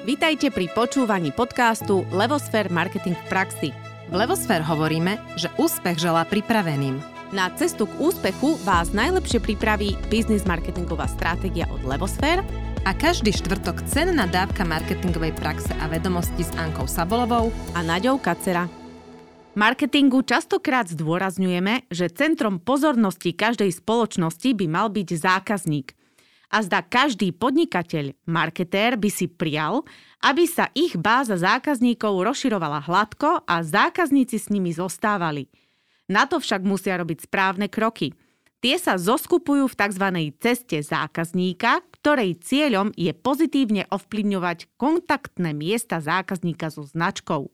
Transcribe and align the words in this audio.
Vítajte 0.00 0.48
pri 0.48 0.72
počúvaní 0.72 1.28
podcastu 1.28 2.08
Levosfér 2.08 2.72
Marketing 2.72 3.12
v 3.12 3.24
praxi. 3.28 3.68
V 4.08 4.14
Levosfér 4.16 4.64
hovoríme, 4.64 5.20
že 5.36 5.52
úspech 5.60 6.00
želá 6.00 6.24
pripraveným. 6.24 7.04
Na 7.36 7.52
cestu 7.52 7.84
k 7.84 8.00
úspechu 8.00 8.56
vás 8.64 8.96
najlepšie 8.96 9.44
pripraví 9.44 10.00
biznis 10.08 10.48
marketingová 10.48 11.04
stratégia 11.04 11.68
od 11.68 11.84
Levosfér 11.84 12.40
a 12.88 12.96
každý 12.96 13.28
štvrtok 13.28 13.84
cenná 13.92 14.24
dávka 14.24 14.64
marketingovej 14.64 15.36
praxe 15.36 15.68
a 15.76 15.84
vedomosti 15.84 16.48
s 16.48 16.52
Ankou 16.56 16.88
Sabolovou 16.88 17.52
a 17.76 17.84
Naďou 17.84 18.16
Kacera. 18.24 18.72
Marketingu 19.52 20.24
častokrát 20.24 20.88
zdôrazňujeme, 20.88 21.92
že 21.92 22.08
centrom 22.08 22.56
pozornosti 22.56 23.36
každej 23.36 23.68
spoločnosti 23.68 24.48
by 24.56 24.64
mal 24.64 24.88
byť 24.88 25.08
zákazník– 25.12 25.92
a 26.50 26.66
zda 26.66 26.82
každý 26.82 27.30
podnikateľ, 27.30 28.12
marketér 28.26 28.98
by 28.98 29.06
si 29.06 29.30
prial, 29.30 29.86
aby 30.20 30.44
sa 30.50 30.68
ich 30.74 30.98
báza 30.98 31.38
zákazníkov 31.38 32.26
rozširovala 32.26 32.84
hladko 32.90 33.46
a 33.46 33.62
zákazníci 33.62 34.36
s 34.36 34.50
nimi 34.50 34.74
zostávali. 34.74 35.46
Na 36.10 36.26
to 36.26 36.42
však 36.42 36.66
musia 36.66 36.98
robiť 36.98 37.30
správne 37.30 37.70
kroky. 37.70 38.10
Tie 38.60 38.76
sa 38.76 39.00
zoskupujú 39.00 39.72
v 39.72 39.78
tzv. 39.78 40.06
ceste 40.36 40.84
zákazníka, 40.84 41.80
ktorej 41.96 42.42
cieľom 42.44 42.92
je 42.92 43.14
pozitívne 43.16 43.88
ovplyvňovať 43.88 44.76
kontaktné 44.76 45.56
miesta 45.56 46.02
zákazníka 46.02 46.68
so 46.68 46.84
značkou. 46.84 47.48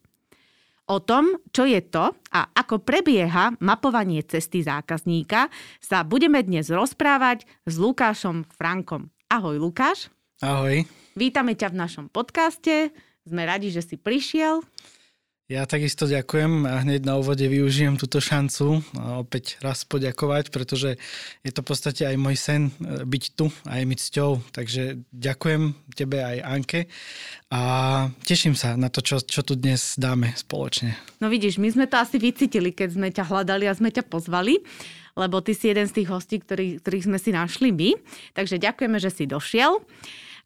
O 0.87 1.03
tom, 1.03 1.35
čo 1.51 1.67
je 1.67 1.83
to 1.83 2.15
a 2.31 2.47
ako 2.55 2.79
prebieha 2.79 3.51
mapovanie 3.59 4.23
cesty 4.23 4.63
zákazníka, 4.63 5.51
sa 5.83 6.07
budeme 6.07 6.39
dnes 6.39 6.71
rozprávať 6.71 7.43
s 7.67 7.75
Lukášom 7.75 8.47
Frankom. 8.55 9.11
Ahoj 9.27 9.59
Lukáš. 9.59 10.07
Ahoj. 10.39 10.87
Vítame 11.11 11.59
ťa 11.59 11.75
v 11.75 11.79
našom 11.83 12.05
podcaste. 12.07 12.95
Sme 13.27 13.43
radi, 13.43 13.67
že 13.67 13.83
si 13.83 13.99
prišiel. 13.99 14.63
Ja 15.47 15.63
takisto 15.63 16.11
ďakujem 16.11 16.67
a 16.67 16.83
hneď 16.83 17.07
na 17.07 17.15
úvode 17.15 17.47
využijem 17.47 17.95
túto 17.95 18.19
šancu 18.19 18.83
opäť 19.23 19.55
raz 19.63 19.87
poďakovať, 19.87 20.51
pretože 20.51 20.99
je 21.39 21.51
to 21.55 21.63
v 21.63 21.67
podstate 21.71 22.03
aj 22.03 22.19
môj 22.19 22.35
sen 22.35 22.67
e, 22.67 23.07
byť 23.07 23.23
tu 23.31 23.47
a 23.63 23.79
je 23.79 23.87
mi 23.87 23.95
cťou. 23.95 24.43
Takže 24.51 25.07
ďakujem 25.07 25.71
tebe 25.95 26.19
aj 26.19 26.37
Anke 26.43 26.91
a 27.47 27.61
teším 28.27 28.59
sa 28.59 28.75
na 28.75 28.91
to, 28.91 28.99
čo, 28.99 29.23
čo 29.23 29.39
tu 29.39 29.55
dnes 29.55 29.95
dáme 29.95 30.35
spoločne. 30.35 30.99
No 31.23 31.31
vidíš, 31.31 31.63
my 31.63 31.71
sme 31.71 31.87
to 31.87 31.95
asi 31.95 32.19
vycítili, 32.19 32.75
keď 32.75 32.99
sme 32.99 33.07
ťa 33.07 33.23
hľadali 33.31 33.71
a 33.71 33.77
sme 33.77 33.87
ťa 33.87 34.03
pozvali 34.03 34.59
lebo 35.17 35.41
ty 35.41 35.57
si 35.57 35.65
jeden 35.73 35.89
z 35.89 35.97
tých 35.97 36.13
hostí, 36.13 36.37
ktorý, 36.37 36.77
ktorých 36.77 37.09
sme 37.09 37.17
si 37.17 37.33
našli 37.33 37.73
my. 37.73 37.97
Takže 38.37 38.61
ďakujeme, 38.61 39.01
že 39.01 39.09
si 39.09 39.25
došiel. 39.25 39.81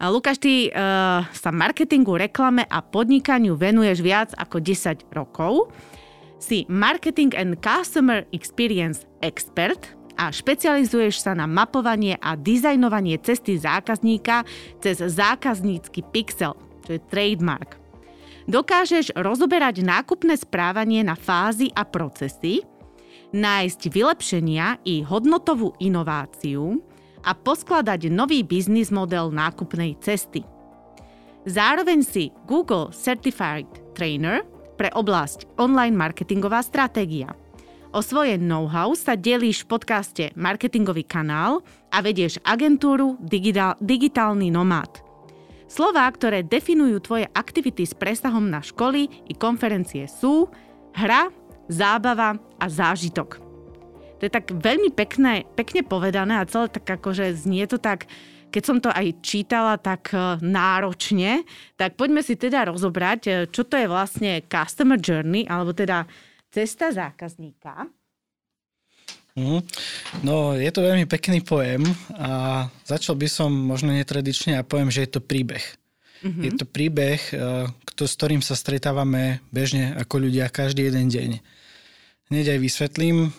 Lukáš, 0.10 0.42
ty 0.42 0.74
uh, 0.74 1.22
sa 1.30 1.54
marketingu, 1.54 2.18
reklame 2.18 2.66
a 2.66 2.82
podnikaniu 2.82 3.54
venuješ 3.54 4.02
viac 4.02 4.30
ako 4.34 4.58
10 4.58 5.06
rokov. 5.14 5.70
Si 6.42 6.66
marketing 6.66 7.38
and 7.38 7.62
customer 7.62 8.26
experience 8.34 9.06
expert 9.22 9.94
a 10.18 10.34
špecializuješ 10.34 11.22
sa 11.22 11.38
na 11.38 11.46
mapovanie 11.46 12.18
a 12.18 12.34
dizajnovanie 12.34 13.22
cesty 13.22 13.62
zákazníka 13.62 14.42
cez 14.82 14.98
zákaznícky 15.06 16.02
pixel, 16.10 16.58
čo 16.82 16.98
je 16.98 17.02
trademark. 17.06 17.78
Dokážeš 18.50 19.14
rozoberať 19.14 19.86
nákupné 19.86 20.34
správanie 20.34 21.06
na 21.06 21.14
fázy 21.14 21.70
a 21.78 21.86
procesy, 21.86 22.66
nájsť 23.38 23.82
vylepšenia 23.94 24.82
i 24.82 25.06
hodnotovú 25.06 25.78
inováciu, 25.78 26.82
a 27.26 27.32
poskladať 27.38 28.10
nový 28.10 28.42
biznis 28.46 28.90
model 28.90 29.30
nákupnej 29.34 29.98
cesty. 30.02 30.42
Zároveň 31.46 32.06
si 32.06 32.30
Google 32.46 32.94
Certified 32.94 33.68
Trainer 33.98 34.46
pre 34.78 34.94
oblasť 34.94 35.46
online 35.58 35.98
marketingová 35.98 36.62
stratégia. 36.62 37.34
O 37.92 38.00
svoje 38.00 38.40
know-how 38.40 38.96
sa 38.96 39.20
delíš 39.20 39.68
v 39.68 39.76
podcaste 39.76 40.24
Marketingový 40.40 41.04
kanál 41.04 41.60
a 41.92 42.00
vedieš 42.00 42.40
agentúru 42.48 43.20
Digital, 43.20 43.76
Digitálny 43.84 44.48
nomád. 44.48 45.04
Slová, 45.68 46.08
ktoré 46.08 46.44
definujú 46.44 47.04
tvoje 47.04 47.28
aktivity 47.36 47.84
s 47.84 47.92
presahom 47.92 48.48
na 48.48 48.64
školy 48.64 49.12
i 49.28 49.34
konferencie 49.36 50.08
sú 50.08 50.48
hra, 50.96 51.32
zábava 51.68 52.40
a 52.60 52.66
zážitok. 52.68 53.51
To 54.22 54.30
je 54.30 54.38
tak 54.38 54.54
veľmi 54.54 54.94
pekné, 54.94 55.50
pekne 55.58 55.82
povedané 55.82 56.38
a 56.38 56.46
celé 56.46 56.70
tak 56.70 56.86
akože 56.86 57.34
znie 57.34 57.66
to 57.66 57.82
tak, 57.82 58.06
keď 58.54 58.62
som 58.62 58.78
to 58.78 58.94
aj 58.94 59.18
čítala 59.26 59.82
tak 59.82 60.14
e, 60.14 60.38
náročne, 60.46 61.42
tak 61.74 61.98
poďme 61.98 62.22
si 62.22 62.38
teda 62.38 62.70
rozobrať, 62.70 63.22
e, 63.26 63.32
čo 63.50 63.66
to 63.66 63.82
je 63.82 63.90
vlastne 63.90 64.46
customer 64.46 65.02
journey, 65.02 65.50
alebo 65.50 65.74
teda 65.74 66.06
cesta 66.54 66.94
zákazníka. 66.94 67.90
Mm. 69.34 69.66
No, 70.22 70.54
je 70.54 70.70
to 70.70 70.86
veľmi 70.86 71.10
pekný 71.10 71.42
pojem 71.42 71.82
a 72.14 72.70
začal 72.86 73.18
by 73.18 73.26
som 73.26 73.50
možno 73.50 73.90
netradične 73.90 74.62
a 74.62 74.68
poviem, 74.68 74.94
že 74.94 75.02
je 75.02 75.18
to 75.18 75.22
príbeh. 75.26 75.66
Mm-hmm. 76.22 76.44
Je 76.46 76.52
to 76.62 76.70
príbeh, 76.70 77.22
e, 77.34 77.66
s 77.98 78.14
ktorým 78.22 78.46
sa 78.46 78.54
stretávame 78.54 79.42
bežne 79.50 79.98
ako 79.98 80.30
ľudia 80.30 80.46
každý 80.54 80.94
jeden 80.94 81.10
deň 81.10 81.61
hneď 82.32 82.56
aj 82.56 82.60
vysvetlím. 82.64 83.36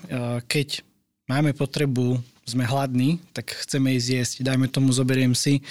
Keď 0.46 0.84
máme 1.26 1.56
potrebu, 1.56 2.20
sme 2.44 2.68
hladní, 2.68 3.22
tak 3.32 3.54
chceme 3.54 3.96
ísť 3.96 4.08
jesť. 4.12 4.34
Dajme 4.44 4.68
tomu, 4.68 4.92
zoberiem 4.92 5.32
si 5.32 5.64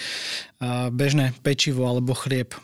bežné 0.91 1.37
pečivo 1.45 1.85
alebo 1.85 2.17
chlieb. 2.17 2.57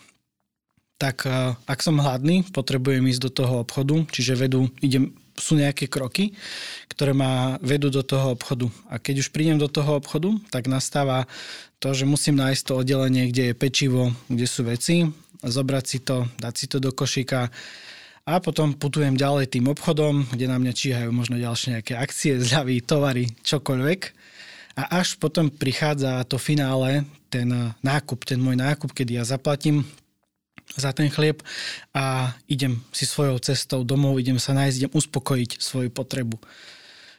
Tak 0.97 1.29
ak 1.69 1.79
som 1.85 2.01
hladný, 2.01 2.41
potrebujem 2.49 3.05
ísť 3.05 3.21
do 3.29 3.31
toho 3.31 3.61
obchodu, 3.61 4.01
čiže 4.09 4.33
vedú, 4.33 4.65
idem, 4.81 5.13
sú 5.37 5.53
nejaké 5.53 5.85
kroky, 5.85 6.33
ktoré 6.89 7.13
ma 7.13 7.61
vedú 7.61 7.93
do 7.93 8.01
toho 8.01 8.33
obchodu. 8.33 8.73
A 8.89 8.97
keď 8.97 9.21
už 9.21 9.29
prídem 9.29 9.61
do 9.61 9.69
toho 9.69 10.01
obchodu, 10.01 10.33
tak 10.49 10.65
nastáva 10.65 11.29
to, 11.77 11.93
že 11.93 12.09
musím 12.09 12.41
nájsť 12.41 12.63
to 12.65 12.73
oddelenie, 12.81 13.29
kde 13.29 13.53
je 13.53 13.59
pečivo, 13.59 14.09
kde 14.25 14.47
sú 14.49 14.65
veci, 14.65 15.05
zobrať 15.45 15.85
si 15.85 16.01
to, 16.01 16.25
dať 16.41 16.53
si 16.57 16.65
to 16.65 16.81
do 16.81 16.89
košíka, 16.89 17.53
a 18.27 18.43
potom 18.43 18.75
putujem 18.75 19.15
ďalej 19.15 19.55
tým 19.55 19.71
obchodom, 19.71 20.27
kde 20.35 20.51
na 20.51 20.59
mňa 20.59 20.73
číhajú 20.75 21.15
možno 21.15 21.39
ďalšie 21.39 21.79
nejaké 21.79 21.95
akcie, 21.95 22.35
zľavy, 22.43 22.83
tovary, 22.83 23.31
čokoľvek. 23.47 24.01
A 24.77 25.01
až 25.01 25.17
potom 25.17 25.49
prichádza 25.49 26.21
to 26.27 26.37
finále, 26.37 27.07
ten 27.31 27.49
nákup, 27.81 28.27
ten 28.27 28.37
môj 28.37 28.59
nákup, 28.59 28.93
kedy 28.93 29.17
ja 29.17 29.23
zaplatím 29.25 29.87
za 30.75 30.91
ten 30.91 31.07
chlieb 31.07 31.41
a 31.95 32.35
idem 32.51 32.83
si 32.91 33.07
svojou 33.07 33.39
cestou 33.39 33.81
domov, 33.87 34.19
idem 34.19 34.37
sa 34.37 34.51
nájsť, 34.53 34.77
idem 34.77 34.93
uspokojiť 34.93 35.63
svoju 35.63 35.89
potrebu. 35.89 36.37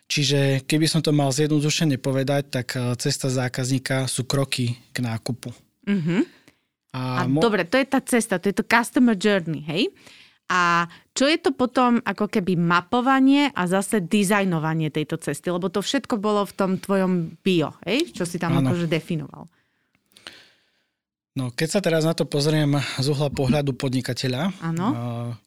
Čiže 0.09 0.65
keby 0.65 0.87
som 0.89 1.05
to 1.05 1.13
mal 1.13 1.29
zjednodušene 1.33 2.01
povedať, 2.01 2.53
tak 2.53 2.77
eh, 2.77 2.95
cesta 3.01 3.33
zákazníka 3.33 4.07
sú 4.07 4.29
kroky 4.29 4.77
k 4.93 5.03
nákupu. 5.03 5.51
Mm-hmm. 5.89 6.21
A, 6.97 7.01
a 7.25 7.29
mo- 7.29 7.45
dobre, 7.45 7.69
to 7.69 7.77
je 7.77 7.87
tá 7.89 8.01
cesta, 8.01 8.41
to 8.41 8.49
je 8.49 8.57
to 8.57 8.65
customer 8.65 9.17
journey, 9.17 9.61
hej? 9.65 9.93
A 10.49 10.89
čo 11.13 11.29
je 11.29 11.37
to 11.37 11.53
potom 11.53 12.01
ako 12.01 12.25
keby 12.25 12.57
mapovanie 12.57 13.53
a 13.53 13.69
zase 13.69 14.01
dizajnovanie 14.01 14.89
tejto 14.89 15.21
cesty? 15.21 15.53
Lebo 15.53 15.69
to 15.69 15.85
všetko 15.85 16.17
bolo 16.17 16.49
v 16.49 16.57
tom 16.57 16.71
tvojom 16.81 17.37
bio, 17.45 17.77
hej? 17.85 18.09
čo 18.17 18.25
si 18.25 18.41
tam 18.41 18.57
ano. 18.57 18.73
akože 18.73 18.89
definoval. 18.89 19.45
No, 21.39 21.55
keď 21.55 21.69
sa 21.71 21.79
teraz 21.79 22.03
na 22.03 22.19
to 22.19 22.27
pozriem 22.27 22.75
z 22.99 23.07
uhla 23.15 23.31
pohľadu 23.31 23.71
podnikateľa, 23.79 24.59
ano. 24.59 24.87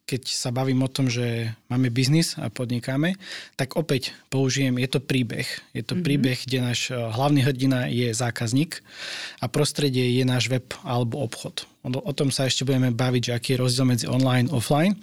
keď 0.07 0.23
sa 0.23 0.47
bavím 0.47 0.87
o 0.87 0.93
tom, 0.93 1.11
že 1.11 1.51
máme 1.67 1.91
biznis 1.91 2.39
a 2.39 2.47
podnikáme, 2.47 3.19
tak 3.59 3.75
opäť 3.75 4.15
použijem, 4.31 4.79
je 4.79 4.87
to 4.87 5.03
príbeh. 5.03 5.43
Je 5.75 5.83
to 5.83 5.99
mm-hmm. 5.99 6.05
príbeh, 6.07 6.37
kde 6.47 6.63
náš 6.63 6.95
hlavný 6.95 7.43
hrdina 7.43 7.91
je 7.91 8.07
zákazník 8.15 8.79
a 9.43 9.51
prostredie 9.51 10.15
je 10.15 10.23
náš 10.23 10.47
web 10.47 10.63
alebo 10.87 11.27
obchod. 11.27 11.67
O, 11.81 12.13
tom 12.13 12.29
sa 12.29 12.45
ešte 12.45 12.61
budeme 12.61 12.93
baviť, 12.93 13.21
že 13.21 13.31
aký 13.33 13.49
je 13.57 13.61
rozdiel 13.61 13.85
medzi 13.89 14.05
online 14.05 14.49
a 14.49 14.57
offline. 14.57 14.93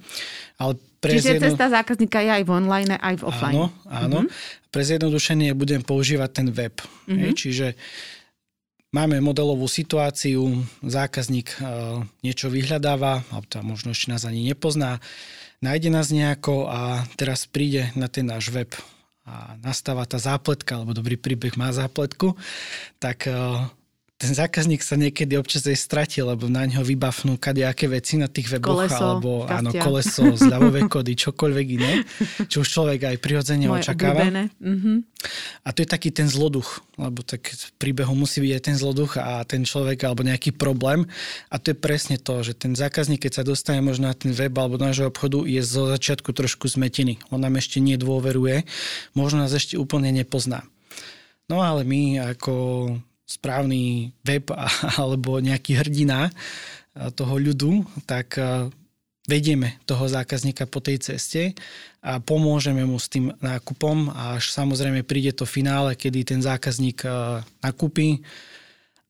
Ale 0.63 0.79
pre 0.99 1.15
Čiže 1.15 1.39
zjedno... 1.39 1.45
cesta 1.51 1.67
zákazníka 1.71 2.19
je 2.23 2.31
aj 2.39 2.45
v 2.47 2.51
online, 2.51 2.95
aj 2.99 3.15
v 3.19 3.25
offline. 3.27 3.55
Áno, 3.55 3.67
áno. 3.87 4.19
Mm-hmm. 4.27 4.71
Pre 4.71 4.83
zjednodušenie 4.83 5.51
budem 5.59 5.83
používať 5.83 6.31
ten 6.31 6.49
web. 6.55 6.75
Mm-hmm. 6.79 7.19
Hej, 7.19 7.31
čiže 7.35 7.67
Máme 8.89 9.21
modelovú 9.21 9.69
situáciu, 9.69 10.65
zákazník 10.81 11.53
e, 11.53 11.57
niečo 12.25 12.49
vyhľadáva, 12.49 13.21
alebo 13.29 13.45
teda 13.45 13.61
možno 13.61 13.93
ešte 13.93 14.09
nás 14.09 14.25
ani 14.25 14.49
nepozná, 14.49 14.97
nájde 15.61 15.93
nás 15.93 16.09
nejako 16.09 16.73
a 16.73 17.05
teraz 17.21 17.45
príde 17.45 17.93
na 17.93 18.09
ten 18.09 18.25
náš 18.25 18.49
web 18.49 18.73
a 19.29 19.61
nastáva 19.61 20.09
tá 20.09 20.17
zápletka, 20.17 20.81
alebo 20.81 20.97
dobrý 20.97 21.21
príbeh 21.21 21.53
má 21.61 21.69
zápletku, 21.69 22.33
tak 22.97 23.29
e, 23.29 23.37
ten 24.19 24.35
zákazník 24.35 24.83
sa 24.83 24.99
niekedy 24.99 25.39
občas 25.39 25.63
aj 25.63 25.79
stratí, 25.79 26.19
lebo 26.19 26.51
na 26.51 26.67
ňo 26.67 26.83
vybafnú 26.83 27.39
kadejaké 27.39 27.87
veci 27.87 28.19
na 28.19 28.27
tých 28.27 28.51
weboch, 28.51 28.91
Koleso, 28.91 28.99
alebo 28.99 29.47
šťastia. 29.47 29.59
áno, 29.63 29.71
koleso, 29.79 30.23
zľavové 30.51 30.81
kody, 30.91 31.15
čokoľvek 31.15 31.67
iné, 31.79 31.93
čo 32.51 32.67
už 32.67 32.69
človek 32.69 33.15
aj 33.15 33.17
prirodzene 33.23 33.71
Moje 33.71 33.87
očakáva. 33.87 34.27
obľúbené. 34.27 34.43
Mhm. 34.59 34.93
A 35.63 35.69
to 35.71 35.87
je 35.87 35.89
taký 35.91 36.11
ten 36.11 36.27
zloduch, 36.27 36.83
lebo 36.99 37.23
tak 37.23 37.47
v 37.47 37.71
príbehu 37.79 38.11
musí 38.19 38.43
byť 38.43 38.53
aj 38.59 38.63
ten 38.63 38.77
zloduch 38.79 39.23
a 39.23 39.47
ten 39.47 39.63
človek 39.63 40.03
alebo 40.03 40.27
nejaký 40.27 40.51
problém. 40.51 41.07
A 41.47 41.63
to 41.63 41.71
je 41.71 41.77
presne 41.79 42.19
to, 42.19 42.43
že 42.43 42.59
ten 42.59 42.75
zákazník, 42.75 43.23
keď 43.23 43.43
sa 43.43 43.47
dostane 43.47 43.79
možno 43.79 44.11
na 44.11 44.19
ten 44.19 44.35
web 44.35 44.51
alebo 44.59 44.79
do 44.79 44.87
nášho 44.87 45.07
obchodu, 45.07 45.47
je 45.47 45.63
zo 45.63 45.87
začiatku 45.95 46.35
trošku 46.35 46.67
zmetený. 46.67 47.23
On 47.31 47.39
nám 47.39 47.55
ešte 47.59 47.79
nedôveruje, 47.79 48.67
možno 49.15 49.47
nás 49.47 49.55
ešte 49.55 49.79
úplne 49.79 50.11
nepozná. 50.11 50.67
No 51.47 51.63
ale 51.63 51.87
my 51.87 52.35
ako 52.37 52.55
správny 53.29 54.11
web 54.25 54.49
alebo 55.03 55.39
nejaký 55.39 55.77
hrdina 55.77 56.33
toho 57.15 57.39
ľudu, 57.39 57.87
tak 58.09 58.35
vedieme 59.29 59.79
toho 59.85 60.09
zákazníka 60.09 60.67
po 60.67 60.81
tej 60.81 60.99
ceste 60.99 61.55
a 62.03 62.19
pomôžeme 62.19 62.83
mu 62.83 62.97
s 62.97 63.13
tým 63.13 63.31
nákupom 63.39 64.11
a 64.11 64.41
až 64.41 64.51
samozrejme 64.51 65.05
príde 65.05 65.31
to 65.37 65.45
finále, 65.45 65.95
kedy 65.95 66.25
ten 66.25 66.41
zákazník 66.43 67.05
nakúpi, 67.63 68.25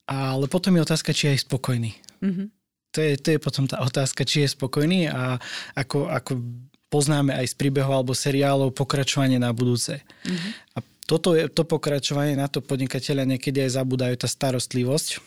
ale 0.09 0.45
potom 0.51 0.75
je 0.75 0.85
otázka, 0.85 1.15
či 1.15 1.31
je 1.31 1.33
aj 1.39 1.41
spokojný. 1.47 1.91
Mhm. 2.19 2.43
To 2.89 2.99
je, 3.05 3.13
to 3.21 3.37
je 3.37 3.39
potom 3.39 3.69
tá 3.69 3.85
otázka, 3.85 4.25
či 4.25 4.41
je 4.41 4.49
spokojný 4.49 5.13
a 5.13 5.37
ako, 5.77 6.09
ako 6.09 6.41
poznáme 6.89 7.37
aj 7.37 7.53
z 7.53 7.55
príbehov 7.55 8.01
alebo 8.01 8.17
seriálov 8.17 8.73
pokračovanie 8.73 9.37
na 9.37 9.53
budúce. 9.53 10.01
Mhm. 10.25 10.49
A 10.73 10.77
toto 11.09 11.33
je 11.33 11.49
to 11.49 11.65
pokračovanie, 11.65 12.37
na 12.37 12.45
to 12.45 12.61
podnikateľia 12.61 13.25
niekedy 13.25 13.65
aj 13.65 13.81
zabúdajú, 13.81 14.13
tá 14.21 14.29
starostlivosť 14.29 15.17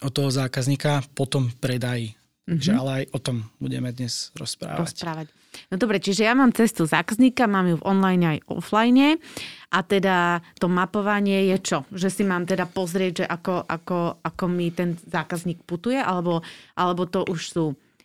od 0.00 0.12
toho 0.16 0.32
zákazníka 0.32 1.04
potom 1.12 1.52
predají. 1.60 2.16
Mhm. 2.48 2.52
Takže 2.56 2.72
ale 2.72 2.90
aj 2.92 3.04
o 3.12 3.18
tom 3.20 3.36
budeme 3.60 3.92
dnes 3.92 4.32
rozprávať. 4.36 4.80
rozprávať. 4.80 5.26
No 5.70 5.78
dobre, 5.78 6.02
čiže 6.02 6.26
ja 6.26 6.34
mám 6.34 6.50
cestu 6.50 6.82
zákazníka, 6.82 7.46
mám 7.46 7.70
ju 7.70 7.76
v 7.78 7.86
online 7.86 8.24
aj 8.26 8.38
offline 8.50 9.22
a 9.70 9.78
teda 9.86 10.42
to 10.58 10.66
mapovanie 10.66 11.46
je 11.54 11.56
čo? 11.62 11.78
Že 11.94 12.08
si 12.10 12.22
mám 12.26 12.42
teda 12.42 12.66
pozrieť, 12.66 13.22
že 13.22 13.26
ako, 13.30 13.64
ako, 13.70 13.98
ako 14.18 14.44
mi 14.50 14.74
ten 14.74 14.98
zákazník 14.98 15.62
putuje, 15.62 15.96
alebo, 15.96 16.42
alebo 16.74 17.06
to 17.06 17.22
už 17.30 17.40
sú 17.54 17.64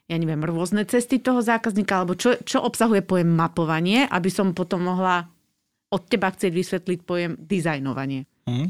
ja 0.10 0.18
neviem, 0.18 0.42
rôzne 0.42 0.90
cesty 0.90 1.22
toho 1.22 1.38
zákazníka, 1.46 2.02
alebo 2.02 2.18
čo, 2.18 2.34
čo 2.42 2.66
obsahuje 2.66 3.06
pojem 3.06 3.30
mapovanie, 3.30 4.10
aby 4.10 4.30
som 4.34 4.58
potom 4.58 4.90
mohla 4.90 5.30
od 5.90 6.02
teba 6.06 6.30
chcieť 6.30 6.54
vysvetliť 6.54 7.00
pojem 7.02 7.34
dizajnovanie. 7.38 8.26
Mhm. 8.46 8.66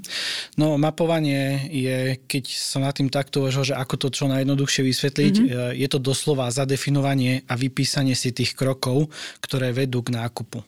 No 0.59 0.75
mapovanie 0.75 1.67
je, 1.71 1.97
keď 2.27 2.43
som 2.51 2.83
nad 2.83 2.91
tým 2.91 3.07
takto 3.07 3.39
uvažoval, 3.43 3.67
že 3.71 3.79
ako 3.79 3.95
to 3.95 4.07
čo 4.11 4.25
najjednoduchšie 4.27 4.83
vysvetliť, 4.83 5.33
Mhm. 5.35 5.45
mm-hmm. 5.47 5.71
je 5.79 5.87
to 5.87 5.99
doslova 5.99 6.51
zadefinovanie 6.51 7.47
a 7.47 7.55
vypísanie 7.55 8.15
si 8.15 8.31
tých 8.31 8.55
krokov, 8.55 9.07
ktoré 9.39 9.71
vedú 9.71 10.03
k 10.03 10.15
nákupu. 10.15 10.59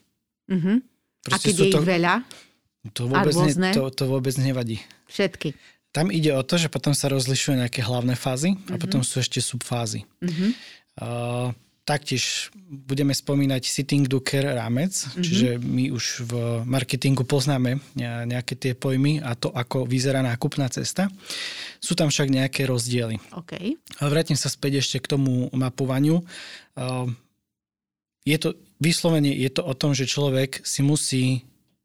Uh-huh. 0.47 0.79
A 1.27 1.35
keď 1.39 1.53
je 1.55 1.67
ich 1.71 1.79
veľa, 1.79 2.23
to 2.91 3.07
vôbec, 3.07 3.35
ne, 3.55 3.71
to, 3.71 3.87
to 3.91 4.03
vôbec 4.07 4.35
nevadí. 4.35 4.79
všetky. 5.11 5.55
Tam 5.91 6.07
ide 6.07 6.31
o 6.31 6.39
to, 6.39 6.55
že 6.55 6.71
potom 6.71 6.95
sa 6.95 7.11
rozlišujú 7.11 7.59
nejaké 7.59 7.83
hlavné 7.83 8.15
fázy 8.15 8.55
Mhm. 8.55 8.71
a 8.71 8.75
potom 8.79 9.03
sú 9.03 9.19
ešte 9.19 9.43
subfázy. 9.43 10.07
Uh-huh. 10.23 10.51
Uh, 10.99 11.47
taktiež 11.91 12.47
budeme 12.87 13.11
spomínať 13.11 13.67
sitting 13.67 14.07
care 14.23 14.55
rámec, 14.55 14.95
Mhm. 14.95 15.03
mm-hmm. 15.11 15.23
čiže 15.27 15.49
my 15.59 15.85
už 15.91 16.05
v 16.23 16.31
marketingu 16.63 17.27
poznáme 17.27 17.83
ne- 17.99 18.23
nejaké 18.31 18.55
tie 18.55 18.71
pojmy 18.71 19.19
a 19.19 19.35
to, 19.35 19.51
ako 19.51 19.83
vyzerá 19.83 20.23
nákupná 20.23 20.71
cesta. 20.71 21.11
Sú 21.83 21.99
tam 21.99 22.07
však 22.07 22.31
nejaké 22.31 22.63
rozdiely. 22.63 23.19
OK. 23.35 23.75
Ale 23.99 24.07
vrátim 24.07 24.39
sa 24.39 24.47
späť 24.47 24.79
ešte 24.79 25.03
k 25.03 25.11
tomu 25.11 25.51
mapovaniu. 25.51 26.23
Uh, 26.79 27.11
Je 28.21 28.37
to, 28.37 28.53
vyslovene 28.77 29.33
je 29.33 29.49
to 29.49 29.65
o 29.65 29.73
tom, 29.73 29.97
že 29.97 30.05
človek 30.05 30.61
si 30.61 30.85
musí 30.85 31.23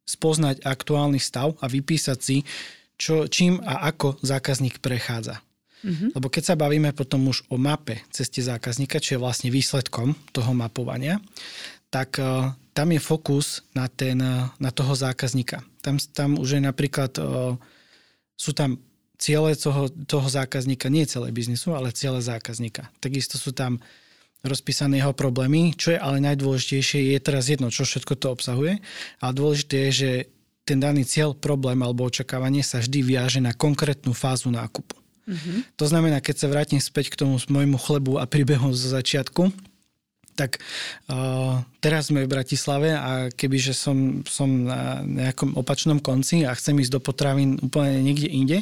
spoznať 0.04 0.68
aktuálny 0.68 1.16
stav 1.16 1.56
a 1.58 1.66
vypísať 1.66 2.18
si, 2.20 2.44
čo, 3.00 3.24
čím 3.24 3.56
a 3.64 3.88
ako 3.88 4.20
zákazník 4.20 4.84
prechádza. 4.84 5.40
Mhm. 5.86 6.18
Lebo 6.18 6.26
keď 6.26 6.42
sa 6.52 6.54
bavíme 6.58 6.90
potom 6.90 7.30
už 7.30 7.46
o 7.46 7.54
mape 7.54 8.02
ceste 8.10 8.42
zákazníka, 8.42 8.98
čo 8.98 9.16
je 9.16 9.22
vlastne 9.22 9.54
výsledkom 9.54 10.18
toho 10.34 10.50
mapovania, 10.50 11.22
tak 11.94 12.18
uh, 12.18 12.50
tam 12.74 12.90
je 12.90 12.98
fokus 12.98 13.62
na, 13.70 13.86
ten, 13.86 14.18
uh, 14.18 14.50
na 14.58 14.74
toho 14.74 14.98
zákazníka. 14.98 15.62
Tam, 15.78 16.02
tam 16.10 16.42
už 16.42 16.58
je 16.58 16.62
napríklad, 16.66 17.14
uh, 17.22 17.54
sú 18.34 18.50
tam 18.50 18.82
ciele 19.16 19.54
toho, 19.54 19.86
toho 20.10 20.26
zákazníka, 20.26 20.90
nie 20.90 21.06
celé 21.06 21.30
biznisu, 21.30 21.72
ale 21.72 21.94
ciele 21.94 22.18
zákazníka. 22.18 22.90
Takisto 22.98 23.38
sú 23.38 23.54
tam 23.54 23.78
rozpísané 24.44 25.00
jeho 25.00 25.14
problémy, 25.14 25.72
čo 25.78 25.94
je 25.94 25.98
ale 26.02 26.18
najdôležitejšie, 26.20 27.14
je 27.14 27.20
teraz 27.22 27.46
jedno, 27.46 27.70
čo 27.70 27.86
všetko 27.86 28.14
to 28.18 28.34
obsahuje, 28.34 28.82
ale 29.22 29.32
dôležité 29.32 29.88
je, 29.88 29.92
že 29.94 30.10
ten 30.66 30.82
daný 30.82 31.06
cieľ, 31.06 31.32
problém 31.32 31.78
alebo 31.78 32.10
očakávanie 32.10 32.66
sa 32.66 32.82
vždy 32.82 32.98
viaže 33.06 33.38
na 33.38 33.54
konkrétnu 33.54 34.10
fázu 34.10 34.50
nákupu. 34.50 35.05
Mhm. 35.26 35.66
To 35.76 35.84
znamená, 35.90 36.22
keď 36.22 36.46
sa 36.46 36.50
vrátim 36.50 36.78
späť 36.78 37.10
k 37.10 37.18
tomu 37.18 37.42
môjmu 37.50 37.76
chlebu 37.82 38.22
a 38.22 38.30
príbehu 38.30 38.70
zo 38.70 38.88
začiatku, 38.94 39.50
tak 40.36 40.60
uh, 41.08 41.64
teraz 41.80 42.12
sme 42.12 42.28
v 42.28 42.32
Bratislave 42.36 42.92
a 42.92 43.32
kebyže 43.32 43.72
som, 43.72 44.20
som 44.28 44.68
na 44.68 45.00
nejakom 45.00 45.56
opačnom 45.56 45.96
konci 45.96 46.44
a 46.44 46.52
chcem 46.52 46.76
ísť 46.76 46.92
do 46.92 47.00
potravín 47.00 47.56
úplne 47.64 48.04
niekde 48.04 48.28
inde, 48.28 48.58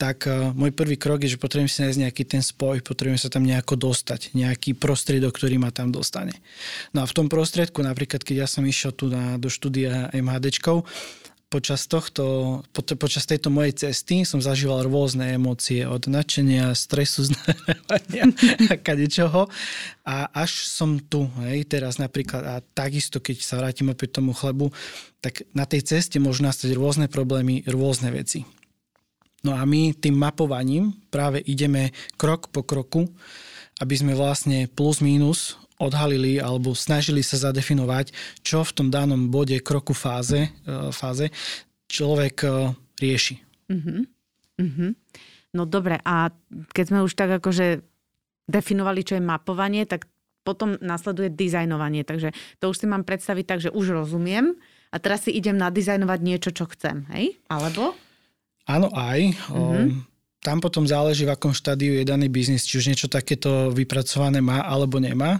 tak 0.00 0.24
uh, 0.24 0.56
môj 0.56 0.72
prvý 0.72 0.96
krok 0.96 1.20
je, 1.20 1.36
že 1.36 1.38
potrebujem 1.38 1.68
si 1.68 1.84
nájsť 1.84 2.00
nejaký 2.08 2.24
ten 2.24 2.40
spoj, 2.40 2.80
potrebujem 2.80 3.20
sa 3.20 3.28
tam 3.28 3.44
nejako 3.44 3.76
dostať, 3.76 4.32
nejaký 4.32 4.72
prostriedok, 4.80 5.36
ktorý 5.36 5.60
ma 5.60 5.68
tam 5.68 5.92
dostane. 5.92 6.32
No 6.96 7.04
a 7.04 7.06
v 7.06 7.12
tom 7.12 7.28
prostriedku, 7.28 7.84
napríklad 7.84 8.24
keď 8.24 8.48
ja 8.48 8.48
som 8.48 8.64
išiel 8.64 8.96
tu 8.96 9.12
na, 9.12 9.36
do 9.36 9.52
štúdia 9.52 10.08
MHDčkov, 10.16 10.88
počas, 11.52 11.84
tohto, 11.84 12.64
po, 12.72 12.80
počas 12.96 13.28
tejto 13.28 13.52
mojej 13.52 13.76
cesty 13.76 14.24
som 14.24 14.40
zažíval 14.40 14.88
rôzne 14.88 15.36
emócie 15.36 15.84
od 15.84 16.08
nadšenia, 16.08 16.72
stresu, 16.72 17.26
znávania 17.28 18.32
a 18.72 18.80
kadečoho. 18.80 19.52
A 20.08 20.32
až 20.32 20.64
som 20.64 20.96
tu, 20.96 21.28
hej, 21.44 21.68
teraz 21.68 22.00
napríklad, 22.00 22.40
a 22.48 22.54
takisto, 22.72 23.20
keď 23.20 23.44
sa 23.44 23.60
vrátim 23.60 23.92
opäť 23.92 24.16
tomu 24.16 24.32
chlebu, 24.32 24.72
tak 25.20 25.44
na 25.52 25.68
tej 25.68 25.84
ceste 25.84 26.16
môžu 26.16 26.48
nastať 26.48 26.72
rôzne 26.72 27.12
problémy, 27.12 27.60
rôzne 27.68 28.08
veci. 28.08 28.48
No 29.44 29.52
a 29.52 29.62
my 29.68 29.92
tým 29.92 30.16
mapovaním 30.16 30.96
práve 31.12 31.44
ideme 31.44 31.92
krok 32.16 32.48
po 32.48 32.64
kroku, 32.64 33.12
aby 33.82 33.94
sme 33.98 34.16
vlastne 34.16 34.70
plus 34.70 35.02
minus 35.02 35.58
odhalili 35.82 36.38
alebo 36.38 36.72
snažili 36.78 37.26
sa 37.26 37.50
zadefinovať, 37.50 38.14
čo 38.46 38.62
v 38.62 38.72
tom 38.72 38.88
danom 38.88 39.26
bode, 39.28 39.58
kroku, 39.58 39.92
fáze, 39.92 40.46
e, 40.46 40.94
fáze 40.94 41.34
človek 41.90 42.36
e, 42.46 42.48
rieši. 43.02 43.36
Uh-huh. 43.66 44.06
Uh-huh. 44.62 44.90
No 45.52 45.66
dobre, 45.66 45.98
a 46.06 46.30
keď 46.72 46.84
sme 46.86 47.04
už 47.04 47.12
tak 47.18 47.42
akože 47.42 47.82
definovali, 48.46 49.02
čo 49.02 49.18
je 49.18 49.22
mapovanie, 49.22 49.84
tak 49.84 50.06
potom 50.42 50.74
nasleduje 50.82 51.30
dizajnovanie. 51.30 52.02
Takže 52.02 52.34
to 52.58 52.70
už 52.70 52.82
si 52.82 52.86
mám 52.86 53.06
predstaviť 53.06 53.44
tak, 53.46 53.58
že 53.62 53.70
už 53.70 53.94
rozumiem 53.94 54.58
a 54.90 54.96
teraz 54.98 55.26
si 55.26 55.30
idem 55.34 55.54
nadizajnovať 55.54 56.18
niečo, 56.22 56.50
čo 56.50 56.66
chcem. 56.70 57.06
Hej? 57.14 57.38
Alebo? 57.46 57.94
Áno, 58.66 58.90
aj. 58.94 59.20
Mhm. 59.50 59.58
Mm-hmm. 59.58 60.11
Tam 60.42 60.58
potom 60.58 60.82
záleží, 60.82 61.22
v 61.22 61.38
akom 61.38 61.54
štádiu 61.54 61.94
je 61.94 62.04
daný 62.04 62.26
biznis, 62.26 62.66
či 62.66 62.82
už 62.82 62.90
niečo 62.90 63.06
takéto 63.06 63.70
vypracované 63.70 64.42
má 64.42 64.66
alebo 64.66 64.98
nemá. 64.98 65.38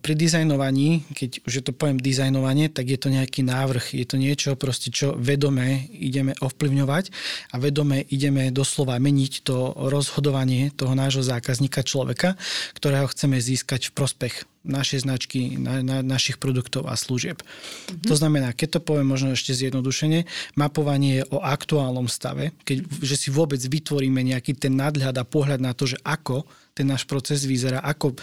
Pri 0.00 0.16
dizajnovaní, 0.16 1.04
keď 1.12 1.44
už 1.44 1.52
je 1.60 1.64
to 1.68 1.76
pojem 1.76 2.00
dizajnovanie, 2.00 2.72
tak 2.72 2.88
je 2.88 2.96
to 2.96 3.12
nejaký 3.12 3.44
návrh. 3.44 3.92
Je 3.92 4.08
to 4.08 4.16
niečo, 4.16 4.56
proste, 4.56 4.88
čo 4.88 5.12
vedome 5.12 5.84
ideme 5.92 6.32
ovplyvňovať 6.40 7.12
a 7.52 7.60
vedome 7.60 8.00
ideme 8.08 8.48
doslova 8.56 8.96
meniť 8.96 9.44
to 9.44 9.76
rozhodovanie 9.92 10.72
toho 10.72 10.96
nášho 10.96 11.20
zákazníka, 11.20 11.84
človeka, 11.84 12.40
ktorého 12.72 13.04
chceme 13.12 13.36
získať 13.36 13.92
v 13.92 14.00
prospech 14.00 14.34
našej 14.64 15.04
značky, 15.04 15.60
na, 15.60 15.84
na, 15.84 16.00
našich 16.00 16.40
produktov 16.40 16.88
a 16.88 16.96
služieb. 16.96 17.44
Mm-hmm. 17.44 18.08
To 18.08 18.14
znamená, 18.16 18.56
keď 18.56 18.76
to 18.76 18.80
poviem 18.80 19.12
možno 19.12 19.36
ešte 19.36 19.52
zjednodušene, 19.52 20.24
mapovanie 20.56 21.20
je 21.20 21.28
o 21.36 21.44
aktuálnom 21.44 22.08
stave, 22.08 22.56
keď, 22.64 22.88
že 23.04 23.16
si 23.16 23.28
vôbec 23.28 23.60
vytvoríme 23.60 24.24
nejaký 24.24 24.56
ten 24.56 24.72
nadhľad 24.72 25.20
a 25.20 25.28
pohľad 25.28 25.60
na 25.60 25.76
to, 25.76 25.84
že 25.84 26.00
ako 26.00 26.48
ten 26.80 26.88
náš 26.88 27.04
proces 27.04 27.44
vyzerá, 27.44 27.84
ako 27.84 28.16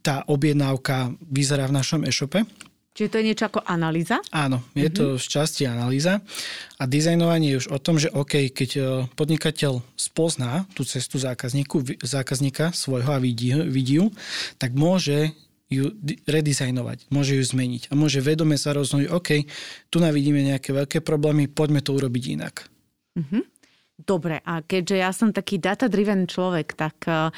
tá 0.00 0.24
objednávka 0.24 1.12
vyzerá 1.20 1.68
v 1.68 1.76
našom 1.76 2.00
e-shope. 2.08 2.48
Čiže 2.94 3.10
to 3.10 3.18
je 3.18 3.26
niečo 3.26 3.44
ako 3.50 3.60
analýza? 3.66 4.22
Áno, 4.30 4.62
je 4.70 4.86
mm-hmm. 4.86 4.94
to 4.94 5.04
z 5.18 5.26
časti 5.26 5.62
analýza 5.66 6.22
a 6.78 6.82
dizajnovanie 6.86 7.52
je 7.52 7.66
už 7.66 7.68
o 7.74 7.78
tom, 7.82 7.98
že 7.98 8.06
OK, 8.14 8.54
keď 8.54 8.70
e, 8.78 8.82
podnikateľ 9.18 9.82
spozná 9.98 10.62
tú 10.78 10.86
cestu 10.86 11.18
zákazníku, 11.18 11.82
zákazníka 12.06 12.70
svojho 12.70 13.10
a 13.10 13.18
vidí, 13.18 13.50
vidí 13.66 13.98
ju, 13.98 14.14
tak 14.62 14.78
môže 14.78 15.34
ju 15.66 15.90
redizajnovať, 16.30 17.10
môže 17.10 17.34
ju 17.34 17.42
zmeniť 17.42 17.90
a 17.90 17.98
môže 17.98 18.22
vedome 18.22 18.54
sa 18.54 18.70
rozhodnúť, 18.70 19.10
OK, 19.10 19.30
tu 19.90 19.98
navidíme 19.98 20.38
nejaké 20.54 20.70
veľké 20.70 21.02
problémy, 21.02 21.50
poďme 21.50 21.82
to 21.82 21.98
urobiť 21.98 22.24
inak. 22.38 22.70
Uh-huh. 23.18 23.42
Dobre, 23.98 24.38
a 24.42 24.62
keďže 24.62 24.96
ja 25.02 25.10
som 25.10 25.34
taký 25.34 25.58
data-driven 25.58 26.30
človek, 26.30 26.78
tak 26.78 26.98
uh, 27.10 27.34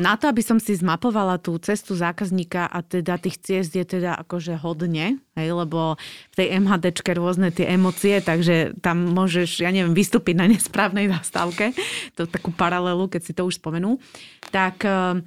na 0.00 0.16
to, 0.16 0.32
aby 0.32 0.40
som 0.40 0.56
si 0.56 0.72
zmapovala 0.72 1.36
tú 1.36 1.60
cestu 1.60 1.92
zákazníka 1.92 2.64
a 2.64 2.80
teda 2.80 3.20
tých 3.20 3.36
ciest 3.44 3.76
je 3.76 3.84
teda 3.84 4.16
akože 4.24 4.56
hodne, 4.56 5.20
hej, 5.36 5.48
lebo 5.52 6.00
v 6.32 6.34
tej 6.40 6.56
MHDčke 6.56 7.12
rôzne 7.12 7.52
tie 7.52 7.68
emócie, 7.68 8.24
takže 8.24 8.80
tam 8.80 9.12
môžeš, 9.12 9.60
ja 9.60 9.68
neviem, 9.68 9.92
vystúpiť 9.92 10.40
na 10.40 10.48
nesprávnej 10.48 11.12
zastávke, 11.12 11.76
to 12.16 12.24
takú 12.24 12.48
paralelu, 12.48 13.12
keď 13.12 13.20
si 13.20 13.32
to 13.36 13.44
už 13.44 13.60
spomenul, 13.60 14.00
tak 14.48 14.80
uh, 14.88 15.20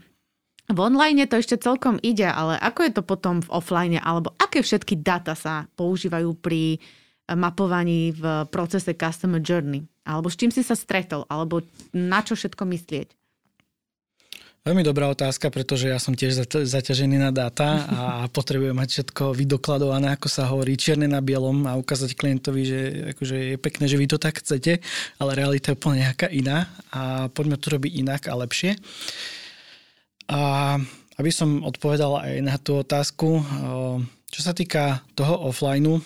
v 0.66 0.80
online 0.82 1.30
to 1.30 1.38
ešte 1.38 1.62
celkom 1.62 2.02
ide, 2.02 2.26
ale 2.26 2.58
ako 2.58 2.80
je 2.90 2.92
to 2.98 3.04
potom 3.06 3.46
v 3.46 3.52
offline, 3.54 4.02
alebo 4.02 4.34
aké 4.42 4.66
všetky 4.66 5.06
data 5.06 5.38
sa 5.38 5.70
používajú 5.78 6.34
pri 6.42 6.82
mapovaní 7.30 8.12
v 8.12 8.50
procese 8.52 8.92
Customer 8.98 9.40
Journey? 9.40 9.86
Alebo 10.04 10.28
s 10.28 10.36
čím 10.36 10.52
si 10.52 10.60
sa 10.60 10.76
stretol? 10.76 11.24
Alebo 11.32 11.64
na 11.96 12.20
čo 12.20 12.36
všetko 12.36 12.68
myslieť? 12.68 13.23
Veľmi 14.64 14.80
dobrá 14.80 15.12
otázka, 15.12 15.52
pretože 15.52 15.92
ja 15.92 16.00
som 16.00 16.16
tiež 16.16 16.48
zaťažený 16.48 17.20
na 17.20 17.36
dáta 17.36 17.84
a 17.84 18.32
potrebujem 18.32 18.72
mať 18.72 18.90
všetko 18.96 19.36
vydokladované, 19.36 20.16
ako 20.16 20.32
sa 20.32 20.48
hovorí, 20.48 20.80
čierne 20.80 21.04
na 21.04 21.20
bielom 21.20 21.68
a 21.68 21.76
ukázať 21.76 22.16
klientovi, 22.16 22.62
že 22.64 22.80
akože 23.12 23.36
je 23.36 23.56
pekné, 23.60 23.92
že 23.92 24.00
vy 24.00 24.08
to 24.08 24.16
tak 24.16 24.40
chcete, 24.40 24.80
ale 25.20 25.36
realita 25.36 25.76
je 25.76 25.76
úplne 25.76 26.08
nejaká 26.08 26.32
iná 26.32 26.72
a 26.96 27.28
poďme 27.28 27.60
to 27.60 27.76
robiť 27.76 27.92
inak 27.92 28.32
a 28.32 28.40
lepšie. 28.40 28.80
A 30.32 30.40
aby 31.20 31.32
som 31.36 31.60
odpovedal 31.68 32.24
aj 32.24 32.36
na 32.40 32.56
tú 32.56 32.80
otázku, 32.80 33.44
čo 34.32 34.40
sa 34.40 34.56
týka 34.56 35.04
toho 35.20 35.44
offlineu, 35.44 36.00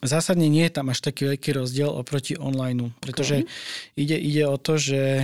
zásadne 0.00 0.48
nie 0.48 0.64
je 0.64 0.72
tam 0.72 0.88
až 0.88 1.04
taký 1.04 1.36
veľký 1.36 1.52
rozdiel 1.52 1.92
oproti 1.92 2.40
online, 2.40 2.96
pretože 2.96 3.44
okay. 3.44 4.00
ide, 4.08 4.16
ide 4.16 4.48
o 4.48 4.56
to, 4.56 4.80
že 4.80 5.20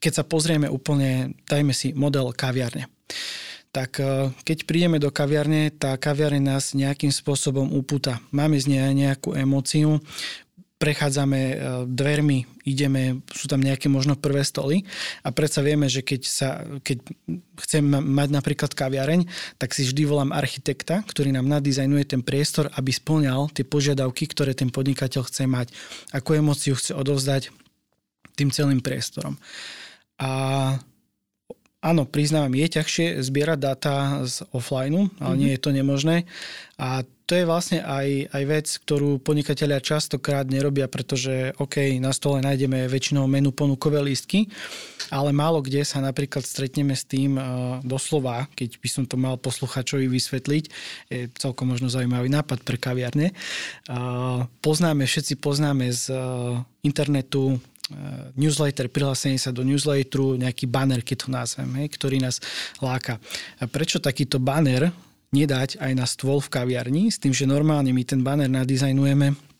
keď 0.00 0.12
sa 0.12 0.24
pozrieme 0.24 0.66
úplne, 0.66 1.36
dajme 1.44 1.76
si 1.76 1.92
model 1.92 2.32
kaviarne, 2.32 2.88
tak 3.70 4.00
e, 4.00 4.32
keď 4.42 4.66
prídeme 4.66 4.98
do 4.98 5.12
kaviarne, 5.12 5.70
tá 5.70 5.94
kaviarne 5.94 6.42
nás 6.42 6.74
nejakým 6.74 7.12
spôsobom 7.12 7.70
upúta. 7.70 8.18
Máme 8.34 8.58
z 8.58 8.72
nej 8.72 8.96
nejakú 8.96 9.36
emóciu, 9.36 10.02
prechádzame 10.80 11.40
e, 11.52 11.54
dvermi, 11.84 12.48
ideme, 12.64 13.20
sú 13.28 13.44
tam 13.44 13.60
nejaké 13.60 13.92
možno 13.92 14.16
prvé 14.16 14.40
stoly 14.40 14.88
a 15.20 15.28
predsa 15.28 15.60
vieme, 15.60 15.84
že 15.92 16.00
keď, 16.00 16.20
sa, 16.24 16.64
keď 16.80 17.04
chcem 17.68 17.84
mať 17.84 18.28
napríklad 18.32 18.72
kaviareň, 18.72 19.28
tak 19.60 19.76
si 19.76 19.84
vždy 19.84 20.08
volám 20.08 20.32
architekta, 20.32 21.04
ktorý 21.04 21.36
nám 21.36 21.44
nadizajnuje 21.52 22.16
ten 22.16 22.24
priestor, 22.24 22.72
aby 22.72 22.88
splňal 22.88 23.52
tie 23.52 23.68
požiadavky, 23.68 24.24
ktoré 24.32 24.56
ten 24.56 24.72
podnikateľ 24.72 25.28
chce 25.28 25.44
mať, 25.44 25.68
akú 26.16 26.32
emóciu 26.32 26.72
chce 26.72 26.96
odovzdať 26.96 27.52
tým 28.40 28.48
celým 28.48 28.80
priestorom. 28.80 29.36
A 30.20 30.30
áno, 31.80 32.04
priznávam, 32.04 32.52
je 32.52 32.68
ťažšie 32.76 33.24
zbierať 33.24 33.58
dáta 33.58 33.94
z 34.28 34.44
offline, 34.52 35.08
ale 35.16 35.34
mm-hmm. 35.34 35.40
nie 35.40 35.50
je 35.56 35.60
to 35.60 35.70
nemožné. 35.72 36.16
A 36.76 37.02
to 37.30 37.38
je 37.38 37.46
vlastne 37.46 37.78
aj, 37.78 38.26
aj 38.34 38.42
vec, 38.42 38.66
ktorú 38.66 39.22
podnikatelia 39.22 39.78
častokrát 39.78 40.50
nerobia, 40.50 40.90
pretože 40.90 41.54
OK, 41.62 41.94
na 42.02 42.10
stole 42.10 42.42
nájdeme 42.42 42.90
väčšinou 42.90 43.30
menu 43.30 43.54
ponukové 43.54 44.02
lístky, 44.02 44.50
ale 45.14 45.30
málo 45.30 45.62
kde 45.62 45.86
sa 45.86 46.02
napríklad 46.02 46.42
stretneme 46.42 46.90
s 46.90 47.06
tým 47.06 47.38
uh, 47.38 47.78
doslova, 47.86 48.50
keď 48.58 48.82
by 48.82 48.88
som 48.90 49.04
to 49.06 49.14
mal 49.14 49.38
posluchačovi 49.38 50.10
vysvetliť, 50.10 50.64
je 51.06 51.30
celkom 51.38 51.70
možno 51.70 51.86
zaujímavý 51.86 52.26
nápad 52.34 52.66
pre 52.66 52.74
kaviarne. 52.82 53.30
Uh, 53.86 54.50
poznáme, 54.58 55.06
všetci 55.06 55.38
poznáme 55.38 55.86
z 55.94 56.10
uh, 56.10 56.58
internetu 56.82 57.62
newsletter, 58.38 58.86
prihlásenie 58.88 59.38
sa 59.38 59.50
do 59.50 59.66
newsletteru, 59.66 60.38
nejaký 60.38 60.70
banner, 60.70 61.02
keď 61.02 61.16
to 61.26 61.28
nazvem, 61.28 61.70
hej, 61.82 61.88
ktorý 61.94 62.22
nás 62.22 62.38
láka. 62.78 63.18
A 63.58 63.66
prečo 63.66 63.98
takýto 63.98 64.38
banner 64.38 64.94
nedať 65.30 65.78
aj 65.78 65.92
na 65.94 66.06
stôl 66.06 66.42
v 66.42 66.50
kaviarni, 66.50 67.10
s 67.10 67.18
tým, 67.18 67.30
že 67.30 67.46
normálne 67.46 67.94
my 67.94 68.02
ten 68.02 68.22
banner 68.22 68.50
nadizajnujeme 68.50 69.50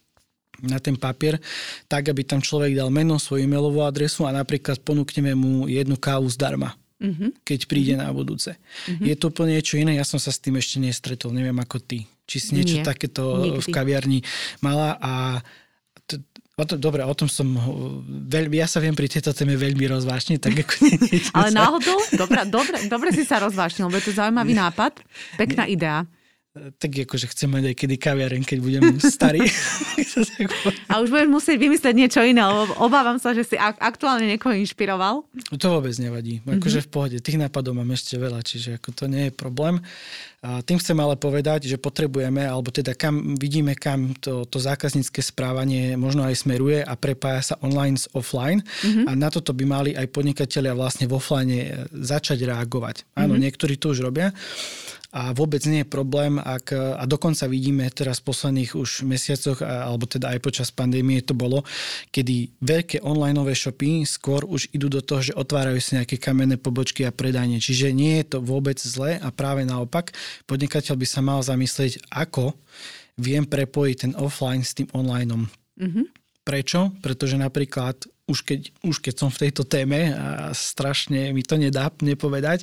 na 0.67 0.79
ten 0.83 0.99
papier, 0.99 1.41
tak, 1.89 2.11
aby 2.11 2.27
tam 2.27 2.43
človek 2.43 2.77
dal 2.77 2.93
meno, 2.93 3.17
svoju 3.17 3.49
e-mailovú 3.49 3.81
adresu 3.81 4.29
a 4.29 4.35
napríklad 4.35 4.83
ponúkneme 4.85 5.33
mu 5.33 5.71
jednu 5.71 5.97
kávu 5.97 6.29
zdarma. 6.29 6.77
Uh-huh. 7.01 7.33
keď 7.49 7.65
príde 7.65 7.97
uh-huh. 7.97 8.05
na 8.05 8.13
budúce. 8.13 8.61
Uh-huh. 8.61 9.09
Je 9.09 9.17
to 9.17 9.33
úplne 9.33 9.57
niečo 9.57 9.81
iné, 9.81 9.97
ja 9.97 10.05
som 10.05 10.21
sa 10.21 10.29
s 10.29 10.37
tým 10.37 10.61
ešte 10.61 10.77
nestretol, 10.77 11.33
neviem 11.33 11.57
ako 11.57 11.81
ty. 11.81 12.05
Či 12.29 12.37
si 12.37 12.51
niečo 12.53 12.77
Nie, 12.77 12.85
takéto 12.85 13.41
nikdy. 13.41 13.65
v 13.65 13.67
kaviarni 13.73 14.19
mala 14.61 15.01
a 15.01 15.41
O 16.61 16.64
to, 16.69 16.76
dobre, 16.76 17.00
o 17.00 17.14
tom 17.17 17.25
som 17.25 17.49
veľmi, 18.29 18.61
ja 18.61 18.69
sa 18.69 18.85
viem 18.85 18.93
pri 18.93 19.09
tejto 19.09 19.33
téme 19.33 19.57
veľmi 19.57 19.81
rozvášniť, 19.97 20.38
tak 20.45 20.61
ako 20.61 20.73
nie, 20.85 20.97
nie 21.09 21.19
Ale 21.33 21.57
náhodou, 21.57 21.97
dobre, 22.21 22.45
dobre, 22.52 22.76
dobre 22.85 23.09
si 23.17 23.25
sa 23.25 23.40
rozvášnil, 23.40 23.88
lebo 23.88 23.97
je 23.97 24.12
to 24.12 24.12
zaujímavý 24.12 24.52
nápad, 24.52 25.00
pekná 25.40 25.64
idea 25.64 26.05
tak 26.50 26.90
akože 27.07 27.30
chcem 27.30 27.47
mať 27.47 27.64
aj 27.71 27.75
kedy 27.78 27.95
kaviareň, 27.95 28.42
keď 28.42 28.59
budem 28.59 28.83
starý. 28.99 29.38
a 30.90 30.99
už 30.99 31.14
budeš 31.14 31.30
musieť 31.30 31.57
vymyslieť 31.62 31.95
niečo 31.95 32.21
iné, 32.26 32.42
lebo 32.42 32.75
obávam 32.83 33.23
sa, 33.23 33.30
že 33.30 33.47
si 33.47 33.54
aktuálne 33.59 34.26
niekoho 34.26 34.59
inšpiroval. 34.59 35.23
To 35.47 35.66
vôbec 35.71 35.95
nevadí. 36.02 36.42
Akože 36.42 36.83
mm-hmm. 36.83 36.87
v 36.87 36.90
pohode. 36.90 37.16
Tých 37.23 37.38
nápadov 37.38 37.78
mám 37.78 37.95
ešte 37.95 38.19
veľa, 38.19 38.42
čiže 38.42 38.83
ako 38.83 38.90
to 38.90 39.04
nie 39.07 39.30
je 39.30 39.33
problém. 39.33 39.78
A 40.42 40.59
tým 40.64 40.80
chcem 40.83 40.97
ale 40.99 41.14
povedať, 41.14 41.71
že 41.71 41.78
potrebujeme, 41.78 42.42
alebo 42.42 42.75
teda 42.75 42.99
kam 42.99 43.38
vidíme, 43.38 43.78
kam 43.78 44.19
to, 44.19 44.42
to 44.49 44.59
zákaznícke 44.59 45.23
správanie 45.23 45.95
možno 45.95 46.26
aj 46.26 46.35
smeruje 46.35 46.83
a 46.83 46.97
prepája 46.99 47.54
sa 47.54 47.54
online 47.62 47.95
s 47.95 48.11
offline. 48.11 48.64
Mm-hmm. 48.64 49.07
A 49.07 49.11
na 49.14 49.30
toto 49.30 49.54
by 49.54 49.64
mali 49.69 49.90
aj 49.95 50.11
podnikatelia 50.11 50.75
vlastne 50.75 51.07
v 51.07 51.14
offline 51.14 51.87
začať 51.95 52.42
reagovať. 52.42 53.07
Áno, 53.14 53.38
mm-hmm. 53.38 53.42
niektorí 53.47 53.78
to 53.78 53.95
už 53.95 54.02
robia 54.02 54.35
a 55.11 55.35
vôbec 55.35 55.59
nie 55.67 55.83
je 55.83 55.90
problém, 55.90 56.38
ak, 56.38 56.71
a 56.71 57.02
dokonca 57.02 57.50
vidíme 57.50 57.90
teraz 57.90 58.23
v 58.23 58.31
posledných 58.31 58.79
už 58.79 59.02
mesiacoch, 59.02 59.59
alebo 59.59 60.07
teda 60.07 60.31
aj 60.31 60.38
počas 60.38 60.69
pandémie 60.71 61.19
to 61.19 61.35
bolo, 61.35 61.67
kedy 62.14 62.55
veľké 62.62 63.02
onlineové 63.02 63.59
shopy 63.59 64.07
skôr 64.07 64.47
už 64.47 64.71
idú 64.71 64.87
do 64.87 65.02
toho, 65.02 65.21
že 65.21 65.35
otvárajú 65.35 65.83
si 65.83 65.99
nejaké 65.99 66.14
kamenné 66.14 66.62
pobočky 66.62 67.02
a 67.02 67.11
predanie. 67.11 67.59
Čiže 67.59 67.90
nie 67.90 68.23
je 68.23 68.37
to 68.37 68.38
vôbec 68.38 68.79
zle 68.79 69.19
a 69.19 69.29
práve 69.35 69.67
naopak 69.67 70.14
podnikateľ 70.47 70.95
by 70.95 71.07
sa 71.11 71.21
mal 71.26 71.43
zamyslieť, 71.43 72.07
ako 72.14 72.55
viem 73.19 73.43
prepojiť 73.43 73.97
ten 73.99 74.12
offline 74.14 74.62
s 74.62 74.79
tým 74.79 74.87
onlineom. 74.95 75.50
Mm-hmm. 75.75 76.05
Prečo? 76.47 76.95
Pretože 77.02 77.35
napríklad 77.35 78.07
už 78.31 78.47
keď, 78.47 78.61
už 78.87 79.02
keď 79.02 79.14
som 79.19 79.29
v 79.29 79.40
tejto 79.43 79.67
téme 79.67 80.14
a 80.14 80.55
strašne 80.55 81.35
mi 81.35 81.43
to 81.43 81.59
nedá 81.59 81.90
nepovedať, 81.99 82.62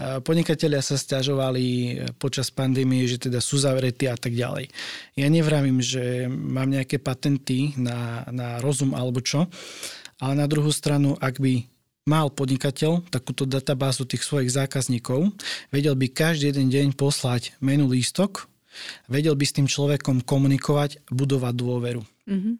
Podnikatelia 0.00 0.80
sa 0.80 0.96
stiažovali 0.96 1.64
e, 1.68 1.90
počas 2.16 2.48
pandémie, 2.48 3.04
že 3.04 3.28
teda 3.28 3.44
sú 3.44 3.60
zavretí 3.60 4.08
a 4.08 4.16
tak 4.16 4.32
ďalej. 4.32 4.72
Ja 5.20 5.28
nevravím, 5.28 5.84
že 5.84 6.32
mám 6.32 6.72
nejaké 6.72 6.96
patenty 6.96 7.76
na, 7.76 8.24
na 8.32 8.56
rozum 8.64 8.96
alebo 8.96 9.20
čo, 9.20 9.52
ale 10.16 10.32
na 10.32 10.48
druhú 10.48 10.72
stranu, 10.72 11.20
ak 11.20 11.36
by 11.36 11.68
mal 12.08 12.32
podnikateľ 12.32 13.12
takúto 13.12 13.44
databázu 13.44 14.08
tých 14.08 14.24
svojich 14.24 14.50
zákazníkov, 14.50 15.28
vedel 15.68 15.92
by 15.92 16.08
každý 16.08 16.50
jeden 16.50 16.72
deň 16.72 16.86
poslať 16.96 17.52
menu 17.60 17.84
lístok, 17.84 18.48
vedel 19.12 19.36
by 19.36 19.44
s 19.44 19.56
tým 19.60 19.68
človekom 19.68 20.24
komunikovať, 20.24 21.04
budovať 21.12 21.54
dôveru. 21.54 22.02
Mm-hmm. 22.32 22.54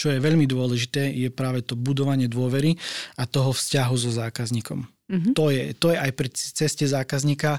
Čo 0.00 0.16
je 0.16 0.22
veľmi 0.22 0.46
dôležité, 0.48 1.12
je 1.12 1.28
práve 1.28 1.60
to 1.60 1.76
budovanie 1.76 2.24
dôvery 2.24 2.78
a 3.20 3.28
toho 3.28 3.52
vzťahu 3.52 3.94
so 4.00 4.08
zákazníkom. 4.08 4.88
Mm-hmm. 5.10 5.34
To, 5.34 5.50
je, 5.50 5.62
to 5.74 5.90
je 5.90 5.98
aj 5.98 6.12
pri 6.14 6.28
ceste 6.30 6.86
zákazníka 6.86 7.58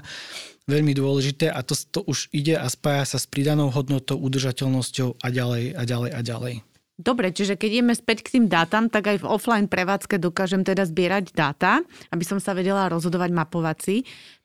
veľmi 0.64 0.96
dôležité 0.96 1.52
a 1.52 1.60
to, 1.60 1.76
to 1.76 2.00
už 2.08 2.32
ide 2.32 2.56
a 2.56 2.64
spája 2.72 3.04
sa 3.04 3.18
s 3.20 3.28
pridanou 3.28 3.68
hodnotou, 3.68 4.16
udržateľnosťou 4.16 5.20
a 5.20 5.26
ďalej 5.28 5.76
a 5.76 5.82
ďalej 5.84 6.10
a 6.16 6.20
ďalej. 6.24 6.54
Dobre, 7.02 7.34
čiže 7.34 7.58
keď 7.58 7.70
ideme 7.72 7.94
späť 7.98 8.22
k 8.22 8.38
tým 8.38 8.46
dátam, 8.46 8.86
tak 8.86 9.10
aj 9.10 9.24
v 9.24 9.28
offline 9.28 9.66
prevádzke 9.66 10.22
dokážem 10.22 10.62
teda 10.62 10.86
zbierať 10.86 11.34
dáta, 11.34 11.82
aby 12.14 12.22
som 12.22 12.38
sa 12.38 12.54
vedela 12.54 12.86
rozhodovať 12.86 13.32
mapovať 13.34 13.76
si 13.82 13.96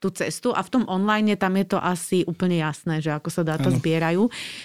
tú 0.02 0.10
cestu 0.10 0.56
a 0.56 0.66
v 0.66 0.72
tom 0.72 0.84
online 0.90 1.38
tam 1.38 1.54
je 1.54 1.76
to 1.76 1.78
asi 1.78 2.26
úplne 2.26 2.58
jasné, 2.58 3.04
že 3.04 3.14
ako 3.14 3.30
sa 3.30 3.44
dáta 3.46 3.70
ano. 3.70 3.78
zbierajú. 3.78 4.24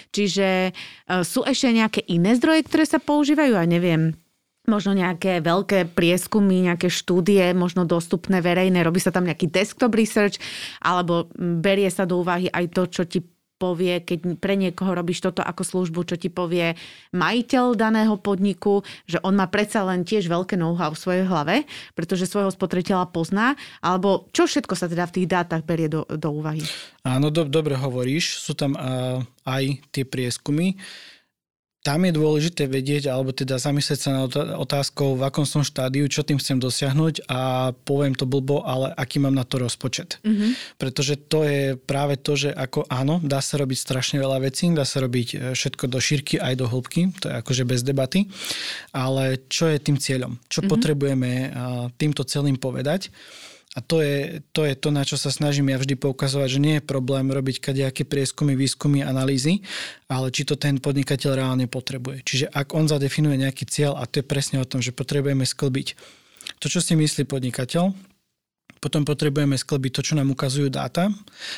Čiže 0.09 0.47
e, 0.69 1.21
sú 1.21 1.45
ešte 1.45 1.69
nejaké 1.69 2.01
iné 2.09 2.33
zdroje, 2.33 2.65
ktoré 2.65 2.87
sa 2.87 2.97
používajú? 2.97 3.51
Ja 3.51 3.67
neviem, 3.67 4.17
možno 4.63 4.95
nejaké 4.95 5.43
veľké 5.43 5.91
prieskumy, 5.91 6.71
nejaké 6.71 6.87
štúdie, 6.87 7.51
možno 7.51 7.83
dostupné 7.83 8.39
verejné, 8.39 8.79
robí 8.83 9.03
sa 9.03 9.11
tam 9.11 9.27
nejaký 9.27 9.51
desktop 9.51 9.91
research, 9.91 10.39
alebo 10.79 11.27
berie 11.35 11.91
sa 11.91 12.07
do 12.07 12.23
úvahy 12.23 12.47
aj 12.47 12.65
to, 12.71 12.83
čo 12.87 13.03
ti 13.03 13.19
povie, 13.63 14.03
keď 14.03 14.43
pre 14.43 14.59
niekoho 14.59 14.91
robíš 14.91 15.23
toto 15.23 15.39
ako 15.39 15.63
službu, 15.63 16.03
čo 16.03 16.15
ti 16.19 16.27
povie 16.27 16.75
majiteľ 17.15 17.79
daného 17.79 18.19
podniku, 18.19 18.83
že 19.07 19.23
on 19.23 19.39
má 19.39 19.47
predsa 19.47 19.87
len 19.87 20.03
tiež 20.03 20.27
veľké 20.27 20.59
know-how 20.59 20.91
v 20.91 20.99
svojej 20.99 21.23
hlave, 21.23 21.63
pretože 21.95 22.27
svojho 22.27 22.51
spotrebiteľa 22.51 23.07
pozná, 23.15 23.55
alebo 23.79 24.27
čo 24.35 24.51
všetko 24.51 24.75
sa 24.75 24.91
teda 24.91 25.07
v 25.07 25.15
tých 25.15 25.27
dátach 25.31 25.63
berie 25.63 25.87
do, 25.87 26.03
do 26.03 26.29
úvahy? 26.35 26.59
Áno, 27.07 27.31
do, 27.31 27.47
dobre 27.47 27.79
hovoríš, 27.79 28.43
sú 28.43 28.51
tam 28.51 28.75
uh, 28.75 29.23
aj 29.47 29.79
tie 29.95 30.03
prieskumy. 30.03 30.75
Tam 31.83 32.07
je 32.07 32.15
dôležité 32.15 32.63
vedieť, 32.71 33.11
alebo 33.11 33.35
teda 33.35 33.59
zamyslieť 33.59 33.99
sa 33.99 34.09
na 34.15 34.21
otázkou, 34.55 35.19
v 35.19 35.27
akom 35.27 35.43
som 35.43 35.67
štádiu, 35.67 36.07
čo 36.07 36.23
tým 36.23 36.39
chcem 36.39 36.55
dosiahnuť 36.55 37.27
a 37.27 37.71
poviem 37.83 38.15
to 38.15 38.23
blbo, 38.23 38.63
ale 38.63 38.95
aký 38.95 39.19
mám 39.19 39.35
na 39.35 39.43
to 39.43 39.59
rozpočet. 39.59 40.23
Mm-hmm. 40.23 40.79
Pretože 40.79 41.19
to 41.19 41.43
je 41.43 41.75
práve 41.75 42.15
to, 42.15 42.39
že 42.39 42.55
ako 42.55 42.87
áno, 42.87 43.19
dá 43.19 43.43
sa 43.43 43.59
robiť 43.59 43.75
strašne 43.75 44.17
veľa 44.23 44.47
vecí, 44.47 44.71
dá 44.71 44.87
sa 44.87 45.03
robiť 45.03 45.27
e, 45.35 45.37
všetko 45.51 45.91
do 45.91 45.99
šírky 45.99 46.39
aj 46.39 46.55
do 46.55 46.71
hĺbky, 46.71 47.11
to 47.19 47.27
je 47.27 47.35
akože 47.35 47.63
bez 47.67 47.83
debaty, 47.83 48.31
ale 48.95 49.43
čo 49.51 49.67
je 49.67 49.75
tým 49.83 49.99
cieľom? 49.99 50.39
Čo 50.47 50.63
mm-hmm. 50.63 50.71
potrebujeme 50.71 51.31
týmto 51.99 52.23
celým 52.23 52.55
povedať? 52.55 53.11
A 53.73 53.81
to 53.81 54.05
je, 54.05 54.45
to 54.53 54.69
je 54.69 54.77
to, 54.77 54.93
na 54.93 55.01
čo 55.01 55.17
sa 55.17 55.33
snažím 55.33 55.73
ja 55.73 55.81
vždy 55.81 55.97
poukazovať, 55.97 56.45
že 56.45 56.61
nie 56.61 56.75
je 56.77 56.85
problém 56.85 57.25
robiť 57.25 57.57
kadejaké 57.57 58.05
prieskumy, 58.05 58.53
výskumy, 58.53 59.01
analýzy, 59.01 59.65
ale 60.05 60.29
či 60.29 60.45
to 60.45 60.53
ten 60.53 60.77
podnikateľ 60.77 61.31
reálne 61.33 61.65
potrebuje. 61.65 62.21
Čiže 62.21 62.45
ak 62.53 62.77
on 62.77 62.85
zadefinuje 62.85 63.41
nejaký 63.41 63.65
cieľ, 63.65 63.97
a 63.97 64.05
to 64.05 64.21
je 64.21 64.29
presne 64.29 64.61
o 64.61 64.69
tom, 64.69 64.77
že 64.77 64.93
potrebujeme 64.93 65.41
sklbiť 65.41 65.97
to, 66.61 66.69
čo 66.69 66.85
si 66.85 66.93
myslí 66.93 67.25
podnikateľ, 67.25 68.12
potom 68.83 69.07
potrebujeme 69.07 69.55
sklbiť 69.55 69.91
to, 69.95 70.01
čo 70.03 70.13
nám 70.19 70.35
ukazujú 70.35 70.67
dáta 70.67 71.07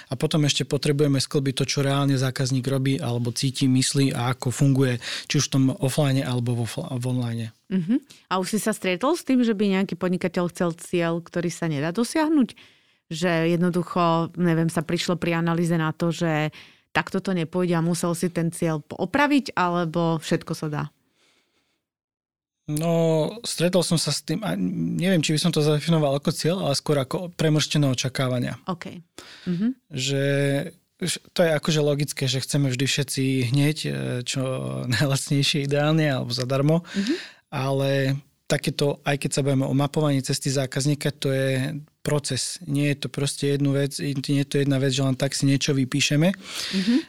a 0.06 0.14
potom 0.14 0.46
ešte 0.46 0.62
potrebujeme 0.62 1.18
sklbiť 1.18 1.54
to, 1.58 1.66
čo 1.66 1.80
reálne 1.82 2.14
zákazník 2.14 2.62
robí 2.70 3.02
alebo 3.02 3.34
cíti, 3.34 3.66
myslí 3.66 4.14
a 4.14 4.38
ako 4.38 4.54
funguje, 4.54 5.02
či 5.26 5.42
už 5.42 5.50
v 5.50 5.54
tom 5.58 5.64
offline 5.82 6.22
alebo 6.22 6.62
v, 6.62 6.74
online. 6.94 7.50
Uh-huh. 7.74 7.98
A 8.30 8.38
už 8.38 8.54
si 8.54 8.60
sa 8.62 8.78
stretol 8.78 9.18
s 9.18 9.26
tým, 9.26 9.42
že 9.42 9.58
by 9.58 9.82
nejaký 9.82 9.98
podnikateľ 9.98 10.54
chcel 10.54 10.70
cieľ, 10.78 11.26
ktorý 11.26 11.50
sa 11.50 11.66
nedá 11.66 11.90
dosiahnuť? 11.90 12.54
Že 13.10 13.58
jednoducho, 13.58 14.38
neviem, 14.38 14.70
sa 14.70 14.86
prišlo 14.86 15.18
pri 15.18 15.42
analýze 15.42 15.74
na 15.74 15.90
to, 15.90 16.14
že 16.14 16.54
takto 16.94 17.20
to 17.20 17.34
nepôjde 17.34 17.74
a 17.74 17.86
musel 17.86 18.14
si 18.14 18.30
ten 18.30 18.54
cieľ 18.54 18.86
opraviť, 18.86 19.58
alebo 19.58 20.22
všetko 20.22 20.54
sa 20.54 20.68
dá? 20.70 20.84
No, 22.66 23.30
stretol 23.46 23.86
som 23.86 24.02
sa 24.02 24.10
s 24.10 24.26
tým, 24.26 24.42
a 24.42 24.58
neviem, 24.58 25.22
či 25.22 25.38
by 25.38 25.40
som 25.40 25.54
to 25.54 25.62
zadefinoval 25.62 26.18
ako 26.18 26.34
cieľ, 26.34 26.58
ale 26.66 26.74
skôr 26.74 26.98
ako 26.98 27.30
premrštené 27.38 27.86
očakávania. 27.86 28.58
OK. 28.66 29.06
Mm-hmm. 29.46 29.72
Že 29.94 30.24
to 31.38 31.40
je 31.46 31.52
akože 31.54 31.82
logické, 31.86 32.24
že 32.26 32.42
chceme 32.42 32.74
vždy 32.74 32.86
všetci 32.90 33.24
hneď, 33.54 33.78
e, 33.86 33.90
čo 34.26 34.42
najlacnejšie 34.98 35.70
ideálne 35.70 36.10
alebo 36.10 36.34
zadarmo, 36.34 36.82
mm-hmm. 36.82 37.18
ale 37.54 38.18
takéto, 38.50 38.98
aj 39.06 39.22
keď 39.22 39.30
sa 39.30 39.44
bavíme 39.46 39.70
o 39.70 39.78
mapovaní 39.78 40.26
cesty 40.26 40.50
zákazníka, 40.50 41.14
to 41.14 41.30
je 41.30 41.78
proces. 42.06 42.62
Nie 42.70 42.94
je 42.94 43.02
to 43.02 43.08
proste 43.10 43.58
jednu 43.58 43.74
vec, 43.74 43.98
nie 43.98 44.46
je 44.46 44.48
to 44.48 44.62
jedna 44.62 44.78
vec, 44.78 44.94
že 44.94 45.02
len 45.02 45.18
tak 45.18 45.34
si 45.34 45.50
niečo 45.50 45.74
vypíšeme. 45.74 46.30
Mm-hmm. 46.30 47.00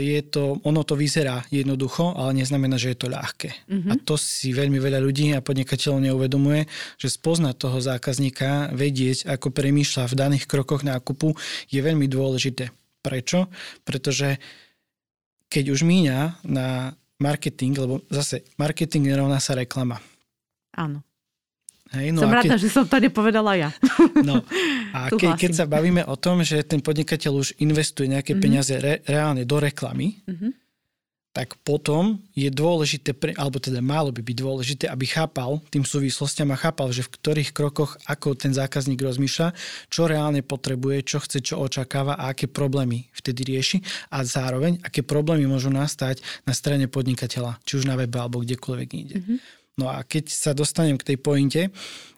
Je 0.00 0.20
to, 0.24 0.56
ono 0.64 0.80
to 0.80 0.96
vyzerá 0.96 1.44
jednoducho, 1.52 2.16
ale 2.16 2.40
neznamená, 2.40 2.80
že 2.80 2.96
je 2.96 2.98
to 3.04 3.12
ľahké. 3.12 3.52
Mm-hmm. 3.68 3.90
A 3.92 3.94
to 4.00 4.16
si 4.16 4.56
veľmi 4.56 4.80
veľa 4.80 5.04
ľudí 5.04 5.36
a 5.36 5.44
podnikateľov 5.44 6.08
neuvedomuje, 6.08 6.64
že 6.96 7.12
spoznať 7.12 7.54
toho 7.60 7.78
zákazníka, 7.84 8.72
vedieť, 8.72 9.28
ako 9.28 9.52
premýšľa 9.52 10.08
v 10.08 10.18
daných 10.18 10.48
krokoch 10.48 10.80
nákupu, 10.80 11.36
je 11.68 11.84
veľmi 11.84 12.08
dôležité. 12.08 12.72
Prečo? 13.04 13.52
Pretože 13.84 14.40
keď 15.46 15.70
už 15.70 15.86
míňa 15.86 16.42
na 16.42 16.90
marketing, 17.22 17.78
lebo 17.78 18.02
zase 18.10 18.42
marketing 18.58 19.14
nerovná 19.14 19.38
sa 19.38 19.54
reklama. 19.54 20.02
Áno. 20.74 21.05
Hej, 21.96 22.12
no 22.12 22.20
som 22.28 22.32
rada, 22.32 22.54
keď... 22.56 22.60
že 22.60 22.68
som 22.68 22.84
to 22.84 22.96
nepovedala 23.00 23.56
ja. 23.56 23.70
No 24.20 24.44
a 24.92 25.08
ke, 25.20 25.32
keď 25.32 25.52
sa 25.52 25.64
bavíme 25.64 26.04
o 26.04 26.16
tom, 26.20 26.44
že 26.44 26.60
ten 26.62 26.84
podnikateľ 26.84 27.32
už 27.32 27.48
investuje 27.62 28.12
nejaké 28.12 28.36
mm-hmm. 28.36 28.44
peniaze 28.44 28.74
re, 28.76 29.00
reálne 29.08 29.48
do 29.48 29.56
reklamy, 29.56 30.20
mm-hmm. 30.28 30.50
tak 31.32 31.56
potom 31.64 32.20
je 32.36 32.52
dôležité, 32.52 33.16
pre, 33.16 33.32
alebo 33.40 33.56
teda 33.56 33.80
malo 33.80 34.12
by 34.12 34.20
byť 34.20 34.36
dôležité, 34.36 34.84
aby 34.92 35.08
chápal 35.08 35.64
tým 35.72 35.88
súvislostiam 35.88 36.52
a 36.52 36.60
chápal, 36.60 36.92
že 36.92 37.04
v 37.08 37.12
ktorých 37.16 37.50
krokoch, 37.56 37.96
ako 38.04 38.36
ten 38.36 38.52
zákazník 38.52 39.00
rozmýšľa, 39.00 39.56
čo 39.88 40.04
reálne 40.04 40.44
potrebuje, 40.44 41.08
čo 41.08 41.18
chce, 41.24 41.40
čo 41.40 41.64
očakáva 41.64 42.20
a 42.20 42.36
aké 42.36 42.44
problémy 42.44 43.08
vtedy 43.16 43.56
rieši 43.56 43.80
a 44.12 44.20
zároveň, 44.20 44.84
aké 44.84 45.00
problémy 45.00 45.48
môžu 45.48 45.72
nastať 45.72 46.20
na 46.44 46.52
strane 46.52 46.92
podnikateľa, 46.92 47.56
či 47.64 47.80
už 47.80 47.88
na 47.88 47.96
webe 47.96 48.20
alebo 48.20 48.44
kdekoľvek 48.44 48.90
inde. 48.92 49.16
Mm-hmm. 49.22 49.65
No 49.76 49.92
a 49.92 50.00
keď 50.02 50.32
sa 50.32 50.56
dostanem 50.56 50.96
k 50.96 51.14
tej 51.14 51.18
pointe, 51.20 51.62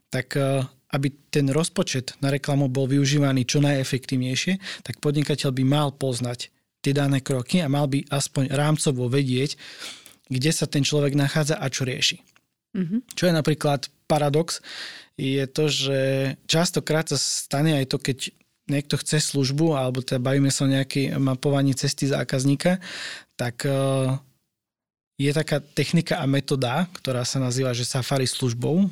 tak 0.08 0.38
eh, 0.38 0.62
aby 0.94 1.12
ten 1.28 1.52
rozpočet 1.52 2.16
na 2.24 2.32
reklamu 2.32 2.70
bol 2.72 2.88
využívaný 2.88 3.44
čo 3.44 3.60
najefektívnejšie, 3.60 4.84
tak 4.86 5.04
podnikateľ 5.04 5.50
by 5.52 5.64
mal 5.66 5.92
poznať 5.92 6.48
tie 6.80 6.92
dané 6.96 7.20
kroky 7.20 7.60
a 7.60 7.68
mal 7.68 7.90
by 7.90 8.06
aspoň 8.08 8.54
rámcovo 8.54 9.10
vedieť, 9.10 9.58
kde 10.30 10.50
sa 10.54 10.64
ten 10.64 10.86
človek 10.86 11.12
nachádza 11.18 11.60
a 11.60 11.66
čo 11.68 11.84
rieši. 11.84 12.22
Mm-hmm. 12.78 13.00
Čo 13.12 13.22
je 13.28 13.34
napríklad 13.34 13.80
paradox, 14.06 14.62
je 15.18 15.44
to, 15.50 15.66
že 15.66 15.98
častokrát 16.46 17.10
sa 17.10 17.18
stane 17.18 17.74
aj 17.82 17.90
to, 17.90 17.98
keď 17.98 18.18
niekto 18.68 19.00
chce 19.00 19.32
službu, 19.32 19.74
alebo 19.74 20.04
teda 20.04 20.20
bavíme 20.22 20.52
sa 20.52 20.68
o 20.68 20.72
nejakej 20.72 21.16
mapovaní 21.18 21.72
cesty 21.74 22.06
zákazníka, 22.08 22.78
tak 23.34 23.66
eh, 23.66 24.16
je 25.18 25.34
taká 25.34 25.58
technika 25.58 26.22
a 26.22 26.30
metóda, 26.30 26.86
ktorá 26.94 27.26
sa 27.26 27.42
nazýva, 27.42 27.74
že 27.74 27.82
safari 27.82 28.24
službou. 28.24 28.86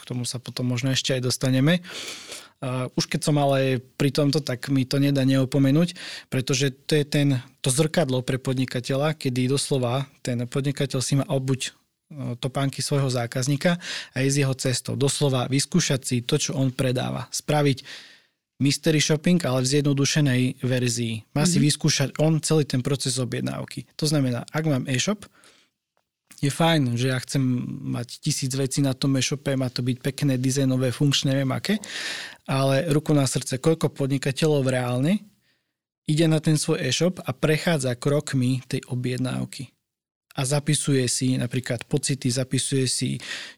K 0.00 0.02
tomu 0.08 0.24
sa 0.24 0.40
potom 0.40 0.64
možno 0.64 0.88
ešte 0.88 1.12
aj 1.12 1.28
dostaneme. 1.28 1.84
Už 2.96 3.04
keď 3.08 3.20
som 3.24 3.36
ale 3.36 3.80
pri 4.00 4.12
tomto, 4.12 4.40
tak 4.40 4.72
mi 4.72 4.88
to 4.88 4.96
nedá 4.96 5.24
neopomenúť, 5.24 5.96
pretože 6.32 6.72
to 6.88 6.96
je 6.96 7.04
ten, 7.04 7.28
to 7.60 7.68
zrkadlo 7.68 8.24
pre 8.24 8.40
podnikateľa, 8.40 9.16
kedy 9.16 9.48
doslova 9.48 10.08
ten 10.24 10.44
podnikateľ 10.44 11.00
si 11.00 11.20
má 11.20 11.24
obuť 11.28 11.76
topánky 12.40 12.82
svojho 12.82 13.06
zákazníka 13.06 13.78
a 14.12 14.16
ísť 14.20 14.36
jeho 14.40 14.54
cestou. 14.56 14.94
Doslova 14.98 15.46
vyskúšať 15.46 16.00
si 16.02 16.16
to, 16.20 16.36
čo 16.36 16.58
on 16.58 16.74
predáva. 16.74 17.30
Spraviť 17.30 17.86
mystery 18.60 19.00
shopping, 19.00 19.40
ale 19.46 19.64
v 19.64 19.70
zjednodušenej 19.78 20.42
verzii. 20.60 21.24
Má 21.32 21.42
mm-hmm. 21.42 21.48
si 21.48 21.58
mhm. 21.58 21.64
vyskúšať 21.64 22.08
on 22.20 22.42
celý 22.44 22.68
ten 22.68 22.84
proces 22.84 23.16
objednávky. 23.16 23.88
To 23.96 24.04
znamená, 24.04 24.44
ak 24.52 24.64
mám 24.68 24.84
e-shop, 24.84 25.24
je 26.40 26.48
fajn, 26.48 26.96
že 26.96 27.12
ja 27.12 27.18
chcem 27.20 27.40
mať 27.92 28.24
tisíc 28.24 28.52
vecí 28.56 28.80
na 28.80 28.96
tom 28.96 29.12
e-shope, 29.20 29.52
má 29.56 29.68
to 29.68 29.84
byť 29.84 29.96
pekné, 30.00 30.40
dizajnové, 30.40 30.88
funkčné, 30.88 31.36
neviem 31.36 31.52
aké, 31.52 31.76
ale 32.48 32.88
ruku 32.88 33.12
na 33.12 33.28
srdce, 33.28 33.60
koľko 33.60 33.92
podnikateľov 33.92 34.64
reálne 34.64 35.20
ide 36.08 36.26
na 36.26 36.40
ten 36.40 36.56
svoj 36.56 36.80
e-shop 36.80 37.20
a 37.22 37.30
prechádza 37.36 37.92
krokmi 37.94 38.64
tej 38.64 38.80
objednávky 38.88 39.68
a 40.34 40.40
zapisuje 40.48 41.04
si 41.06 41.36
napríklad 41.36 41.84
pocity, 41.84 42.32
zapisuje 42.32 42.86
si, 42.88 43.10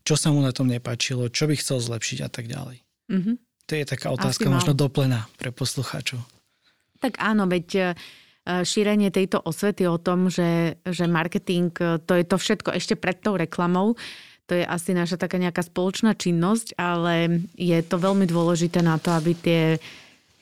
čo 0.03 0.18
sa 0.18 0.35
mu 0.35 0.42
na 0.42 0.51
tom 0.51 0.66
nepáčilo, 0.66 1.31
čo 1.31 1.47
by 1.47 1.55
chcel 1.55 1.79
zlepšiť 1.79 2.18
a 2.27 2.29
tak 2.29 2.51
ďalej. 2.51 2.83
Mm-hmm. 3.12 3.37
To 3.71 3.73
je 3.79 3.85
taká 3.87 4.11
otázka 4.11 4.51
možno 4.51 4.75
doplná 4.75 5.31
pre 5.38 5.55
poslucháčov. 5.55 6.18
Tak 6.99 7.18
áno, 7.23 7.47
veď 7.47 7.68
E, 7.75 7.95
šírenie 8.42 9.14
tejto 9.14 9.38
osvety 9.38 9.87
o 9.87 10.02
tom, 10.02 10.26
že, 10.26 10.83
že 10.83 11.07
marketing 11.07 11.70
e, 11.78 12.02
to 12.02 12.18
je 12.18 12.24
to 12.26 12.37
všetko 12.38 12.74
ešte 12.74 12.98
pred 12.98 13.22
tou 13.22 13.38
reklamou. 13.38 13.94
To 14.50 14.59
je 14.59 14.66
asi 14.66 14.90
naša 14.90 15.14
taká 15.14 15.38
nejaká 15.38 15.62
spoločná 15.62 16.18
činnosť, 16.18 16.74
ale 16.74 17.46
je 17.55 17.78
to 17.87 17.96
veľmi 18.02 18.26
dôležité 18.26 18.83
na 18.83 18.98
to, 18.98 19.14
aby 19.14 19.33
tie 19.38 19.62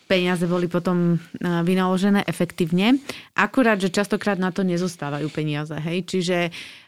peniaze 0.08 0.42
boli 0.48 0.66
potom 0.66 1.14
e, 1.14 1.16
vynaložené 1.44 2.24
efektívne. 2.24 2.96
Akurát, 3.36 3.76
že 3.76 3.92
častokrát 3.92 4.40
na 4.40 4.48
to 4.48 4.64
nezostávajú 4.64 5.28
peniaze. 5.28 5.76
Hej? 5.76 6.08
Čiže 6.08 6.38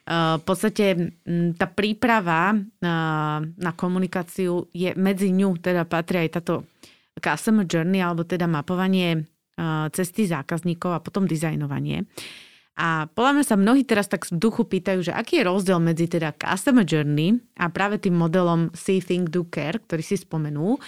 v 0.03 0.43
podstate 0.43 1.15
tá 1.55 1.71
príprava 1.71 2.59
na 3.55 3.73
komunikáciu 3.79 4.67
je 4.75 4.91
medzi 4.99 5.31
ňu, 5.31 5.63
teda 5.63 5.87
patrí 5.87 6.27
aj 6.27 6.43
táto 6.43 6.67
customer 7.23 7.63
journey, 7.63 8.03
alebo 8.03 8.27
teda 8.27 8.51
mapovanie 8.51 9.31
cesty 9.93 10.25
zákazníkov 10.27 10.91
a 10.97 11.03
potom 11.05 11.29
dizajnovanie. 11.29 12.09
A 12.73 13.05
podľa 13.13 13.33
mňa 13.37 13.45
sa 13.45 13.61
mnohí 13.61 13.85
teraz 13.85 14.09
tak 14.09 14.25
v 14.25 14.41
duchu 14.41 14.65
pýtajú, 14.65 15.05
že 15.05 15.13
aký 15.13 15.45
je 15.45 15.49
rozdiel 15.49 15.77
medzi 15.77 16.09
teda 16.09 16.33
customer 16.33 16.89
journey 16.89 17.37
a 17.61 17.69
práve 17.69 18.01
tým 18.01 18.17
modelom 18.17 18.73
See, 18.73 19.05
Think, 19.05 19.29
Do, 19.29 19.45
Care, 19.45 19.77
ktorý 19.77 20.01
si 20.01 20.17
spomenul, 20.17 20.81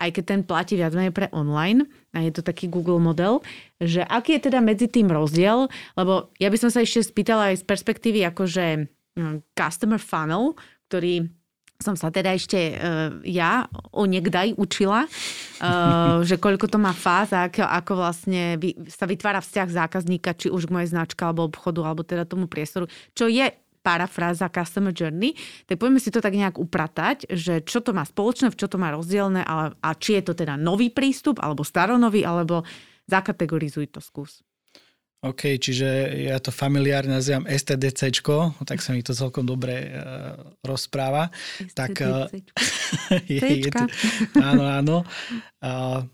aj 0.00 0.20
keď 0.20 0.24
ten 0.24 0.40
platí 0.44 0.76
viac 0.76 0.92
menej 0.92 1.16
pre 1.16 1.32
online, 1.32 1.88
a 2.12 2.20
je 2.20 2.32
to 2.32 2.44
taký 2.44 2.68
Google 2.68 3.00
model, 3.00 3.40
že 3.80 4.04
aký 4.04 4.36
je 4.36 4.52
teda 4.52 4.60
medzi 4.60 4.88
tým 4.88 5.08
rozdiel, 5.08 5.72
lebo 5.96 6.28
ja 6.36 6.52
by 6.52 6.56
som 6.60 6.68
sa 6.68 6.84
ešte 6.84 7.08
spýtala 7.08 7.52
aj 7.52 7.64
z 7.64 7.64
perspektívy 7.64 8.20
akože 8.28 8.64
hm, 9.16 9.56
customer 9.56 10.00
funnel, 10.00 10.60
ktorý 10.92 11.24
som 11.80 11.96
sa 11.96 12.12
teda 12.12 12.36
ešte 12.36 12.76
uh, 12.76 13.18
ja 13.24 13.66
onegdaj 13.90 14.54
učila, 14.60 15.08
uh, 15.08 16.20
že 16.28 16.36
koľko 16.36 16.68
to 16.68 16.76
má 16.76 16.92
fáz 16.92 17.32
a 17.32 17.48
ako, 17.48 17.64
ako 17.64 17.92
vlastne 17.96 18.60
vy, 18.60 18.76
sa 18.86 19.08
vytvára 19.08 19.40
vzťah 19.40 19.68
zákazníka, 19.68 20.36
či 20.36 20.52
už 20.52 20.68
k 20.68 20.74
mojej 20.76 20.92
značke 20.92 21.24
alebo 21.24 21.48
obchodu, 21.48 21.80
alebo 21.82 22.04
teda 22.04 22.28
tomu 22.28 22.46
priestoru, 22.46 22.86
čo 23.16 23.26
je 23.26 23.48
parafráza 23.80 24.52
Customer 24.52 24.92
Journey, 24.92 25.32
tak 25.64 25.80
poďme 25.80 26.00
si 26.00 26.12
to 26.12 26.20
tak 26.20 26.36
nejak 26.36 26.60
upratať, 26.60 27.32
že 27.32 27.64
čo 27.64 27.80
to 27.80 27.96
má 27.96 28.04
spoločné, 28.04 28.52
v 28.52 28.58
čo 28.60 28.68
to 28.68 28.76
má 28.76 28.92
rozdielne 28.92 29.40
a, 29.40 29.72
a 29.72 29.90
či 29.96 30.20
je 30.20 30.22
to 30.28 30.36
teda 30.36 30.60
nový 30.60 30.92
prístup, 30.92 31.40
alebo 31.40 31.64
staronový, 31.64 32.28
alebo 32.28 32.62
zakategorizuj 33.08 33.88
to 33.96 34.04
skús. 34.04 34.44
OK, 35.20 35.60
čiže 35.60 36.16
ja 36.32 36.40
to 36.40 36.48
familiárne 36.48 37.20
nazývam 37.20 37.44
STDC, 37.44 38.24
tak 38.64 38.80
sa 38.80 38.96
mi 38.96 39.04
to 39.04 39.12
celkom 39.12 39.44
dobre 39.44 39.92
uh, 39.92 40.32
rozpráva. 40.64 41.28
STDC. 41.60 41.76
Tak, 41.76 41.92
uh, 42.00 42.24
je, 43.28 43.68
je 43.68 43.70
to, 43.70 43.84
áno, 44.40 44.64
áno. 44.64 44.96
Uh, 45.60 46.08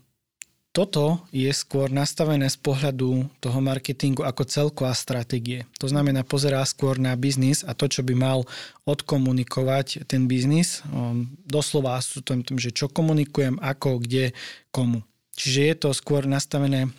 toto 0.77 1.25
je 1.33 1.49
skôr 1.55 1.89
nastavené 1.89 2.51
z 2.51 2.59
pohľadu 2.61 3.25
toho 3.41 3.59
marketingu 3.63 4.21
ako 4.21 4.45
celková 4.45 4.93
stratégie. 4.93 5.65
To 5.81 5.89
znamená, 5.89 6.21
pozerá 6.21 6.61
skôr 6.69 7.01
na 7.01 7.17
biznis 7.17 7.65
a 7.65 7.73
to, 7.73 7.89
čo 7.89 8.05
by 8.05 8.13
mal 8.13 8.45
odkomunikovať 8.85 10.05
ten 10.05 10.29
biznis. 10.29 10.85
Um, 10.91 11.33
doslova 11.49 11.97
sú 12.03 12.21
to, 12.21 12.37
že 12.59 12.75
čo 12.75 12.91
komunikujem, 12.93 13.57
ako, 13.57 14.03
kde, 14.03 14.37
komu. 14.69 15.01
Čiže 15.33 15.61
je 15.65 15.75
to 15.81 15.89
skôr 15.97 16.29
nastavené 16.29 16.93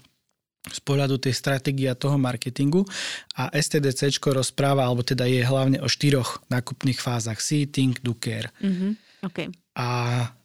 z 0.70 0.80
pohľadu 0.84 1.18
tej 1.18 1.34
stratégie 1.34 1.88
a 1.88 1.98
toho 1.98 2.20
marketingu 2.20 2.84
a 3.34 3.50
STDC 3.52 4.20
rozpráva, 4.28 4.84
alebo 4.84 5.02
teda 5.02 5.24
je 5.24 5.42
hlavne 5.42 5.78
o 5.80 5.88
štyroch 5.88 6.44
nákupných 6.52 7.00
fázach. 7.00 7.40
See, 7.40 7.66
think, 7.66 8.04
do, 8.04 8.14
care. 8.14 8.52
Mm-hmm. 8.60 8.92
Okay. 9.24 9.48
A 9.74 9.88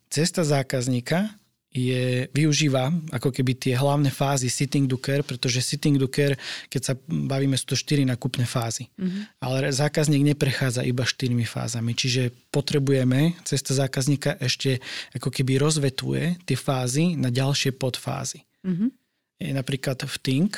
cesta 0.09 0.41
zákazníka 0.41 1.29
je, 1.73 2.29
využíva 2.29 2.93
ako 3.09 3.33
keby 3.33 3.57
tie 3.57 3.73
hlavné 3.73 4.13
fázy 4.13 4.45
sitting 4.45 4.85
do 4.85 5.01
care, 5.01 5.25
pretože 5.25 5.65
sitting 5.65 5.97
do 5.97 6.05
care, 6.05 6.37
keď 6.69 6.81
sa 6.81 6.93
bavíme, 7.09 7.57
sú 7.57 7.73
to 7.73 7.75
štyri 7.75 8.05
nakupné 8.05 8.45
fázy. 8.45 8.93
Mm-hmm. 8.93 9.41
Ale 9.41 9.73
zákazník 9.73 10.21
neprechádza 10.21 10.85
iba 10.85 11.01
štyrmi 11.01 11.49
fázami, 11.49 11.97
čiže 11.97 12.29
potrebujeme, 12.53 13.33
cesta 13.41 13.73
zákazníka 13.73 14.37
ešte 14.37 14.85
ako 15.17 15.33
keby 15.33 15.57
rozvetuje 15.57 16.37
tie 16.45 16.57
fázy 16.57 17.17
na 17.17 17.33
ďalšie 17.33 17.73
podfázy. 17.73 18.45
Mm-hmm 18.61 19.02
je 19.39 19.51
napríklad 19.51 20.03
v 20.05 20.15
Think, 20.21 20.51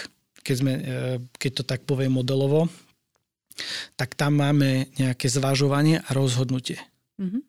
keď, 0.46 0.56
sme, 0.56 0.74
e, 0.78 0.82
keď 1.40 1.52
to 1.62 1.64
tak 1.64 1.82
poviem 1.88 2.16
modelovo, 2.16 2.70
tak 3.96 4.14
tam 4.20 4.36
máme 4.40 4.92
nejaké 5.00 5.32
zvažovanie 5.32 6.04
a 6.04 6.10
rozhodnutie. 6.12 6.80
Mm-hmm. 7.18 7.42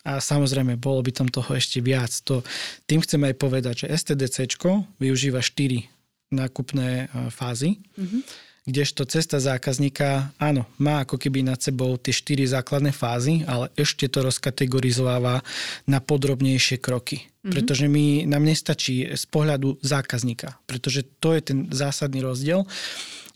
A 0.00 0.16
samozrejme, 0.16 0.80
bolo 0.80 1.04
by 1.04 1.12
tam 1.12 1.28
toho 1.28 1.52
ešte 1.52 1.84
viac. 1.84 2.08
To, 2.24 2.40
tým 2.88 3.04
chcem 3.04 3.20
aj 3.20 3.34
povedať, 3.36 3.74
že 3.84 3.92
STDC 3.92 4.48
využíva 4.96 5.44
4 5.44 5.84
nákupné 6.32 6.88
e, 7.04 7.28
fázy. 7.28 7.80
Mm-hmm 7.96 8.49
kdežto 8.68 9.08
cesta 9.08 9.40
zákazníka, 9.40 10.36
áno, 10.36 10.68
má 10.76 11.02
ako 11.02 11.16
keby 11.16 11.40
nad 11.40 11.56
sebou 11.60 11.96
tie 11.96 12.12
štyri 12.12 12.44
základné 12.44 12.92
fázy, 12.92 13.42
ale 13.48 13.72
ešte 13.74 14.04
to 14.06 14.20
rozkategorizováva 14.20 15.40
na 15.88 15.98
podrobnejšie 15.98 16.76
kroky. 16.76 17.24
Mm-hmm. 17.24 17.52
Pretože 17.56 17.86
mi, 17.88 18.28
nám 18.28 18.44
nestačí 18.44 19.08
z 19.16 19.24
pohľadu 19.32 19.80
zákazníka, 19.80 20.60
pretože 20.68 21.08
to 21.24 21.32
je 21.32 21.40
ten 21.40 21.58
zásadný 21.72 22.20
rozdiel. 22.20 22.68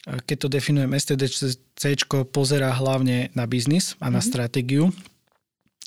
Keď 0.04 0.36
to 0.36 0.48
definujem, 0.52 0.92
STDC 0.92 2.04
pozerá 2.28 2.76
hlavne 2.76 3.32
na 3.32 3.48
biznis 3.48 3.96
a 3.96 4.12
na 4.12 4.20
mm-hmm. 4.20 4.28
stratégiu 4.28 4.92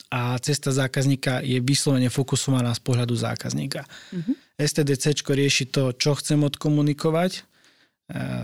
a 0.09 0.39
cesta 0.41 0.73
zákazníka 0.73 1.45
je 1.45 1.61
vyslovene 1.61 2.09
fokusovaná 2.09 2.73
z 2.73 2.81
pohľadu 2.81 3.13
zákazníka. 3.13 3.85
Mm-hmm. 3.85 4.35
STDC 4.57 5.05
rieši 5.21 5.69
to, 5.69 5.93
čo 5.93 6.17
chcem 6.17 6.41
odkomunikovať, 6.41 7.45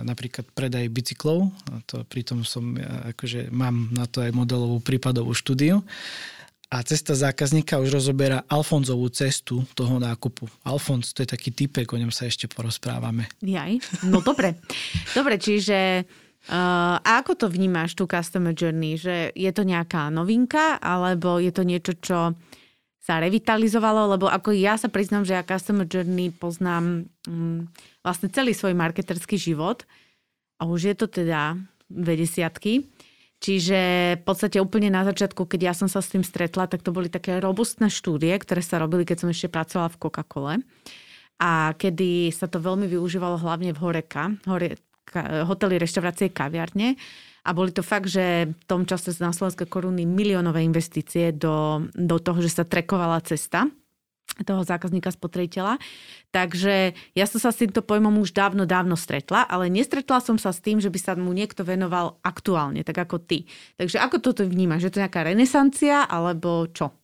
napríklad 0.03 0.43
predaj 0.51 0.91
bicyklov. 0.91 1.51
To 1.87 2.03
pritom 2.03 2.43
som, 2.43 2.75
akože 3.15 3.47
mám 3.51 3.89
na 3.95 4.03
to 4.03 4.19
aj 4.19 4.35
modelovú 4.35 4.83
prípadovú 4.83 5.31
štúdiu. 5.31 5.81
A 6.73 6.81
cesta 6.81 7.13
zákazníka 7.13 7.77
už 7.77 8.01
rozoberá 8.01 8.41
Alfonzovú 8.49 9.05
cestu 9.13 9.61
toho 9.77 10.01
nákupu. 10.01 10.49
Alfonz, 10.65 11.13
to 11.13 11.21
je 11.21 11.29
taký 11.29 11.53
typek, 11.53 11.85
o 11.85 12.01
ňom 12.01 12.09
sa 12.09 12.25
ešte 12.25 12.49
porozprávame. 12.49 13.29
Jaj, 13.45 14.03
no 14.09 14.25
dobre. 14.25 14.57
Dobre, 15.13 15.37
čiže 15.37 16.03
Uh, 16.43 16.99
a 16.99 17.23
ako 17.23 17.39
to 17.39 17.47
vnímaš, 17.47 17.95
tú 17.95 18.03
customer 18.03 18.51
journey? 18.51 18.99
Že 18.99 19.31
je 19.31 19.47
to 19.55 19.63
nejaká 19.63 20.11
novinka, 20.11 20.75
alebo 20.75 21.39
je 21.39 21.55
to 21.55 21.63
niečo, 21.63 21.95
čo 22.03 22.35
sa 23.03 23.19
revitalizovalo, 23.19 24.15
lebo 24.15 24.31
ako 24.31 24.55
ja 24.55 24.79
sa 24.79 24.87
priznám, 24.87 25.27
že 25.27 25.35
ja 25.35 25.43
Customer 25.43 25.83
Journey 25.83 26.31
poznám 26.31 27.03
um, 27.27 27.67
vlastne 27.99 28.31
celý 28.31 28.55
svoj 28.55 28.71
marketerský 28.79 29.35
život 29.35 29.83
a 30.55 30.63
už 30.63 30.87
je 30.87 30.95
to 30.95 31.11
teda 31.11 31.59
dve 31.91 32.15
desiatky. 32.15 32.87
Čiže 33.43 33.79
v 34.15 34.23
podstate 34.23 34.63
úplne 34.63 34.87
na 34.87 35.03
začiatku, 35.03 35.43
keď 35.43 35.59
ja 35.67 35.73
som 35.75 35.91
sa 35.91 35.99
s 35.99 36.15
tým 36.15 36.23
stretla, 36.23 36.63
tak 36.63 36.79
to 36.79 36.95
boli 36.95 37.11
také 37.11 37.43
robustné 37.43 37.91
štúdie, 37.91 38.31
ktoré 38.39 38.63
sa 38.63 38.79
robili, 38.79 39.03
keď 39.03 39.27
som 39.27 39.27
ešte 39.27 39.51
pracovala 39.51 39.91
v 39.91 39.99
Coca-Cole. 39.99 40.53
A 41.43 41.75
kedy 41.75 42.31
sa 42.31 42.47
to 42.47 42.63
veľmi 42.63 42.87
využívalo 42.87 43.35
hlavne 43.35 43.75
v 43.75 43.81
Horeka, 43.83 44.31
hore, 44.47 44.79
hotely, 45.43 45.75
reštaurácie, 45.75 46.31
kaviarne 46.31 46.95
a 47.43 47.49
boli 47.51 47.75
to 47.75 47.83
fakt, 47.83 48.07
že 48.07 48.47
v 48.47 48.65
tom 48.65 48.87
čase 48.87 49.11
na 49.19 49.35
slovenské 49.35 49.67
koruny 49.67 50.07
miliónové 50.07 50.63
investície 50.63 51.35
do, 51.35 51.87
do 51.91 52.17
toho, 52.19 52.39
že 52.39 52.51
sa 52.51 52.63
trekovala 52.63 53.19
cesta 53.23 53.67
toho 54.41 54.65
zákazníka 54.65 55.13
spotrebiteľa. 55.13 55.77
Takže 56.33 56.97
ja 57.13 57.25
som 57.29 57.37
sa 57.37 57.53
s 57.53 57.61
týmto 57.61 57.85
pojmom 57.85 58.17
už 58.17 58.33
dávno, 58.33 58.65
dávno 58.65 58.97
stretla, 58.97 59.45
ale 59.45 59.69
nestretla 59.69 60.17
som 60.25 60.41
sa 60.41 60.49
s 60.49 60.57
tým, 60.57 60.81
že 60.81 60.89
by 60.89 60.97
sa 60.97 61.13
mu 61.13 61.29
niekto 61.29 61.61
venoval 61.61 62.17
aktuálne, 62.25 62.81
tak 62.81 62.97
ako 62.97 63.21
ty. 63.21 63.45
Takže 63.77 64.01
ako 64.01 64.17
toto 64.17 64.41
vnímaš? 64.41 64.89
Je 64.89 64.91
to 64.97 65.03
nejaká 65.05 65.21
renesancia 65.21 66.09
alebo 66.09 66.65
čo? 66.73 66.97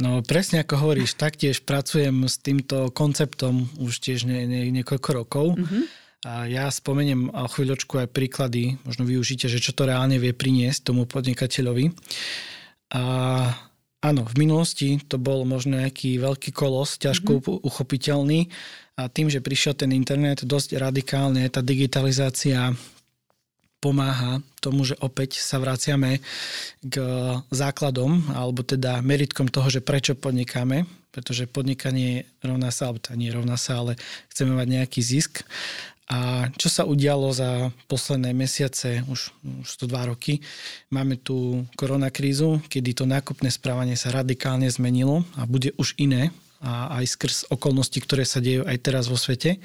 No 0.00 0.24
presne 0.24 0.64
ako 0.64 0.80
hovoríš, 0.80 1.14
taktiež 1.14 1.62
pracujem 1.62 2.24
s 2.24 2.40
týmto 2.40 2.88
konceptom 2.90 3.68
už 3.78 4.00
tiež 4.00 4.24
nie, 4.24 4.48
nie, 4.48 4.72
niekoľko 4.72 5.10
rokov. 5.12 5.46
Mm-hmm. 5.60 5.99
Ja 6.24 6.68
spomeniem 6.68 7.32
o 7.32 7.48
chvíľočku 7.48 7.96
aj 7.96 8.12
príklady, 8.12 8.76
možno 8.84 9.08
využite, 9.08 9.48
že 9.48 9.56
čo 9.56 9.72
to 9.72 9.88
reálne 9.88 10.20
vie 10.20 10.36
priniesť 10.36 10.92
tomu 10.92 11.08
podnikateľovi. 11.08 11.96
A 12.92 13.02
áno, 14.04 14.22
v 14.28 14.34
minulosti 14.36 15.00
to 15.08 15.16
bol 15.16 15.48
možno 15.48 15.80
nejaký 15.80 16.20
veľký 16.20 16.52
kolos, 16.52 17.00
ťažko 17.00 17.40
mm-hmm. 17.40 17.64
uchopiteľný. 17.64 18.52
A 19.00 19.08
tým, 19.08 19.32
že 19.32 19.40
prišiel 19.40 19.72
ten 19.72 19.96
internet 19.96 20.44
dosť 20.44 20.76
radikálne, 20.76 21.48
tá 21.48 21.64
digitalizácia 21.64 22.76
pomáha 23.80 24.44
tomu, 24.60 24.84
že 24.84 25.00
opäť 25.00 25.40
sa 25.40 25.56
vraciame 25.56 26.20
k 26.84 27.00
základom, 27.48 28.36
alebo 28.36 28.60
teda 28.60 29.00
meritkom 29.00 29.48
toho, 29.48 29.72
že 29.72 29.80
prečo 29.80 30.12
podnikáme, 30.12 30.84
pretože 31.08 31.48
podnikanie 31.48 32.28
rovná 32.44 32.68
sa, 32.68 32.92
alebo 32.92 33.00
nie 33.16 33.32
rovná 33.32 33.56
sa, 33.56 33.80
ale 33.80 33.96
chceme 34.28 34.52
mať 34.52 34.68
nejaký 34.68 35.00
zisk. 35.00 35.48
A 36.10 36.50
čo 36.58 36.66
sa 36.66 36.82
udialo 36.82 37.30
za 37.30 37.70
posledné 37.86 38.34
mesiace, 38.34 39.06
už, 39.06 39.30
už 39.62 39.68
to 39.78 39.86
dva 39.86 40.10
roky, 40.10 40.42
máme 40.90 41.14
tu 41.22 41.62
koronakrízu, 41.78 42.58
kedy 42.66 42.98
to 42.98 43.04
nákupné 43.06 43.46
správanie 43.46 43.94
sa 43.94 44.10
radikálne 44.10 44.66
zmenilo 44.66 45.22
a 45.38 45.46
bude 45.46 45.70
už 45.78 45.94
iné, 46.02 46.34
a 46.60 47.00
aj 47.00 47.04
skrz 47.16 47.36
okolnosti, 47.48 47.96
ktoré 48.04 48.28
sa 48.28 48.38
dejú 48.38 48.68
aj 48.68 48.76
teraz 48.84 49.08
vo 49.08 49.16
svete. 49.16 49.56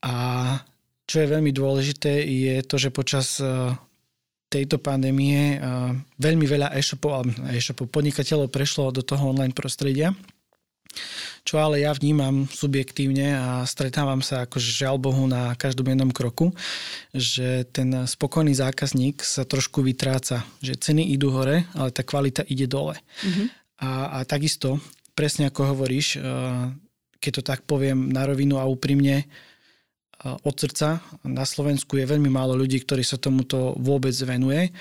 A 0.00 0.14
čo 1.04 1.20
je 1.20 1.28
veľmi 1.28 1.52
dôležité, 1.52 2.24
je 2.24 2.64
to, 2.64 2.80
že 2.80 2.88
počas 2.88 3.36
e, 3.36 3.44
tejto 4.48 4.80
pandémie 4.80 5.56
e, 5.56 5.66
veľmi 6.16 6.48
veľa 6.48 6.72
e-shopov, 6.80 7.28
e-shopov 7.52 7.92
podnikateľov 7.92 8.48
prešlo 8.48 8.96
do 8.96 9.04
toho 9.04 9.28
online 9.28 9.52
prostredia 9.52 10.16
čo 11.44 11.60
ale 11.60 11.84
ja 11.84 11.92
vnímam 11.92 12.48
subjektívne 12.48 13.36
a 13.36 13.48
stretávam 13.68 14.24
sa 14.24 14.48
akože 14.48 14.64
žiaľ 14.64 14.96
Bohu 14.96 15.28
na 15.28 15.52
každom 15.60 15.84
jednom 15.92 16.08
kroku, 16.08 16.56
že 17.12 17.68
ten 17.68 18.08
spokojný 18.08 18.56
zákazník 18.56 19.20
sa 19.20 19.44
trošku 19.44 19.84
vytráca, 19.84 20.40
že 20.64 20.80
ceny 20.80 21.12
idú 21.12 21.28
hore, 21.36 21.68
ale 21.76 21.92
tá 21.92 22.00
kvalita 22.00 22.48
ide 22.48 22.64
dole. 22.64 22.96
Mm-hmm. 22.96 23.46
A, 23.84 23.90
a 24.16 24.18
takisto, 24.24 24.80
presne 25.12 25.52
ako 25.52 25.76
hovoríš, 25.76 26.16
eh, 26.16 26.22
keď 27.20 27.32
to 27.40 27.42
tak 27.44 27.60
poviem 27.68 28.08
na 28.08 28.24
rovinu 28.24 28.56
a 28.56 28.64
úprimne, 28.64 29.28
eh, 29.28 29.28
od 30.24 30.54
srdca 30.56 31.04
na 31.28 31.44
Slovensku 31.44 32.00
je 32.00 32.08
veľmi 32.08 32.32
málo 32.32 32.56
ľudí, 32.56 32.80
ktorí 32.80 33.04
sa 33.04 33.20
tomuto 33.20 33.76
vôbec 33.76 34.16
venuje 34.24 34.72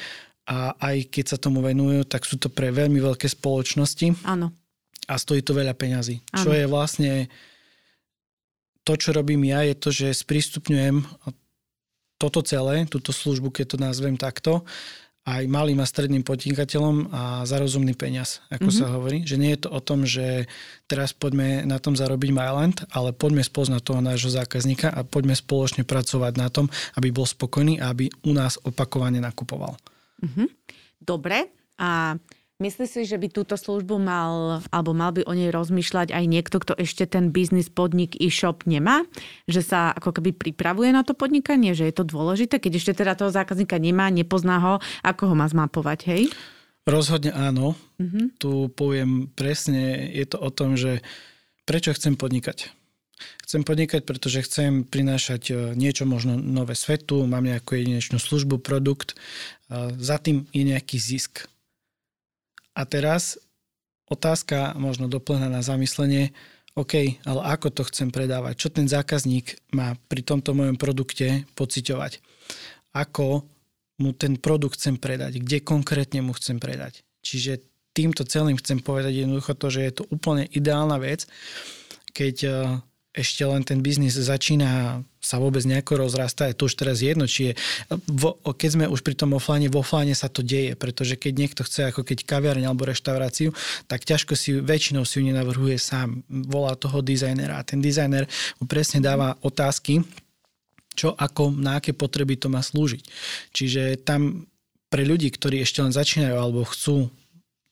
a 0.48 0.80
aj 0.80 1.12
keď 1.12 1.26
sa 1.36 1.38
tomu 1.40 1.60
venujú, 1.60 2.08
tak 2.08 2.24
sú 2.24 2.40
to 2.40 2.48
pre 2.48 2.72
veľmi 2.72 3.04
veľké 3.04 3.28
spoločnosti. 3.28 4.24
Áno 4.24 4.63
a 5.08 5.20
stojí 5.20 5.44
to 5.44 5.56
veľa 5.56 5.76
peňazí. 5.76 6.24
Ano. 6.32 6.44
Čo 6.44 6.50
je 6.56 6.66
vlastne 6.66 7.12
to, 8.84 8.94
čo 9.00 9.16
robím 9.16 9.48
ja, 9.48 9.64
je 9.64 9.76
to, 9.80 9.90
že 9.92 10.24
sprístupňujem 10.24 11.04
toto 12.20 12.40
celé, 12.44 12.88
túto 12.88 13.12
službu, 13.12 13.52
keď 13.52 13.66
to 13.76 13.78
nazvem 13.80 14.16
takto, 14.16 14.64
aj 15.24 15.48
malým 15.48 15.80
a 15.80 15.88
stredným 15.88 16.20
podnikateľom 16.28 17.08
a 17.16 17.22
za 17.48 17.56
rozumný 17.56 17.96
peniaz, 17.96 18.44
ako 18.52 18.68
mm-hmm. 18.68 18.80
sa 18.84 18.92
hovorí. 18.92 19.18
Že 19.24 19.40
nie 19.40 19.52
je 19.56 19.62
to 19.64 19.70
o 19.72 19.80
tom, 19.80 20.04
že 20.04 20.52
teraz 20.84 21.16
poďme 21.16 21.64
na 21.64 21.80
tom 21.80 21.96
zarobiť 21.96 22.30
Myland, 22.36 22.84
ale 22.92 23.16
poďme 23.16 23.40
spoznať 23.40 23.82
toho 23.88 24.04
nášho 24.04 24.28
zákazníka 24.28 24.92
a 24.92 25.08
poďme 25.08 25.32
spoločne 25.32 25.88
pracovať 25.88 26.34
na 26.36 26.52
tom, 26.52 26.68
aby 27.00 27.16
bol 27.16 27.24
spokojný 27.24 27.80
a 27.80 27.96
aby 27.96 28.12
u 28.28 28.36
nás 28.36 28.60
opakovane 28.68 29.24
nakupoval. 29.24 29.80
Mm-hmm. 30.20 30.48
Dobre. 31.00 31.56
A 31.80 32.20
Myslíš 32.62 32.90
si, 32.90 33.02
že 33.10 33.18
by 33.18 33.34
túto 33.34 33.58
službu 33.58 33.98
mal, 33.98 34.62
alebo 34.70 34.94
mal 34.94 35.10
by 35.10 35.26
o 35.26 35.34
nej 35.34 35.50
rozmýšľať 35.50 36.14
aj 36.14 36.26
niekto, 36.30 36.62
kto 36.62 36.78
ešte 36.78 37.10
ten 37.10 37.34
biznis, 37.34 37.66
podnik, 37.66 38.14
e-shop 38.22 38.70
nemá? 38.70 39.10
Že 39.50 39.62
sa 39.66 39.80
ako 39.90 40.22
keby 40.22 40.38
pripravuje 40.38 40.94
na 40.94 41.02
to 41.02 41.18
podnikanie, 41.18 41.74
že 41.74 41.90
je 41.90 41.96
to 41.98 42.06
dôležité, 42.06 42.62
keď 42.62 42.78
ešte 42.78 42.94
teda 43.02 43.18
toho 43.18 43.34
zákazníka 43.34 43.82
nemá, 43.82 44.14
nepozná 44.14 44.62
ho, 44.62 44.74
ako 45.02 45.34
ho 45.34 45.36
má 45.36 45.50
zmapovať, 45.50 46.00
hej? 46.14 46.22
Rozhodne 46.86 47.34
áno. 47.34 47.74
Mm-hmm. 47.98 48.38
Tu 48.38 48.52
poviem 48.78 49.34
presne, 49.34 50.14
je 50.14 50.26
to 50.30 50.38
o 50.38 50.54
tom, 50.54 50.78
že 50.78 51.02
prečo 51.66 51.90
chcem 51.90 52.14
podnikať. 52.14 52.70
Chcem 53.50 53.66
podnikať, 53.66 54.06
pretože 54.06 54.46
chcem 54.46 54.84
prinášať 54.84 55.42
e, 55.50 55.54
niečo 55.74 56.04
možno 56.04 56.36
nové 56.36 56.76
svetu, 56.76 57.24
mám 57.24 57.48
nejakú 57.48 57.80
jedinečnú 57.80 58.20
službu, 58.20 58.60
produkt, 58.60 59.16
za 59.98 60.22
tým 60.22 60.46
je 60.54 60.64
nejaký 60.70 61.02
zisk. 61.02 61.48
A 62.74 62.82
teraz 62.90 63.38
otázka 64.10 64.74
možno 64.78 65.06
doplná 65.10 65.50
na 65.50 65.62
zamyslenie, 65.62 66.34
OK, 66.74 67.22
ale 67.22 67.42
ako 67.54 67.70
to 67.70 67.84
chcem 67.86 68.10
predávať? 68.10 68.58
Čo 68.58 68.70
ten 68.74 68.90
zákazník 68.90 69.62
má 69.78 69.94
pri 70.10 70.26
tomto 70.26 70.58
mojom 70.58 70.74
produkte 70.74 71.46
pociťovať? 71.54 72.18
Ako 72.98 73.46
mu 74.02 74.10
ten 74.18 74.42
produkt 74.42 74.82
chcem 74.82 74.98
predať? 74.98 75.38
Kde 75.38 75.62
konkrétne 75.62 76.26
mu 76.26 76.34
chcem 76.34 76.58
predať? 76.58 77.06
Čiže 77.22 77.62
týmto 77.94 78.26
celým 78.26 78.58
chcem 78.58 78.82
povedať 78.82 79.22
jednoducho 79.22 79.54
to, 79.54 79.70
že 79.70 79.82
je 79.86 79.94
to 80.02 80.04
úplne 80.10 80.50
ideálna 80.50 80.98
vec, 80.98 81.30
keď 82.10 82.36
e, 82.42 82.52
ešte 83.14 83.46
len 83.46 83.62
ten 83.62 83.86
biznis 83.86 84.18
začína 84.18 85.06
sa 85.24 85.38
vôbec 85.40 85.64
nejako 85.64 86.04
rozrastá, 86.04 86.50
je 86.50 86.58
to 86.58 86.66
už 86.68 86.76
teraz 86.76 87.00
jedno, 87.00 87.30
či 87.30 87.54
je, 87.54 87.54
vo, 88.10 88.36
keď 88.42 88.70
sme 88.74 88.86
už 88.90 89.06
pri 89.06 89.16
tom 89.16 89.38
offline, 89.38 89.70
v 89.70 89.80
offline 89.80 90.12
sa 90.18 90.28
to 90.28 90.44
deje, 90.44 90.74
pretože 90.76 91.16
keď 91.16 91.34
niekto 91.38 91.62
chce, 91.64 91.94
ako 91.94 92.04
keď 92.04 92.26
kaviareň 92.26 92.68
alebo 92.68 92.90
reštauráciu, 92.90 93.54
tak 93.88 94.04
ťažko 94.04 94.34
si, 94.36 94.60
väčšinou 94.60 95.06
si 95.06 95.22
ju 95.22 95.24
nenavrhuje 95.30 95.78
sám, 95.80 96.26
volá 96.28 96.76
toho 96.76 97.00
dizajnera 97.00 97.62
a 97.62 97.64
ten 97.64 97.80
dizajner 97.80 98.28
mu 98.60 98.66
presne 98.68 99.00
dáva 99.00 99.40
otázky, 99.46 100.04
čo, 100.98 101.14
ako, 101.14 101.54
na 101.56 101.80
aké 101.80 101.94
potreby 101.94 102.36
to 102.36 102.50
má 102.50 102.60
slúžiť. 102.60 103.04
Čiže 103.54 104.04
tam 104.04 104.50
pre 104.90 105.06
ľudí, 105.06 105.30
ktorí 105.34 105.62
ešte 105.62 105.82
len 105.82 105.90
začínajú 105.90 106.36
alebo 106.38 106.68
chcú 106.70 107.10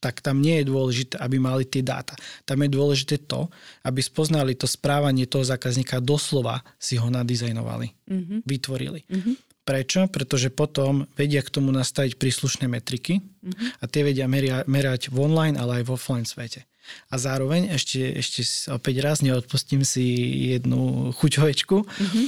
tak 0.01 0.19
tam 0.25 0.41
nie 0.41 0.59
je 0.59 0.65
dôležité, 0.65 1.21
aby 1.21 1.37
mali 1.37 1.63
tie 1.69 1.85
dáta. 1.85 2.17
Tam 2.41 2.57
je 2.65 2.69
dôležité 2.73 3.21
to, 3.21 3.47
aby 3.85 4.01
spoznali 4.01 4.57
to 4.57 4.65
správanie 4.65 5.29
toho 5.29 5.45
zákazníka, 5.45 6.01
doslova 6.01 6.65
si 6.81 6.97
ho 6.97 7.05
nadizajnovali, 7.13 7.87
mm-hmm. 8.09 8.39
vytvorili. 8.41 9.05
Mm-hmm. 9.05 9.35
Prečo? 9.61 10.09
Pretože 10.09 10.49
potom 10.49 11.05
vedia 11.13 11.45
k 11.45 11.53
tomu 11.53 11.69
nastaviť 11.69 12.17
príslušné 12.17 12.65
metriky 12.65 13.21
mm-hmm. 13.21 13.77
a 13.77 13.83
tie 13.85 14.01
vedia 14.01 14.25
meria, 14.25 14.65
merať 14.65 15.13
v 15.13 15.21
online, 15.21 15.55
ale 15.61 15.79
aj 15.79 15.83
v 15.85 15.93
offline 15.93 16.25
svete. 16.25 16.65
A 17.13 17.21
zároveň 17.21 17.69
ešte, 17.69 18.01
ešte 18.01 18.41
opäť 18.73 19.05
raz 19.05 19.21
neodpustím 19.21 19.85
si 19.85 20.17
jednu 20.49 21.13
chuťovečku. 21.13 21.77
Mm-hmm. 21.77 22.25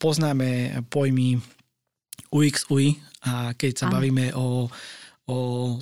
Poznáme 0.00 0.80
pojmy 0.88 1.44
UX, 2.32 2.64
UI 2.72 2.96
a 3.28 3.52
keď 3.52 3.72
sa 3.76 3.86
Aha. 3.90 4.00
bavíme 4.00 4.32
o 4.32 4.72
o 5.30 5.36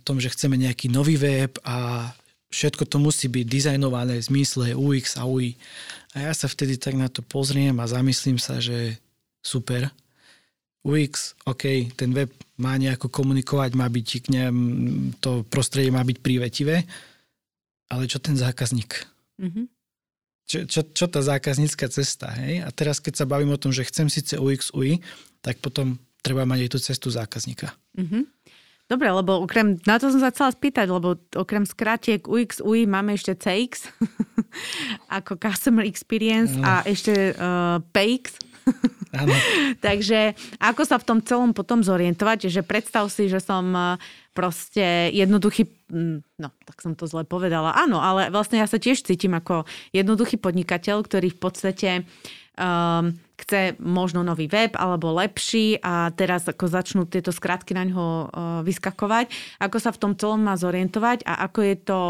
tom, 0.05 0.21
že 0.21 0.29
chceme 0.29 0.61
nejaký 0.61 0.93
nový 0.93 1.17
web 1.17 1.57
a 1.65 2.11
všetko 2.53 2.85
to 2.85 3.01
musí 3.01 3.33
byť 3.33 3.45
dizajnované 3.49 4.21
v 4.21 4.29
zmysle 4.29 4.77
UX 4.77 5.17
a 5.17 5.25
UI. 5.25 5.57
A 6.13 6.29
ja 6.29 6.33
sa 6.37 6.49
vtedy 6.49 6.77
tak 6.77 6.97
na 6.97 7.09
to 7.09 7.25
pozriem 7.25 7.77
a 7.81 7.89
zamyslím 7.89 8.37
sa, 8.37 8.61
že 8.61 9.01
super. 9.41 9.89
UX, 10.85 11.37
OK, 11.45 11.93
ten 11.97 12.11
web 12.17 12.33
má 12.57 12.77
nejako 12.77 13.13
komunikovať, 13.13 13.71
má 13.77 13.87
byť, 13.89 14.09
neviem, 14.33 14.59
to 15.21 15.45
prostredie 15.49 15.93
má 15.93 16.01
byť 16.01 16.19
prívetivé, 16.25 16.89
ale 17.93 18.09
čo 18.09 18.21
ten 18.21 18.37
zákazník? 18.37 19.05
Mm-hmm. 19.41 19.67
Čo, 20.49 20.59
čo, 20.65 20.81
čo 20.97 21.07
tá 21.13 21.21
zákaznícka 21.21 21.93
cesta, 21.93 22.33
hej? 22.41 22.65
A 22.65 22.73
teraz, 22.73 23.05
keď 23.05 23.21
sa 23.21 23.29
bavím 23.29 23.53
o 23.53 23.61
tom, 23.61 23.69
že 23.69 23.85
chcem 23.85 24.09
síce 24.09 24.41
UX, 24.41 24.73
UI, 24.73 25.05
tak 25.45 25.61
potom 25.61 26.01
treba 26.25 26.49
mať 26.49 26.67
aj 26.67 26.71
tú 26.73 26.79
cestu 26.81 27.09
zákazníka. 27.13 27.77
Mm-hmm. 27.99 28.23
Dobre, 28.89 29.13
lebo 29.13 29.45
okrem, 29.45 29.77
na 29.85 30.01
to 30.01 30.09
som 30.09 30.17
sa 30.17 30.33
chcela 30.33 30.49
spýtať, 30.49 30.89
lebo 30.89 31.21
okrem 31.37 31.69
skratiek 31.69 32.25
UX, 32.25 32.65
UI 32.65 32.89
máme 32.89 33.13
ešte 33.21 33.37
CX 33.37 33.93
ako 35.21 35.37
Customer 35.37 35.85
Experience 35.85 36.57
no. 36.57 36.65
a 36.65 36.81
ešte 36.89 37.37
uh, 37.37 37.85
PX. 37.93 38.49
Takže 39.85 40.33
ako 40.57 40.83
sa 40.89 40.97
v 40.97 41.05
tom 41.05 41.19
celom 41.21 41.53
potom 41.53 41.85
zorientovať, 41.85 42.49
že 42.49 42.65
predstav 42.65 43.09
si, 43.13 43.29
že 43.29 43.45
som 43.45 43.65
uh, 43.77 44.01
proste 44.33 45.13
jednoduchý, 45.13 45.69
mm, 45.93 46.41
no 46.41 46.49
tak 46.65 46.81
som 46.81 46.97
to 46.97 47.05
zle 47.05 47.29
povedala, 47.29 47.77
áno, 47.77 48.01
ale 48.01 48.33
vlastne 48.33 48.57
ja 48.57 48.71
sa 48.71 48.81
tiež 48.81 49.05
cítim 49.05 49.37
ako 49.37 49.69
jednoduchý 49.93 50.41
podnikateľ, 50.41 51.05
ktorý 51.05 51.29
v 51.35 51.41
podstate 51.41 51.91
um, 52.59 53.15
chce 53.39 53.79
možno 53.79 54.27
nový 54.27 54.51
web 54.51 54.75
alebo 54.75 55.15
lepší 55.15 55.79
a 55.79 56.11
teraz 56.11 56.51
ako 56.51 56.67
začnú 56.67 57.07
tieto 57.07 57.31
skratky 57.31 57.71
na 57.71 57.87
ňo 57.87 58.03
uh, 58.03 58.27
vyskakovať. 58.67 59.31
Ako 59.63 59.79
sa 59.79 59.95
v 59.95 60.01
tom 60.03 60.13
celom 60.19 60.43
má 60.43 60.59
zorientovať 60.59 61.23
a 61.23 61.47
ako 61.47 61.61
je 61.63 61.77
to 61.79 62.01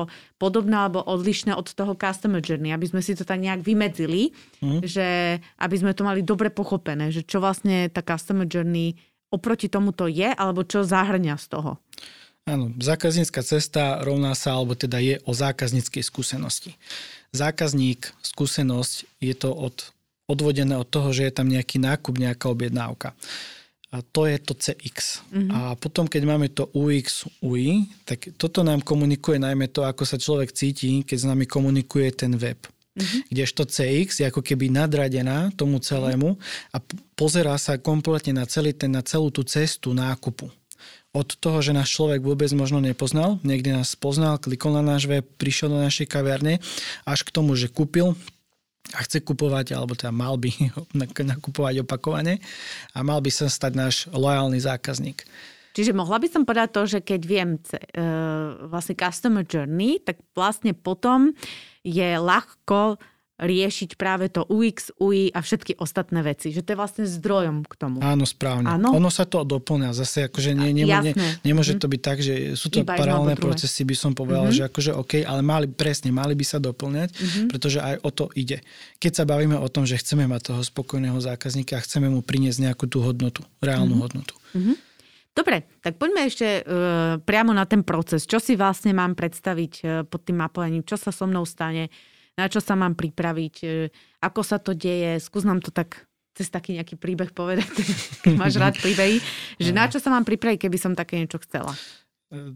podobné 0.40 0.72
alebo 0.72 1.04
odlišné 1.04 1.52
od 1.52 1.68
toho 1.68 1.92
customer 1.92 2.40
journey, 2.40 2.72
aby 2.72 2.88
sme 2.88 3.04
si 3.04 3.12
to 3.12 3.28
tak 3.28 3.44
nejak 3.44 3.61
vymedzili, 3.61 4.32
mm. 4.64 4.80
že 4.88 5.38
aby 5.61 5.76
sme 5.76 5.92
to 5.92 6.02
mali 6.02 6.24
dobre 6.24 6.48
pochopené, 6.48 7.12
že 7.12 7.28
čo 7.28 7.44
vlastne 7.44 7.92
tá 7.92 8.00
customer 8.00 8.48
journey 8.48 8.96
oproti 9.28 9.68
tomuto 9.68 10.08
je 10.08 10.32
alebo 10.32 10.64
čo 10.64 10.80
zahrňa 10.88 11.37
z 11.37 11.46
toho. 11.52 11.76
Áno, 12.48 12.72
zákaznícka 12.80 13.44
cesta 13.44 14.00
rovná 14.00 14.32
sa, 14.32 14.56
alebo 14.56 14.72
teda 14.72 14.96
je 15.04 15.20
o 15.28 15.37
zákazníckej 15.37 16.00
skúsenosti. 16.00 16.80
Zákazník, 17.37 18.08
skúsenosť, 18.24 19.04
je 19.20 19.34
to 19.37 19.52
od 19.52 19.92
odvodené 20.28 20.76
od 20.76 20.86
toho, 20.86 21.08
že 21.10 21.26
je 21.26 21.32
tam 21.32 21.48
nejaký 21.48 21.80
nákup, 21.80 22.20
nejaká 22.20 22.52
objednávka. 22.52 23.16
A 23.88 24.04
to 24.04 24.28
je 24.28 24.36
to 24.36 24.52
CX. 24.52 25.24
Mm-hmm. 25.32 25.48
A 25.48 25.58
potom, 25.80 26.04
keď 26.04 26.22
máme 26.28 26.52
to 26.52 26.68
UX, 26.76 27.24
UI, 27.40 27.88
tak 28.04 28.36
toto 28.36 28.60
nám 28.60 28.84
komunikuje 28.84 29.40
najmä 29.40 29.72
to, 29.72 29.88
ako 29.88 30.04
sa 30.04 30.20
človek 30.20 30.52
cíti, 30.52 31.00
keď 31.08 31.16
s 31.16 31.24
nami 31.24 31.48
komunikuje 31.48 32.12
ten 32.12 32.36
web. 32.36 32.60
Mm-hmm. 32.60 33.32
Kdežto 33.32 33.64
CX 33.64 34.20
je 34.20 34.28
ako 34.28 34.44
keby 34.44 34.68
nadradená 34.68 35.48
tomu 35.56 35.80
celému 35.80 36.36
a 36.76 36.84
pozerá 37.16 37.56
sa 37.56 37.80
kompletne 37.80 38.36
na, 38.36 38.44
celý 38.44 38.76
ten, 38.76 38.92
na 38.92 39.00
celú 39.00 39.32
tú 39.32 39.40
cestu 39.48 39.96
nákupu. 39.96 40.52
Od 41.16 41.28
toho, 41.40 41.64
že 41.64 41.72
náš 41.72 41.96
človek 41.96 42.20
vôbec 42.20 42.52
možno 42.52 42.84
nepoznal, 42.84 43.40
niekde 43.40 43.72
nás 43.72 43.96
poznal, 43.96 44.36
klikol 44.36 44.76
na 44.76 44.84
náš 44.84 45.08
web, 45.08 45.24
prišiel 45.40 45.72
do 45.72 45.80
našej 45.80 46.04
kaviarne, 46.04 46.60
až 47.08 47.24
k 47.24 47.32
tomu, 47.32 47.56
že 47.56 47.72
kúpil, 47.72 48.12
a 48.96 49.04
chce 49.04 49.20
kupovať, 49.20 49.76
alebo 49.76 49.92
teda 49.92 50.14
mal 50.14 50.40
by 50.40 50.48
nakupovať 51.36 51.84
opakovane 51.84 52.40
a 52.94 52.98
mal 53.04 53.20
by 53.20 53.30
sa 53.32 53.50
stať 53.50 53.72
náš 53.76 53.96
lojálny 54.10 54.58
zákazník. 54.60 55.28
Čiže 55.76 55.94
mohla 55.94 56.18
by 56.18 56.26
som 56.26 56.42
povedať 56.42 56.68
to, 56.74 56.82
že 56.90 56.98
keď 57.06 57.20
viem 57.22 57.50
uh, 57.54 58.66
vlastne 58.66 58.98
customer 58.98 59.46
journey, 59.46 60.02
tak 60.02 60.18
vlastne 60.34 60.74
potom 60.74 61.30
je 61.86 62.18
ľahko 62.18 62.98
riešiť 63.38 63.94
práve 63.94 64.27
to 64.35 64.42
UX, 64.51 64.90
UI 64.98 65.31
a 65.31 65.38
všetky 65.38 65.79
ostatné 65.79 66.27
veci. 66.27 66.51
Že 66.51 66.62
to 66.66 66.70
je 66.74 66.79
vlastne 66.79 67.05
zdrojom 67.07 67.62
k 67.62 67.72
tomu. 67.79 68.03
Áno, 68.03 68.27
správne. 68.27 68.66
Áno? 68.66 68.90
Ono 68.98 69.11
sa 69.14 69.31
to 69.31 69.46
doplňa. 69.46 69.94
Zase 69.94 70.27
akože 70.27 70.59
nie, 70.59 70.74
nie, 70.74 70.85
nie, 70.90 71.14
nemôže 71.46 71.79
mm. 71.79 71.81
to 71.81 71.87
byť 71.87 72.01
tak, 72.03 72.18
že 72.18 72.59
sú 72.59 72.66
to 72.66 72.83
Iba 72.83 72.98
paralelné 72.98 73.38
procesy, 73.38 73.87
by 73.87 73.94
som 73.94 74.11
povedal, 74.11 74.51
mm-hmm. 74.51 74.59
že 74.59 74.68
akože 74.68 74.90
OK, 74.98 75.12
ale 75.22 75.40
mali, 75.46 75.70
presne, 75.70 76.11
mali 76.11 76.35
by 76.35 76.42
sa 76.42 76.59
doplňať, 76.59 77.09
mm-hmm. 77.14 77.46
pretože 77.46 77.79
aj 77.79 77.94
o 78.03 78.11
to 78.11 78.27
ide. 78.35 78.59
Keď 78.98 79.22
sa 79.22 79.24
bavíme 79.24 79.55
o 79.55 79.68
tom, 79.70 79.87
že 79.87 80.03
chceme 80.03 80.27
mať 80.27 80.51
toho 80.51 80.62
spokojného 80.66 81.18
zákazníka 81.22 81.79
a 81.79 81.85
chceme 81.87 82.11
mu 82.11 82.27
priniesť 82.27 82.59
nejakú 82.66 82.90
tú 82.90 83.07
hodnotu, 83.07 83.46
reálnu 83.62 83.94
mm-hmm. 83.94 84.03
hodnotu. 84.03 84.35
Mm-hmm. 84.59 84.77
Dobre, 85.38 85.70
tak 85.87 86.03
poďme 86.03 86.27
ešte 86.27 86.66
uh, 86.66 87.22
priamo 87.22 87.55
na 87.55 87.62
ten 87.62 87.87
proces. 87.87 88.27
Čo 88.27 88.42
si 88.42 88.59
vlastne 88.59 88.90
mám 88.90 89.14
predstaviť 89.14 89.72
uh, 89.87 90.03
pod 90.03 90.27
tým 90.27 90.42
mapovaním? 90.42 90.83
Čo 90.83 90.98
sa 90.98 91.14
so 91.14 91.31
mnou 91.31 91.46
stane? 91.46 91.94
Na 92.38 92.46
čo 92.46 92.62
sa 92.62 92.79
mám 92.79 92.94
pripraviť, 92.94 93.55
e, 93.66 93.90
ako 94.22 94.40
sa 94.46 94.62
to 94.62 94.79
deje, 94.79 95.18
skús 95.18 95.42
nám 95.42 95.59
to 95.59 95.74
tak 95.74 96.07
cez 96.38 96.46
taký 96.55 96.79
nejaký 96.79 96.94
príbeh 96.94 97.35
povedať, 97.35 97.66
keď 98.22 98.35
máš 98.38 98.55
rád 98.55 98.79
príbehy, 98.79 99.18
že 99.59 99.74
na 99.74 99.90
čo 99.90 99.98
sa 99.98 100.14
mám 100.14 100.22
pripraviť, 100.22 100.70
keby 100.70 100.79
som 100.79 100.94
také 100.94 101.18
niečo 101.18 101.42
chcela. 101.42 101.74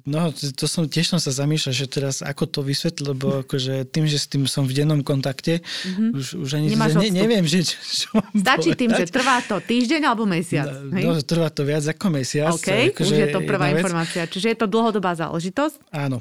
No, 0.05 0.29
to 0.37 0.69
som 0.69 0.85
tiež 0.85 1.17
som 1.17 1.17
sa 1.17 1.33
zamýšľal, 1.33 1.73
že 1.73 1.89
teraz 1.89 2.21
ako 2.21 2.45
to 2.45 2.61
vysvetliť, 2.61 3.09
lebo 3.09 3.41
akože 3.41 3.89
tým, 3.89 4.05
že 4.05 4.21
s 4.21 4.29
tým 4.29 4.45
som 4.45 4.69
v 4.69 4.77
dennom 4.77 5.01
kontakte, 5.01 5.65
mm-hmm. 5.65 6.13
už, 6.13 6.27
už 6.45 6.51
ani 6.61 6.77
ne, 6.77 7.09
neviem, 7.09 7.41
že 7.49 7.65
čo, 7.65 7.81
čo 7.81 8.07
Stačí 8.37 8.77
povedať. 8.77 8.81
tým, 8.85 8.91
že 8.93 9.05
trvá 9.09 9.41
to 9.41 9.65
týždeň 9.65 10.03
alebo 10.05 10.29
mesiac. 10.29 10.69
No, 10.69 10.93
hej? 10.93 11.05
no 11.09 11.17
trvá 11.25 11.49
to 11.49 11.65
viac 11.65 11.89
ako 11.89 12.07
mesiac. 12.13 12.53
OK, 12.53 12.93
akože 12.93 13.01
už 13.01 13.17
je 13.17 13.29
to 13.33 13.41
prvá 13.49 13.73
informácia. 13.73 14.29
Čiže 14.29 14.53
je 14.53 14.57
to 14.61 14.69
dlhodobá 14.69 15.17
záležitosť? 15.17 15.89
Áno. 15.89 16.21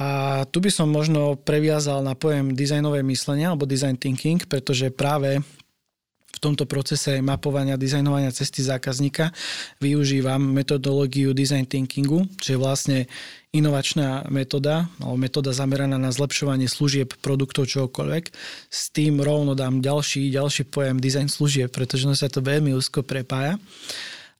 A 0.00 0.42
tu 0.48 0.64
by 0.64 0.72
som 0.72 0.88
možno 0.88 1.36
previazal 1.36 2.00
na 2.00 2.16
pojem 2.16 2.56
dizajnové 2.56 3.04
myslenie 3.04 3.44
alebo 3.44 3.68
design 3.68 4.00
thinking, 4.00 4.40
pretože 4.48 4.88
práve 4.88 5.44
v 6.32 6.38
tomto 6.40 6.64
procese 6.64 7.20
mapovania, 7.20 7.76
dizajnovania 7.76 8.32
cesty 8.32 8.64
zákazníka 8.64 9.36
využívam 9.84 10.40
metodológiu 10.40 11.36
design 11.36 11.68
thinkingu, 11.68 12.24
čo 12.40 12.56
je 12.56 12.58
vlastne 12.58 12.98
inovačná 13.52 14.32
metóda, 14.32 14.88
alebo 14.96 15.20
metóda 15.20 15.52
zameraná 15.52 16.00
na 16.00 16.08
zlepšovanie 16.08 16.72
služieb, 16.72 17.12
produktov, 17.20 17.68
čokoľvek. 17.68 18.32
S 18.72 18.88
tým 18.96 19.20
rovno 19.20 19.52
dám 19.52 19.84
ďalší, 19.84 20.32
ďalší 20.32 20.72
pojem 20.72 20.96
design 20.96 21.28
služieb, 21.28 21.68
pretože 21.68 22.08
sa 22.16 22.32
to 22.32 22.40
veľmi 22.40 22.72
úzko 22.72 23.04
prepája. 23.04 23.60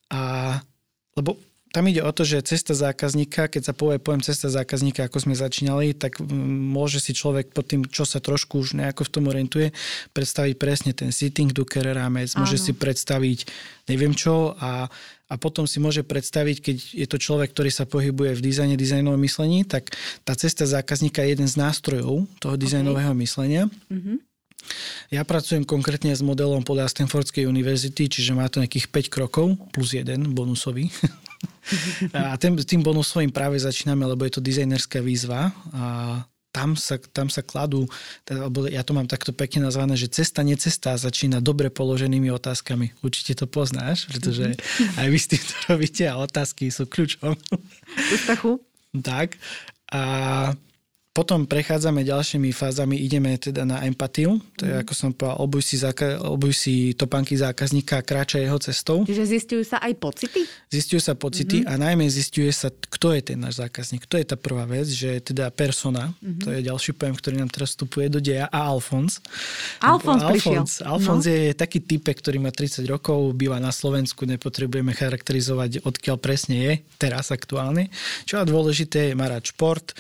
A, 0.09 0.65
lebo 1.13 1.37
tam 1.73 1.89
ide 1.89 2.05
o 2.05 2.13
to, 2.13 2.29
že 2.29 2.45
cesta 2.45 2.77
zákazníka, 2.77 3.49
keď 3.49 3.73
sa 3.73 3.75
povie 3.75 3.97
pojem 3.97 4.21
cesta 4.21 4.53
zákazníka, 4.53 5.09
ako 5.09 5.25
sme 5.25 5.35
začínali, 5.35 5.97
tak 5.97 6.21
môže 6.47 7.01
si 7.01 7.17
človek 7.17 7.57
pod 7.57 7.73
tým, 7.73 7.89
čo 7.89 8.05
sa 8.05 8.21
trošku 8.21 8.61
už 8.61 8.77
nejako 8.77 9.09
v 9.09 9.13
tom 9.13 9.25
orientuje, 9.33 9.69
predstaviť 10.13 10.55
presne 10.61 10.93
ten 10.93 11.09
sitting 11.09 11.49
Duker 11.49 11.89
rámec, 11.89 12.29
môže 12.37 12.61
si 12.61 12.77
predstaviť 12.77 13.49
neviem 13.89 14.13
čo 14.15 14.55
a, 14.61 14.87
a 15.27 15.35
potom 15.41 15.65
si 15.65 15.81
môže 15.81 16.05
predstaviť, 16.05 16.57
keď 16.61 16.77
je 16.93 17.07
to 17.09 17.17
človek, 17.19 17.51
ktorý 17.57 17.73
sa 17.73 17.89
pohybuje 17.89 18.37
v 18.37 18.45
dizajne, 18.45 18.77
dizajnovom 18.77 19.19
myslení, 19.25 19.65
tak 19.65 19.91
tá 20.23 20.37
cesta 20.37 20.69
zákazníka 20.69 21.25
je 21.25 21.35
jeden 21.35 21.49
z 21.49 21.57
nástrojov 21.57 22.29
toho 22.39 22.55
dizajnového 22.55 23.17
okay. 23.17 23.23
myslenia. 23.25 23.65
Mm-hmm. 23.89 24.32
Ja 25.13 25.23
pracujem 25.27 25.67
konkrétne 25.67 26.15
s 26.15 26.25
modelom 26.25 26.65
podľa 26.65 26.89
Stanfordskej 26.89 27.45
univerzity, 27.45 28.09
čiže 28.09 28.33
má 28.33 28.49
to 28.49 28.63
nejakých 28.63 28.89
5 28.89 29.15
krokov 29.15 29.55
plus 29.75 29.93
jeden 29.93 30.33
bonusový. 30.33 30.89
a 32.17 32.37
tým, 32.39 32.57
tým 32.63 32.81
bonusovým 32.81 33.35
práve 33.35 33.59
začíname, 33.61 34.07
lebo 34.07 34.25
je 34.25 34.39
to 34.39 34.43
dizajnerská 34.43 35.03
výzva 35.03 35.51
a 35.75 35.85
tam 36.53 36.77
sa, 36.77 37.01
tam 37.01 37.33
sa 37.33 37.41
kladú, 37.41 37.89
teda, 38.29 38.53
ja 38.69 38.85
to 38.85 38.93
mám 38.93 39.09
takto 39.09 39.33
pekne 39.33 39.73
nazvané, 39.73 39.97
že 39.97 40.13
cesta, 40.13 40.45
necesta 40.45 40.93
začína 41.01 41.41
dobre 41.41 41.73
položenými 41.73 42.29
otázkami. 42.29 42.93
Určite 43.01 43.33
to 43.33 43.47
poznáš, 43.49 44.05
pretože 44.13 44.53
mhm. 44.53 45.01
aj 45.01 45.09
vy 45.09 45.19
s 45.19 45.27
tým 45.33 45.43
to 45.43 45.57
robíte 45.73 46.05
a 46.05 46.21
otázky 46.21 46.69
sú 46.69 46.85
kľúčom. 46.85 47.33
Ústachu. 48.13 48.61
tak. 49.09 49.41
A 49.89 50.03
potom 51.13 51.45
prechádzame 51.45 52.09
ďalšími 52.09 52.57
fázami, 52.57 52.97
ideme 52.97 53.37
teda 53.37 53.69
na 53.69 53.85
empatiu, 53.85 54.41
to 54.57 54.65
je, 54.65 54.73
mm. 54.73 54.81
ako 54.81 54.93
som 54.97 55.11
povedal, 55.13 55.45
obuj 55.45 55.61
si, 55.61 55.77
záka- 55.77 56.17
obuj 56.25 56.57
si 56.57 56.97
topánky 56.97 57.37
zákazníka 57.37 58.01
a 58.01 58.03
kráča 58.03 58.41
jeho 58.41 58.57
cestou. 58.57 59.05
Čiže 59.05 59.29
zistujú 59.29 59.61
sa 59.61 59.77
aj 59.85 59.93
pocity? 60.01 60.41
Zistujú 60.73 61.05
sa 61.05 61.13
pocity 61.13 61.61
mm-hmm. 61.61 61.77
a 61.77 61.83
najmä 61.85 62.09
zistuje 62.09 62.49
sa, 62.49 62.73
kto 62.73 63.13
je 63.13 63.21
ten 63.29 63.37
náš 63.37 63.61
zákazník. 63.61 64.09
To 64.09 64.17
je 64.17 64.25
tá 64.25 64.41
prvá 64.41 64.65
vec, 64.65 64.89
že 64.89 65.21
teda 65.21 65.53
persona, 65.53 66.17
mm-hmm. 66.17 66.43
to 66.43 66.49
je 66.49 66.61
ďalší 66.65 66.97
pojem, 66.97 67.13
ktorý 67.13 67.35
nám 67.45 67.53
teraz 67.53 67.77
vstupuje 67.77 68.09
do 68.09 68.17
deja, 68.17 68.49
a 68.49 68.73
Alfons. 68.73 69.21
Alfons 69.85 70.25
prišiel. 70.25 70.65
Alfons 70.89 71.29
no. 71.29 71.33
je 71.33 71.53
taký 71.53 71.85
type, 71.85 72.09
ktorý 72.09 72.41
má 72.41 72.49
30 72.49 72.89
rokov, 72.89 73.37
býva 73.37 73.61
na 73.61 73.69
Slovensku, 73.69 74.25
nepotrebujeme 74.25 74.97
charakterizovať, 74.97 75.85
odkiaľ 75.85 76.17
presne 76.17 76.57
je, 76.57 76.73
teraz 76.97 77.29
aktuálne. 77.29 77.93
Čo 78.25 78.41
je 78.41 78.49
dôležité, 78.49 79.13
má 79.13 79.29
rád 79.29 79.45
šport, 79.45 79.93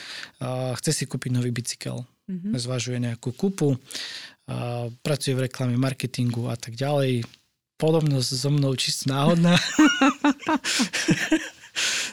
chce 0.80 0.90
si 0.90 1.01
si 1.02 1.10
kúpiť 1.10 1.34
nový 1.34 1.50
bicykel. 1.50 2.06
Mm-hmm. 2.30 2.54
Zvažuje 2.54 3.02
nejakú 3.02 3.34
kúpu, 3.34 3.74
a 4.46 4.86
pracuje 5.02 5.34
v 5.34 5.50
reklame, 5.50 5.74
marketingu 5.74 6.46
a 6.46 6.54
tak 6.54 6.78
ďalej. 6.78 7.26
Podobnosť 7.82 8.30
so 8.30 8.50
mnou 8.54 8.78
čisto 8.78 9.10
náhodná. 9.10 9.58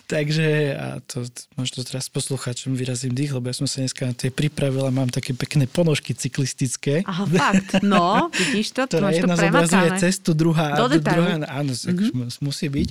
Takže 0.09 0.73
a 0.73 0.87
to 1.05 1.27
možno 1.59 1.85
teraz 1.85 2.09
poslucháčom 2.09 2.73
vyrazím 2.73 3.13
dých, 3.13 3.35
lebo 3.35 3.51
ja 3.51 3.55
som 3.55 3.69
sa 3.69 3.83
dneska 3.83 4.09
na 4.09 4.15
tej 4.15 4.33
pripravil 4.33 4.87
a 4.87 4.91
mám 4.91 5.11
také 5.11 5.37
pekné 5.37 5.69
ponožky 5.69 6.17
cyklistické. 6.17 7.05
Aha, 7.05 7.29
fakt. 7.29 7.83
No, 7.85 8.31
vidíš 8.33 8.73
to? 8.73 8.81
To 8.99 9.05
jedna 9.05 9.37
zobrazuje 9.37 9.89
cestu, 10.01 10.33
druhá, 10.33 10.73
Do 10.75 10.89
druhá 10.97 11.39
áno, 11.45 11.71
mm-hmm. 11.71 12.41
musí 12.41 12.67
byť. 12.67 12.89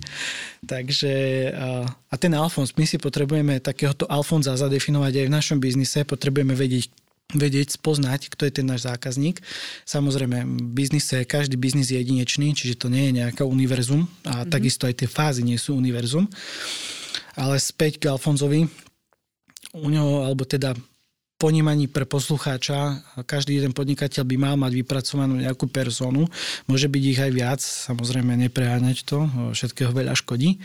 Takže 0.65 1.13
a 2.09 2.15
ten 2.17 2.33
Alfons, 2.33 2.73
my 2.79 2.87
si 2.87 2.97
potrebujeme 2.97 3.59
takéhoto 3.59 4.07
Alfonza 4.07 4.55
zadefinovať 4.57 5.13
aj 5.21 5.27
v 5.27 5.33
našom 5.33 5.59
biznise, 5.59 6.07
potrebujeme 6.07 6.55
vedieť, 6.55 6.89
vedieť, 7.29 7.77
spoznať, 7.77 8.33
kto 8.33 8.49
je 8.49 8.53
ten 8.57 8.67
náš 8.67 8.89
zákazník. 8.89 9.45
Samozrejme, 9.85 10.49
v 10.49 10.71
biznise, 10.73 11.29
každý 11.29 11.61
biznis 11.61 11.93
je 11.93 12.01
jedinečný, 12.01 12.57
čiže 12.57 12.81
to 12.81 12.89
nie 12.89 13.13
je 13.13 13.21
nejaká 13.21 13.45
univerzum 13.45 14.09
a 14.25 14.43
mm-hmm. 14.43 14.53
takisto 14.53 14.89
aj 14.89 15.05
tie 15.05 15.09
fázy 15.09 15.45
nie 15.45 15.61
sú 15.61 15.77
univerzum. 15.77 16.25
Ale 17.37 17.61
späť 17.61 18.01
k 18.01 18.09
Alfonzovi, 18.09 18.65
u 19.77 19.89
neho, 19.93 20.25
alebo 20.25 20.49
teda 20.49 20.73
ponímaní 21.37 21.87
pre 21.87 22.09
poslucháča, 22.09 23.05
každý 23.29 23.61
jeden 23.61 23.77
podnikateľ 23.77 24.25
by 24.25 24.37
mal 24.41 24.57
mať 24.57 24.73
vypracovanú 24.75 25.39
nejakú 25.39 25.69
personu. 25.69 26.27
Môže 26.65 26.89
byť 26.89 27.03
ich 27.05 27.21
aj 27.21 27.31
viac, 27.31 27.61
samozrejme 27.61 28.35
nepreháňať 28.49 29.05
to, 29.05 29.29
všetkého 29.55 29.93
veľa 29.93 30.17
škodí. 30.19 30.59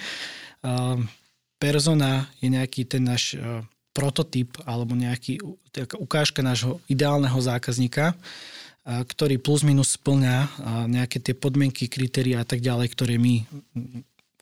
Persona 1.60 2.32
je 2.40 2.48
nejaký 2.50 2.88
ten 2.88 3.04
náš 3.04 3.38
prototyp 3.94 4.58
alebo 4.66 4.98
nejaký 4.98 5.38
ukážka 6.02 6.42
nášho 6.42 6.82
ideálneho 6.90 7.38
zákazníka, 7.38 8.18
ktorý 8.84 9.40
plus 9.40 9.64
minus 9.64 9.96
splňa 9.96 10.50
nejaké 10.92 11.22
tie 11.22 11.32
podmienky, 11.32 11.88
kritéria 11.88 12.42
a 12.42 12.46
tak 12.46 12.60
ďalej, 12.60 12.92
ktoré 12.92 13.16
my, 13.16 13.46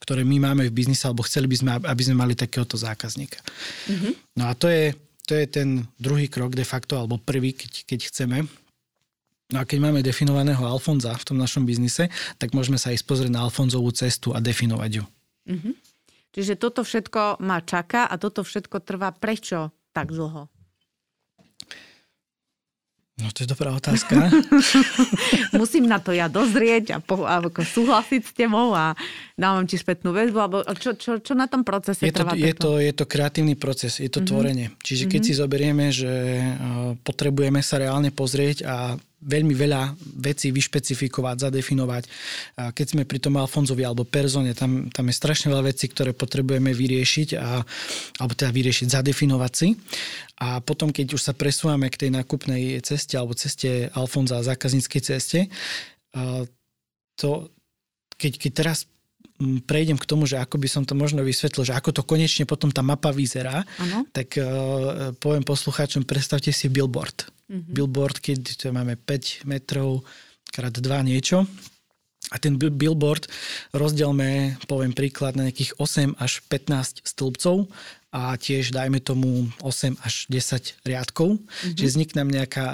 ktoré 0.01 0.25
my 0.25 0.41
máme 0.41 0.65
v 0.65 0.73
biznise, 0.73 1.05
alebo 1.05 1.21
chceli 1.27 1.45
by 1.45 1.55
sme, 1.61 1.69
aby 1.77 2.01
sme 2.01 2.15
mali 2.17 2.33
takéhoto 2.33 2.73
zákazníka. 2.73 3.37
Mm-hmm. 3.85 4.13
No 4.41 4.49
a 4.49 4.57
to 4.57 4.65
je, 4.65 4.97
to 5.29 5.37
je 5.37 5.45
ten 5.45 5.85
druhý 6.01 6.25
krok 6.25 6.57
de 6.57 6.65
facto, 6.65 6.97
alebo 6.97 7.21
prvý, 7.21 7.53
keď, 7.53 7.85
keď 7.85 7.99
chceme. 8.09 8.37
No 9.53 9.61
a 9.61 9.63
keď 9.67 9.77
máme 9.83 10.01
definovaného 10.01 10.65
Alfonza 10.65 11.13
v 11.13 11.27
tom 11.27 11.37
našom 11.37 11.67
biznise, 11.67 12.09
tak 12.41 12.55
môžeme 12.57 12.81
sa 12.81 12.89
ísť 12.89 13.05
pozrieť 13.05 13.35
na 13.35 13.45
Alfonzovú 13.45 13.93
cestu 13.93 14.33
a 14.33 14.41
definovať 14.41 14.91
ju. 15.03 15.05
Mm-hmm. 15.53 15.73
Čiže 16.31 16.55
toto 16.55 16.87
všetko 16.87 17.43
ma 17.43 17.59
čaká 17.59 18.07
a 18.07 18.15
toto 18.15 18.47
všetko 18.47 18.79
trvá 18.83 19.11
prečo 19.11 19.75
tak 19.91 20.15
dlho? 20.15 20.47
No 23.21 23.29
to 23.29 23.45
je 23.45 23.49
dobrá 23.53 23.69
otázka. 23.77 24.33
Musím 25.61 25.85
na 25.85 26.01
to 26.01 26.09
ja 26.09 26.25
dozrieť 26.25 26.97
a, 26.97 26.97
po, 26.97 27.21
a 27.21 27.37
súhlasiť 27.53 28.21
s 28.25 28.33
tebou 28.33 28.73
a 28.73 28.97
dávam 29.37 29.61
ti 29.69 29.77
spätnú 29.77 30.09
väzbu, 30.09 30.37
alebo 30.41 30.57
čo, 30.73 30.97
čo, 30.97 31.21
čo 31.21 31.33
na 31.37 31.45
tom 31.45 31.61
procese 31.61 32.09
je 32.09 32.09
to, 32.09 32.25
trvá? 32.25 32.33
Je 32.33 32.53
to, 32.57 32.81
je 32.81 32.93
to 32.97 33.05
kreatívny 33.05 33.53
proces, 33.53 34.01
je 34.01 34.09
to 34.09 34.25
mm-hmm. 34.25 34.29
tvorenie. 34.31 34.67
Čiže 34.81 35.05
keď 35.05 35.21
mm-hmm. 35.21 35.37
si 35.37 35.41
zoberieme, 35.43 35.85
že 35.93 36.13
potrebujeme 37.05 37.61
sa 37.61 37.77
reálne 37.77 38.09
pozrieť 38.09 38.65
a 38.65 38.97
veľmi 39.21 39.53
veľa 39.53 39.95
vecí 40.19 40.49
vyšpecifikovať, 40.49 41.47
zadefinovať. 41.47 42.03
Keď 42.73 42.87
sme 42.97 43.03
pri 43.05 43.21
tom 43.21 43.37
Alfonzovi 43.37 43.85
alebo 43.85 44.03
Perzone, 44.03 44.57
tam, 44.57 44.89
tam 44.89 45.05
je 45.07 45.15
strašne 45.15 45.53
veľa 45.53 45.69
vecí, 45.71 45.87
ktoré 45.87 46.11
potrebujeme 46.11 46.73
vyriešiť, 46.73 47.29
a, 47.37 47.61
alebo 48.19 48.33
teda 48.33 48.51
vyriešiť, 48.51 48.87
zadefinovať 48.91 49.53
si. 49.53 49.77
A 50.41 50.57
potom, 50.59 50.89
keď 50.89 51.15
už 51.15 51.21
sa 51.21 51.33
presúvame 51.37 51.87
k 51.93 52.07
tej 52.07 52.09
nákupnej 52.17 52.81
ceste 52.81 53.15
alebo 53.15 53.37
ceste 53.37 53.93
Alfonza 53.93 54.41
zákazníckej 54.41 55.01
ceste, 55.05 55.39
to, 57.15 57.29
keď, 58.17 58.31
keď 58.41 58.51
teraz 58.51 58.90
prejdem 59.65 59.97
k 59.97 60.05
tomu, 60.07 60.29
že 60.29 60.37
ako 60.37 60.61
by 60.61 60.67
som 60.69 60.83
to 60.85 60.93
možno 60.93 61.25
vysvetlil, 61.25 61.65
že 61.65 61.75
ako 61.75 61.91
to 61.91 62.01
konečne 62.05 62.45
potom 62.45 62.69
tá 62.69 62.85
mapa 62.85 63.09
vyzerá, 63.09 63.65
ano. 63.81 64.05
tak 64.13 64.37
uh, 64.37 65.11
poviem 65.17 65.43
poslucháčom, 65.43 66.05
predstavte 66.05 66.53
si 66.53 66.69
billboard. 66.69 67.27
Mm-hmm. 67.51 67.73
Billboard, 67.75 68.17
keď 68.23 68.39
to 68.55 68.71
máme 68.71 68.95
5 68.95 69.43
metrov 69.49 70.07
krát 70.51 70.71
2 70.71 70.83
niečo. 71.03 71.43
A 72.31 72.39
ten 72.39 72.55
billboard 72.55 73.27
rozdielme, 73.73 74.55
poviem 74.69 74.93
príklad, 74.93 75.35
na 75.35 75.49
nejakých 75.49 75.75
8 75.81 76.15
až 76.21 76.39
15 76.47 77.03
stĺpcov 77.03 77.67
a 78.13 78.37
tiež 78.37 78.71
dajme 78.71 79.01
tomu 79.03 79.49
8 79.59 79.99
až 79.99 80.29
10 80.29 80.85
riadkov. 80.85 81.41
Mm-hmm. 81.41 81.75
Čiže 81.75 81.91
vznikne 81.91 82.23
nejaká 82.23 82.65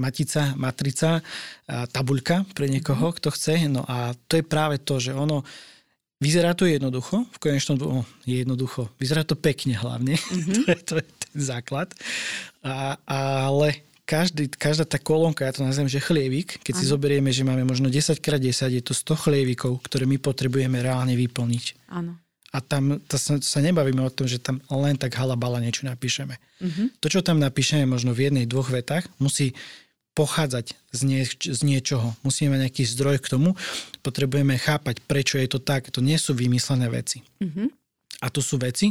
matica, 0.00 0.56
matrica, 0.58 1.22
tabuľka 1.68 2.48
pre 2.56 2.66
niekoho, 2.66 3.12
mm-hmm. 3.12 3.18
kto 3.22 3.28
chce. 3.34 3.54
No 3.70 3.84
a 3.86 4.16
to 4.26 4.40
je 4.40 4.44
práve 4.46 4.82
to, 4.82 4.98
že 4.98 5.14
ono 5.14 5.44
Vyzerá 6.18 6.50
to 6.50 6.66
jednoducho, 6.66 7.30
v 7.30 7.38
konečnom 7.38 7.78
oh, 7.86 8.06
je 8.26 8.42
jednoducho. 8.42 8.90
Vyzerá 8.98 9.22
to 9.22 9.38
pekne 9.38 9.78
hlavne, 9.78 10.18
mm-hmm. 10.18 10.54
to, 10.58 10.66
je, 10.66 10.78
to 10.82 10.94
je 10.98 11.06
ten 11.06 11.38
základ. 11.38 11.94
A, 12.66 12.98
ale 13.06 13.86
každý, 14.02 14.50
každá 14.50 14.82
tá 14.82 14.98
kolónka, 14.98 15.46
ja 15.46 15.54
to 15.54 15.62
nazvem, 15.62 15.86
že 15.86 16.02
chlievik, 16.02 16.58
keď 16.64 16.74
Aha. 16.74 16.80
si 16.82 16.84
zoberieme, 16.90 17.30
že 17.30 17.46
máme 17.46 17.62
možno 17.62 17.86
10x10, 17.86 18.50
je 18.50 18.82
to 18.82 18.96
100 18.96 19.14
chlievikov, 19.28 19.78
ktoré 19.84 20.10
my 20.10 20.18
potrebujeme 20.18 20.82
reálne 20.82 21.14
vyplniť. 21.14 21.92
Áno. 21.92 22.18
A 22.48 22.64
tam 22.64 22.96
to 23.04 23.20
sa, 23.20 23.36
sa 23.38 23.60
nebavíme 23.60 24.00
o 24.00 24.10
tom, 24.10 24.24
že 24.24 24.40
tam 24.40 24.64
len 24.72 24.96
tak 24.96 25.12
halabala 25.20 25.60
niečo 25.60 25.84
napíšeme. 25.84 26.34
Mm-hmm. 26.34 26.86
To, 26.98 27.06
čo 27.12 27.20
tam 27.20 27.38
napíšeme 27.38 27.84
možno 27.84 28.16
v 28.16 28.32
jednej, 28.32 28.48
dvoch 28.48 28.72
vetách, 28.72 29.06
musí 29.20 29.52
pochádzať 30.18 30.74
z, 30.90 31.00
nie, 31.06 31.22
z 31.30 31.60
niečoho. 31.62 32.18
Musíme 32.26 32.58
mať 32.58 32.66
nejaký 32.66 32.84
zdroj 32.90 33.22
k 33.22 33.38
tomu. 33.38 33.54
Potrebujeme 34.02 34.58
chápať, 34.58 34.98
prečo 35.06 35.38
je 35.38 35.46
to 35.46 35.62
tak. 35.62 35.94
To 35.94 36.02
nie 36.02 36.18
sú 36.18 36.34
vymyslené 36.34 36.90
veci. 36.90 37.22
Mm-hmm. 37.38 37.68
A 38.18 38.26
to 38.26 38.42
sú 38.42 38.58
veci 38.58 38.90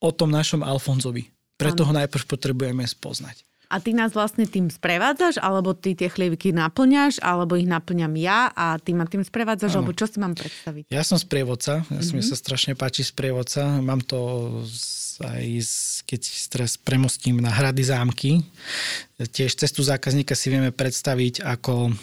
o 0.00 0.08
tom 0.16 0.32
našom 0.32 0.64
Alfonzovi. 0.64 1.28
Preto 1.60 1.84
ano. 1.84 1.92
ho 1.92 1.98
najprv 2.00 2.24
potrebujeme 2.24 2.88
spoznať. 2.88 3.44
A 3.66 3.82
ty 3.82 3.90
nás 3.90 4.14
vlastne 4.14 4.46
tým 4.46 4.70
sprevádzaš, 4.70 5.42
alebo 5.42 5.74
ty 5.74 5.98
tie 5.98 6.06
chlieviky 6.06 6.54
naplňaš, 6.54 7.18
alebo 7.18 7.58
ich 7.58 7.66
naplňam 7.66 8.14
ja 8.14 8.54
a 8.54 8.78
ty 8.78 8.94
ma 8.94 9.10
tým 9.10 9.26
sprevádzaš, 9.26 9.74
ano. 9.74 9.78
alebo 9.82 9.92
čo 9.92 10.06
si 10.06 10.22
mám 10.22 10.38
predstaviť? 10.38 10.86
Ja 10.86 11.02
som 11.02 11.18
sprievodca, 11.18 11.82
ja 11.82 11.98
mm-hmm. 11.98 12.14
mi 12.14 12.22
sa 12.22 12.38
strašne 12.38 12.78
páči 12.78 13.02
sprievodca. 13.02 13.82
Mám 13.82 14.06
to 14.06 14.18
aj 15.22 15.46
keď 16.04 16.20
teraz 16.52 16.76
premostím 16.76 17.40
na 17.40 17.48
hrady 17.48 17.82
zámky. 17.86 18.44
Tiež 19.16 19.56
cestu 19.56 19.80
zákazníka 19.80 20.36
si 20.36 20.52
vieme 20.52 20.72
predstaviť 20.74 21.44
ako 21.44 21.96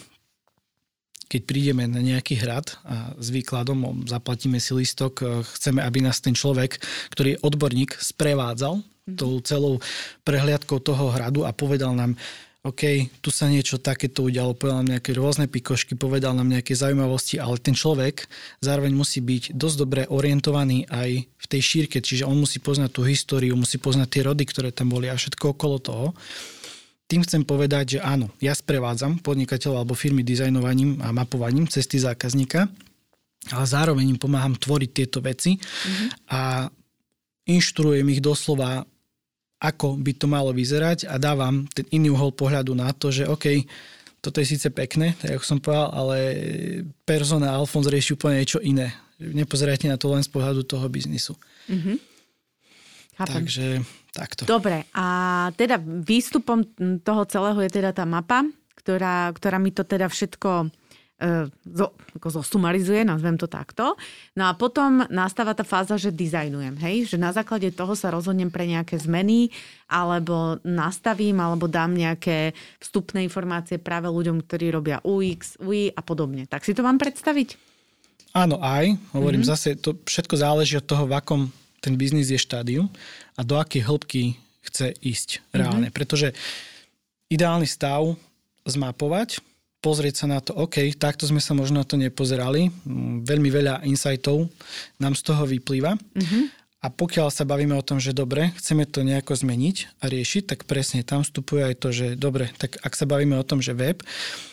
keď 1.34 1.42
prídeme 1.50 1.90
na 1.90 1.98
nejaký 1.98 2.38
hrad 2.46 2.78
a 2.86 3.18
s 3.18 3.34
výkladom 3.34 4.06
zaplatíme 4.06 4.62
si 4.62 4.70
listok, 4.78 5.26
chceme, 5.58 5.82
aby 5.82 6.06
nás 6.06 6.22
ten 6.22 6.38
človek, 6.38 6.78
ktorý 7.10 7.34
je 7.34 7.42
odborník, 7.42 7.98
sprevádzal 7.98 8.86
tou 9.18 9.42
celou 9.42 9.82
prehliadkou 10.22 10.78
toho 10.78 11.10
hradu 11.10 11.42
a 11.42 11.52
povedal 11.52 11.98
nám, 11.98 12.14
OK, 12.64 13.12
tu 13.20 13.28
sa 13.28 13.52
niečo 13.52 13.76
takéto 13.76 14.24
udialo, 14.24 14.56
povedal 14.56 14.80
nám 14.80 14.96
nejaké 14.96 15.12
rôzne 15.12 15.52
pikošky, 15.52 16.00
povedal 16.00 16.32
nám 16.32 16.48
nejaké 16.48 16.72
zaujímavosti, 16.72 17.36
ale 17.36 17.60
ten 17.60 17.76
človek 17.76 18.24
zároveň 18.64 18.96
musí 18.96 19.20
byť 19.20 19.52
dosť 19.52 19.76
dobre 19.84 20.02
orientovaný 20.08 20.88
aj 20.88 21.28
v 21.28 21.46
tej 21.52 21.60
šírke, 21.60 22.00
čiže 22.00 22.24
on 22.24 22.40
musí 22.40 22.64
poznať 22.64 22.96
tú 22.96 23.04
históriu, 23.04 23.60
musí 23.60 23.84
poznať 23.84 24.08
tie 24.08 24.22
rody, 24.24 24.48
ktoré 24.48 24.72
tam 24.72 24.96
boli 24.96 25.12
a 25.12 25.20
všetko 25.20 25.60
okolo 25.60 25.76
toho. 25.84 26.08
Tým 27.12 27.28
chcem 27.28 27.44
povedať, 27.44 28.00
že 28.00 28.00
áno, 28.00 28.32
ja 28.40 28.56
sprevádzam 28.56 29.20
podnikateľov 29.20 29.84
alebo 29.84 30.00
firmy 30.00 30.24
dizajnovaním 30.24 31.04
a 31.04 31.12
mapovaním 31.12 31.68
cesty 31.68 32.00
zákazníka, 32.00 32.72
ale 33.52 33.66
zároveň 33.68 34.16
im 34.16 34.20
pomáham 34.24 34.56
tvoriť 34.56 34.92
tieto 34.96 35.20
veci 35.20 35.60
mm-hmm. 35.60 36.32
a 36.32 36.72
inštruujem 37.44 38.08
ich 38.08 38.24
doslova 38.24 38.88
ako 39.64 39.96
by 39.96 40.12
to 40.20 40.28
malo 40.28 40.52
vyzerať 40.52 41.08
a 41.08 41.16
dávam 41.16 41.64
ten 41.72 41.88
iný 41.96 42.12
uhol 42.12 42.36
pohľadu 42.36 42.76
na 42.76 42.92
to, 42.92 43.16
že 43.16 43.24
OK, 43.24 43.64
toto 44.20 44.44
je 44.44 44.52
síce 44.56 44.68
pekné, 44.76 45.16
tak 45.16 45.40
ako 45.40 45.44
som 45.44 45.60
povedal, 45.64 45.88
ale 45.96 46.18
persona 47.08 47.56
Alfons 47.56 47.88
rieši 47.88 48.20
úplne 48.20 48.44
niečo 48.44 48.60
iné. 48.60 48.92
Nepozerajte 49.24 49.88
na 49.88 49.96
to 49.96 50.12
len 50.12 50.24
z 50.24 50.32
pohľadu 50.32 50.68
toho 50.68 50.84
biznisu. 50.92 51.36
Mm-hmm. 51.72 51.98
Takže 53.24 53.84
takto. 54.12 54.44
Dobre, 54.44 54.90
a 54.92 55.06
teda 55.56 55.80
výstupom 55.80 56.66
toho 57.04 57.24
celého 57.30 57.60
je 57.64 57.72
teda 57.72 57.96
tá 57.96 58.04
mapa, 58.04 58.44
ktorá, 58.76 59.32
ktorá 59.32 59.58
mi 59.64 59.72
to 59.72 59.88
teda 59.88 60.12
všetko 60.12 60.72
zo, 61.64 61.96
ako 62.20 62.28
zosumarizuje, 62.42 63.06
nazvem 63.08 63.40
to 63.40 63.48
takto. 63.48 63.96
No 64.36 64.50
a 64.50 64.58
potom 64.58 65.08
nastáva 65.08 65.56
tá 65.56 65.64
fáza, 65.64 65.96
že 65.96 66.12
dizajnujem, 66.12 66.76
hej? 66.84 67.16
Že 67.16 67.18
na 67.22 67.32
základe 67.32 67.72
toho 67.72 67.96
sa 67.96 68.12
rozhodnem 68.12 68.52
pre 68.52 68.68
nejaké 68.68 69.00
zmeny, 69.00 69.54
alebo 69.88 70.60
nastavím, 70.68 71.40
alebo 71.40 71.72
dám 71.72 71.96
nejaké 71.96 72.52
vstupné 72.82 73.24
informácie 73.24 73.80
práve 73.80 74.12
ľuďom, 74.12 74.44
ktorí 74.44 74.74
robia 74.74 75.00
UX, 75.06 75.56
UI 75.64 75.94
a 75.94 76.02
podobne. 76.04 76.44
Tak 76.50 76.66
si 76.68 76.76
to 76.76 76.84
mám 76.84 77.00
predstaviť? 77.00 77.56
Áno, 78.34 78.58
aj. 78.60 78.98
Hovorím 79.14 79.46
mm-hmm. 79.46 79.54
zase, 79.54 79.78
to 79.78 79.96
všetko 80.04 80.36
záleží 80.36 80.76
od 80.82 80.90
toho, 80.90 81.06
v 81.06 81.14
akom 81.14 81.42
ten 81.80 81.94
biznis 81.96 82.34
je 82.34 82.40
štádiu 82.42 82.90
a 83.38 83.46
do 83.46 83.62
akej 83.62 83.86
hĺbky 83.86 84.36
chce 84.66 84.98
ísť 84.98 85.46
reálne. 85.54 85.88
Mm-hmm. 85.88 85.96
Pretože 85.96 86.34
ideálny 87.30 87.70
stav 87.70 88.18
zmapovať, 88.66 89.44
pozrieť 89.84 90.24
sa 90.24 90.28
na 90.32 90.40
to, 90.40 90.56
OK, 90.56 90.80
takto 90.96 91.28
sme 91.28 91.44
sa 91.44 91.52
možno 91.52 91.84
na 91.84 91.86
to 91.86 92.00
nepozerali. 92.00 92.72
Mm, 92.88 93.28
veľmi 93.28 93.50
veľa 93.52 93.84
insightov 93.84 94.48
nám 94.96 95.20
z 95.20 95.22
toho 95.28 95.44
vyplýva. 95.44 96.00
Mm-hmm. 96.00 96.64
A 96.84 96.92
pokiaľ 96.92 97.32
sa 97.32 97.48
bavíme 97.48 97.72
o 97.80 97.84
tom, 97.84 97.96
že 97.96 98.12
dobre, 98.12 98.52
chceme 98.60 98.84
to 98.84 99.08
nejako 99.08 99.40
zmeniť 99.40 100.04
a 100.04 100.12
riešiť, 100.12 100.44
tak 100.52 100.60
presne 100.68 101.00
tam 101.00 101.24
vstupuje 101.24 101.64
aj 101.64 101.76
to, 101.80 101.96
že 101.96 102.08
dobre, 102.20 102.52
tak 102.60 102.76
ak 102.84 102.92
sa 102.92 103.08
bavíme 103.08 103.40
o 103.40 103.48
tom, 103.48 103.64
že 103.64 103.72
web 103.72 104.04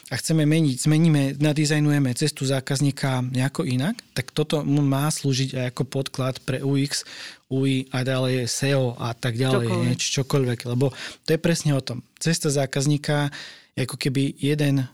a 0.07 0.15
chceme 0.15 0.47
meniť, 0.47 0.79
zmeníme, 0.79 1.43
nadizajnujeme 1.43 2.15
cestu 2.15 2.47
zákazníka 2.47 3.27
nejako 3.35 3.67
inak, 3.67 3.99
tak 4.15 4.31
toto 4.31 4.63
má 4.63 5.11
slúžiť 5.11 5.59
aj 5.59 5.67
ako 5.75 5.83
podklad 5.91 6.39
pre 6.47 6.63
UX, 6.63 7.03
UI 7.51 7.91
a 7.91 8.07
ďalej 8.07 8.47
SEO 8.47 8.95
a 8.95 9.11
tak 9.11 9.35
ďalej, 9.35 9.67
čokoľvek. 9.67 9.87
Nieč, 9.91 10.03
čokoľvek. 10.15 10.59
Lebo 10.71 10.95
to 11.27 11.35
je 11.35 11.39
presne 11.43 11.75
o 11.75 11.83
tom. 11.83 12.07
Cesta 12.23 12.47
zákazníka 12.47 13.35
je 13.75 13.91
ako 13.91 13.99
keby 13.99 14.39
jeden 14.39 14.87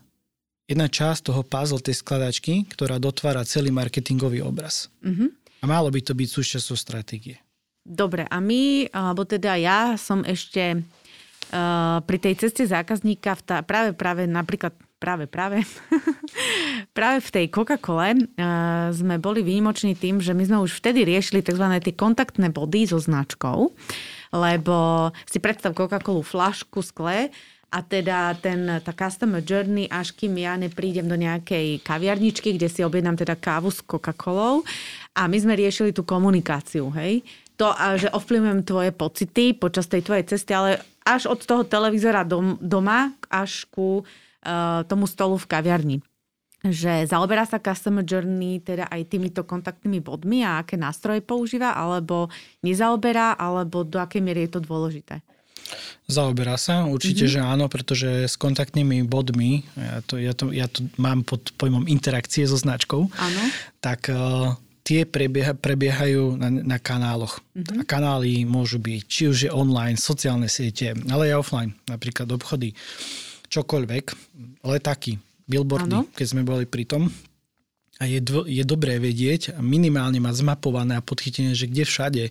jedna 0.66 0.90
časť 0.90 1.30
toho 1.30 1.42
puzzle 1.46 1.82
tej 1.82 2.02
skladačky, 2.02 2.66
ktorá 2.66 2.98
dotvára 2.98 3.46
celý 3.46 3.70
marketingový 3.70 4.42
obraz. 4.42 4.90
Mm-hmm. 5.02 5.62
A 5.62 5.64
malo 5.64 5.88
by 5.88 6.02
to 6.02 6.12
byť 6.12 6.28
súčasťou 6.28 6.76
stratégie. 6.76 7.38
Dobre, 7.86 8.26
a 8.26 8.38
my, 8.42 8.90
alebo 8.90 9.22
teda 9.22 9.54
ja 9.54 9.94
som 9.94 10.26
ešte 10.26 10.82
uh, 11.54 12.02
pri 12.02 12.18
tej 12.18 12.34
ceste 12.34 12.66
zákazníka 12.66 13.38
v 13.38 13.42
tá, 13.46 13.56
práve, 13.62 13.94
práve 13.94 14.26
napríklad 14.26 14.74
práve, 14.98 15.30
práve, 15.30 15.62
práve 16.98 17.18
v 17.22 17.30
tej 17.30 17.46
Coca-Cole 17.46 18.18
uh, 18.18 18.90
sme 18.90 19.22
boli 19.22 19.46
výnimoční 19.46 19.94
tým, 19.94 20.18
že 20.18 20.34
my 20.34 20.44
sme 20.50 20.58
už 20.66 20.82
vtedy 20.82 21.06
riešili 21.06 21.46
tzv. 21.46 21.62
tie 21.78 21.94
kontaktné 21.94 22.50
body 22.50 22.90
so 22.90 22.98
značkou, 22.98 23.70
lebo 24.34 24.76
si 25.30 25.38
predstav 25.38 25.78
Coca-Colu 25.78 26.26
flašku, 26.26 26.82
skle, 26.82 27.30
a 27.66 27.78
teda 27.82 28.32
ten, 28.38 28.80
tá 28.80 28.92
customer 28.94 29.42
journey, 29.42 29.90
až 29.90 30.14
kým 30.14 30.38
ja 30.38 30.54
neprídem 30.54 31.04
do 31.04 31.18
nejakej 31.18 31.82
kaviarničky, 31.82 32.54
kde 32.54 32.70
si 32.70 32.86
objednám 32.86 33.18
teda 33.18 33.34
kávu 33.34 33.74
s 33.74 33.82
Coca-Colou 33.82 34.62
a 35.12 35.26
my 35.26 35.36
sme 35.36 35.58
riešili 35.58 35.90
tú 35.90 36.06
komunikáciu, 36.06 36.88
hej. 36.94 37.26
To, 37.56 37.72
že 37.96 38.12
ovplyvňujem 38.12 38.62
tvoje 38.68 38.90
pocity 38.92 39.56
počas 39.56 39.88
tej 39.88 40.04
tvojej 40.04 40.28
cesty, 40.28 40.52
ale 40.52 40.70
až 41.02 41.26
od 41.32 41.40
toho 41.40 41.64
televízora 41.64 42.22
dom, 42.22 42.60
doma 42.60 43.16
až 43.32 43.64
ku 43.72 44.04
uh, 44.04 44.84
tomu 44.84 45.08
stolu 45.08 45.40
v 45.40 45.48
kaviarni 45.48 45.98
že 46.64 47.06
zaoberá 47.06 47.46
sa 47.46 47.62
Customer 47.62 48.02
Journey 48.02 48.58
teda 48.58 48.90
aj 48.90 49.06
týmito 49.06 49.46
kontaktnými 49.46 50.02
bodmi 50.02 50.42
a 50.42 50.62
aké 50.62 50.74
nástroje 50.74 51.22
používa, 51.22 51.78
alebo 51.78 52.26
nezaoberá, 52.66 53.38
alebo 53.38 53.86
do 53.86 54.02
akej 54.02 54.18
miery 54.18 54.48
je 54.48 54.58
to 54.58 54.60
dôležité? 54.64 55.22
Zaoberá 56.06 56.54
sa, 56.54 56.86
určite, 56.86 57.26
mm-hmm. 57.26 57.42
že 57.42 57.50
áno, 57.50 57.64
pretože 57.66 58.30
s 58.30 58.38
kontaktnými 58.38 59.02
bodmi, 59.06 59.66
ja 59.74 59.98
to, 60.06 60.14
ja, 60.22 60.32
to, 60.32 60.54
ja 60.54 60.66
to 60.70 60.86
mám 60.96 61.26
pod 61.26 61.50
pojmom 61.58 61.90
interakcie 61.90 62.46
so 62.46 62.54
značkou, 62.54 63.10
áno. 63.10 63.42
tak 63.82 64.06
uh, 64.08 64.54
tie 64.86 65.02
prebieha, 65.02 65.58
prebiehajú 65.58 66.38
na, 66.38 66.48
na 66.48 66.78
kanáloch. 66.78 67.42
Mm-hmm. 67.58 67.78
A 67.78 67.82
kanály 67.82 68.46
môžu 68.46 68.78
byť, 68.78 69.00
či 69.10 69.22
už 69.26 69.38
je 69.46 69.50
online, 69.50 69.98
sociálne 69.98 70.46
siete, 70.46 70.94
ale 71.10 71.34
aj 71.34 71.42
offline, 71.42 71.74
napríklad 71.90 72.30
obchody, 72.30 72.70
čokoľvek, 73.50 74.04
letáky, 74.62 75.18
billboardy, 75.50 76.06
áno. 76.06 76.06
keď 76.14 76.26
sme 76.26 76.42
boli 76.46 76.70
pri 76.70 76.86
tom, 76.86 77.10
a 77.96 78.04
je, 78.04 78.20
dvo, 78.20 78.44
je 78.44 78.60
dobré 78.62 79.00
vedieť 79.00 79.56
a 79.56 79.64
minimálne 79.64 80.20
mať 80.20 80.44
zmapované 80.44 81.00
a 81.00 81.04
podchytené, 81.04 81.56
že 81.56 81.68
kde 81.68 81.84
všade 81.88 82.24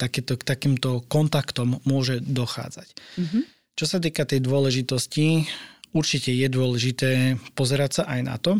takéto, 0.00 0.40
k 0.40 0.44
takýmto 0.44 1.04
kontaktom 1.08 1.84
môže 1.84 2.24
dochádzať. 2.24 2.88
Mm-hmm. 3.20 3.42
Čo 3.76 3.84
sa 3.88 3.98
týka 4.00 4.24
tej 4.24 4.40
dôležitosti, 4.40 5.48
určite 5.92 6.32
je 6.32 6.48
dôležité 6.48 7.36
pozerať 7.52 8.00
sa 8.00 8.04
aj 8.08 8.20
na 8.24 8.36
to. 8.40 8.56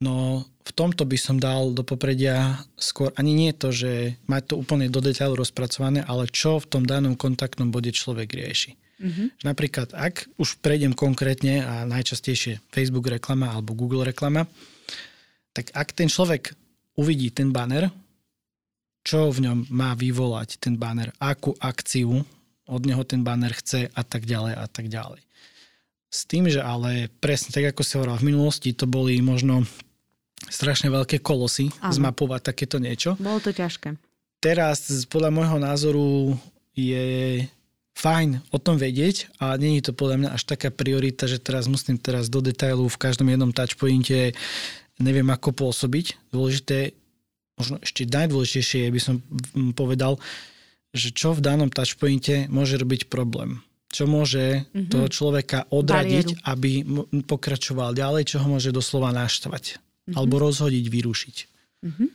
No 0.00 0.44
v 0.64 0.72
tomto 0.72 1.04
by 1.04 1.16
som 1.20 1.36
dal 1.36 1.76
do 1.76 1.84
popredia 1.84 2.64
skôr 2.80 3.12
ani 3.20 3.36
nie 3.36 3.52
to, 3.52 3.68
že 3.68 4.16
mať 4.24 4.52
to 4.52 4.54
úplne 4.56 4.88
do 4.88 5.00
detailu 5.04 5.36
rozpracované, 5.36 6.00
ale 6.08 6.24
čo 6.32 6.56
v 6.56 6.68
tom 6.68 6.82
danom 6.88 7.16
kontaktnom 7.16 7.68
bode 7.68 7.92
človek 7.92 8.32
rieši. 8.32 8.80
Mm-hmm. 9.04 9.28
Napríklad, 9.44 9.92
ak 9.92 10.32
už 10.40 10.64
prejdem 10.64 10.96
konkrétne 10.96 11.60
a 11.60 11.84
najčastejšie 11.84 12.64
Facebook 12.72 13.12
reklama 13.12 13.52
alebo 13.52 13.76
Google 13.76 14.08
reklama, 14.08 14.48
tak 15.52 15.68
ak 15.76 15.92
ten 15.92 16.08
človek 16.08 16.56
uvidí 16.96 17.28
ten 17.28 17.52
banner, 17.52 17.92
čo 19.04 19.28
v 19.28 19.44
ňom 19.44 19.68
má 19.68 19.92
vyvolať 19.92 20.56
ten 20.56 20.80
banner, 20.80 21.12
akú 21.20 21.52
akciu 21.60 22.24
od 22.64 22.82
neho 22.88 23.04
ten 23.04 23.20
banner 23.20 23.52
chce 23.52 23.92
a 23.92 24.02
tak 24.02 24.24
ďalej 24.24 24.56
a 24.56 24.64
tak 24.64 24.88
ďalej. 24.88 25.20
S 26.08 26.24
tým, 26.24 26.48
že 26.48 26.64
ale 26.64 27.12
presne 27.20 27.52
tak, 27.52 27.76
ako 27.76 27.82
si 27.84 27.92
hovoril 28.00 28.16
v 28.16 28.28
minulosti, 28.32 28.70
to 28.72 28.88
boli 28.88 29.20
možno 29.20 29.68
strašne 30.48 30.88
veľké 30.88 31.20
kolosy 31.20 31.68
Aha. 31.84 31.92
zmapovať 31.92 32.40
takéto 32.54 32.80
niečo. 32.80 33.20
Bolo 33.20 33.42
to 33.44 33.52
ťažké. 33.52 34.00
Teraz, 34.40 34.88
podľa 35.12 35.30
môjho 35.32 35.58
názoru, 35.60 36.08
je 36.76 37.42
fajn 37.94 38.42
o 38.50 38.58
tom 38.58 38.76
vedieť 38.76 39.30
a 39.38 39.54
není 39.54 39.78
to 39.78 39.94
podľa 39.94 40.16
mňa 40.18 40.30
až 40.34 40.42
taká 40.44 40.74
priorita, 40.74 41.30
že 41.30 41.38
teraz 41.38 41.70
musím 41.70 41.94
teraz 41.96 42.26
do 42.26 42.42
detailu 42.42 42.90
v 42.90 43.00
každom 43.00 43.30
jednom 43.30 43.54
touchpointe 43.54 44.34
neviem 44.98 45.26
ako 45.30 45.54
pôsobiť. 45.54 46.30
Dôležité, 46.30 46.94
možno 47.58 47.82
ešte 47.82 48.06
najdôležitejšie 48.06 48.90
by 48.90 49.00
som 49.02 49.22
povedal, 49.74 50.22
že 50.94 51.10
čo 51.10 51.34
v 51.34 51.42
danom 51.42 51.70
touchpointe 51.70 52.46
môže 52.50 52.78
robiť 52.78 53.10
problém. 53.10 53.62
Čo 53.90 54.10
môže 54.10 54.66
mm-hmm. 54.66 54.90
toho 54.90 55.06
človeka 55.06 55.70
odradiť, 55.70 56.38
Bariéru. 56.38 56.50
aby 56.50 56.70
pokračoval 57.26 57.94
ďalej, 57.94 58.34
čo 58.34 58.42
ho 58.42 58.46
môže 58.46 58.74
doslova 58.74 59.14
naštvať. 59.14 59.78
Mm-hmm. 59.78 60.14
Alebo 60.18 60.42
rozhodiť, 60.42 60.84
vyrušiť. 60.90 61.36
Mm-hmm. 61.86 62.08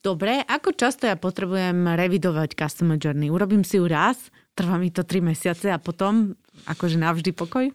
Dobre, 0.00 0.40
ako 0.48 0.72
často 0.72 1.04
ja 1.04 1.14
potrebujem 1.14 1.94
revidovať 1.94 2.56
Customer 2.56 2.96
Journey? 2.96 3.28
Urobím 3.28 3.62
si 3.62 3.76
ju 3.76 3.84
raz, 3.84 4.32
trvá 4.54 4.76
mi 4.76 4.90
to 4.92 5.02
3 5.02 5.22
mesiace 5.22 5.70
a 5.72 5.78
potom 5.78 6.34
akože 6.66 7.00
navždy 7.00 7.30
pokoj? 7.32 7.70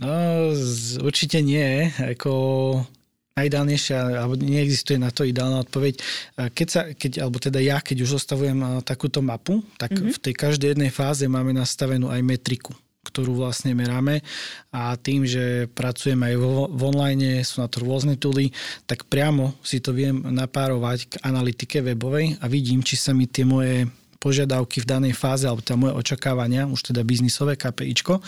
No, 0.00 0.10
určite 1.04 1.44
nie. 1.44 1.92
Ako 2.00 2.32
najideálnejšia, 3.36 4.20
alebo 4.20 4.36
neexistuje 4.36 5.00
na 5.00 5.08
to 5.08 5.24
ideálna 5.24 5.64
odpoveď. 5.64 5.94
Keď 6.52 6.68
sa, 6.68 6.82
keď, 6.92 7.24
alebo 7.24 7.38
teda 7.40 7.60
ja, 7.62 7.80
keď 7.80 8.04
už 8.04 8.20
zostavujem 8.20 8.84
takúto 8.84 9.24
mapu, 9.24 9.64
tak 9.80 9.96
mm-hmm. 9.96 10.12
v 10.12 10.18
tej 10.18 10.34
každej 10.36 10.68
jednej 10.76 10.92
fáze 10.92 11.24
máme 11.24 11.56
nastavenú 11.56 12.12
aj 12.12 12.20
metriku 12.20 12.76
ktorú 13.00 13.42
vlastne 13.42 13.72
meráme 13.72 14.20
a 14.70 14.92
tým, 14.94 15.24
že 15.24 15.66
pracujem 15.72 16.20
aj 16.20 16.34
vo, 16.36 16.68
v 16.68 16.80
online, 16.84 17.42
sú 17.42 17.64
na 17.64 17.66
to 17.66 17.80
rôzne 17.82 18.20
tooly, 18.20 18.52
tak 18.84 19.08
priamo 19.08 19.56
si 19.64 19.80
to 19.80 19.96
viem 19.96 20.20
napárovať 20.20 20.98
k 21.08 21.14
analytike 21.24 21.80
webovej 21.80 22.38
a 22.38 22.46
vidím, 22.46 22.84
či 22.84 23.00
sa 23.00 23.16
mi 23.16 23.24
tie 23.26 23.48
moje 23.48 23.88
požiadavky 24.20 24.84
v 24.84 24.86
danej 24.86 25.14
fáze, 25.16 25.48
alebo 25.48 25.64
teda 25.64 25.80
moje 25.80 25.96
očakávania, 25.96 26.68
už 26.68 26.92
teda 26.92 27.00
biznisové 27.00 27.56
KPIčko, 27.56 28.20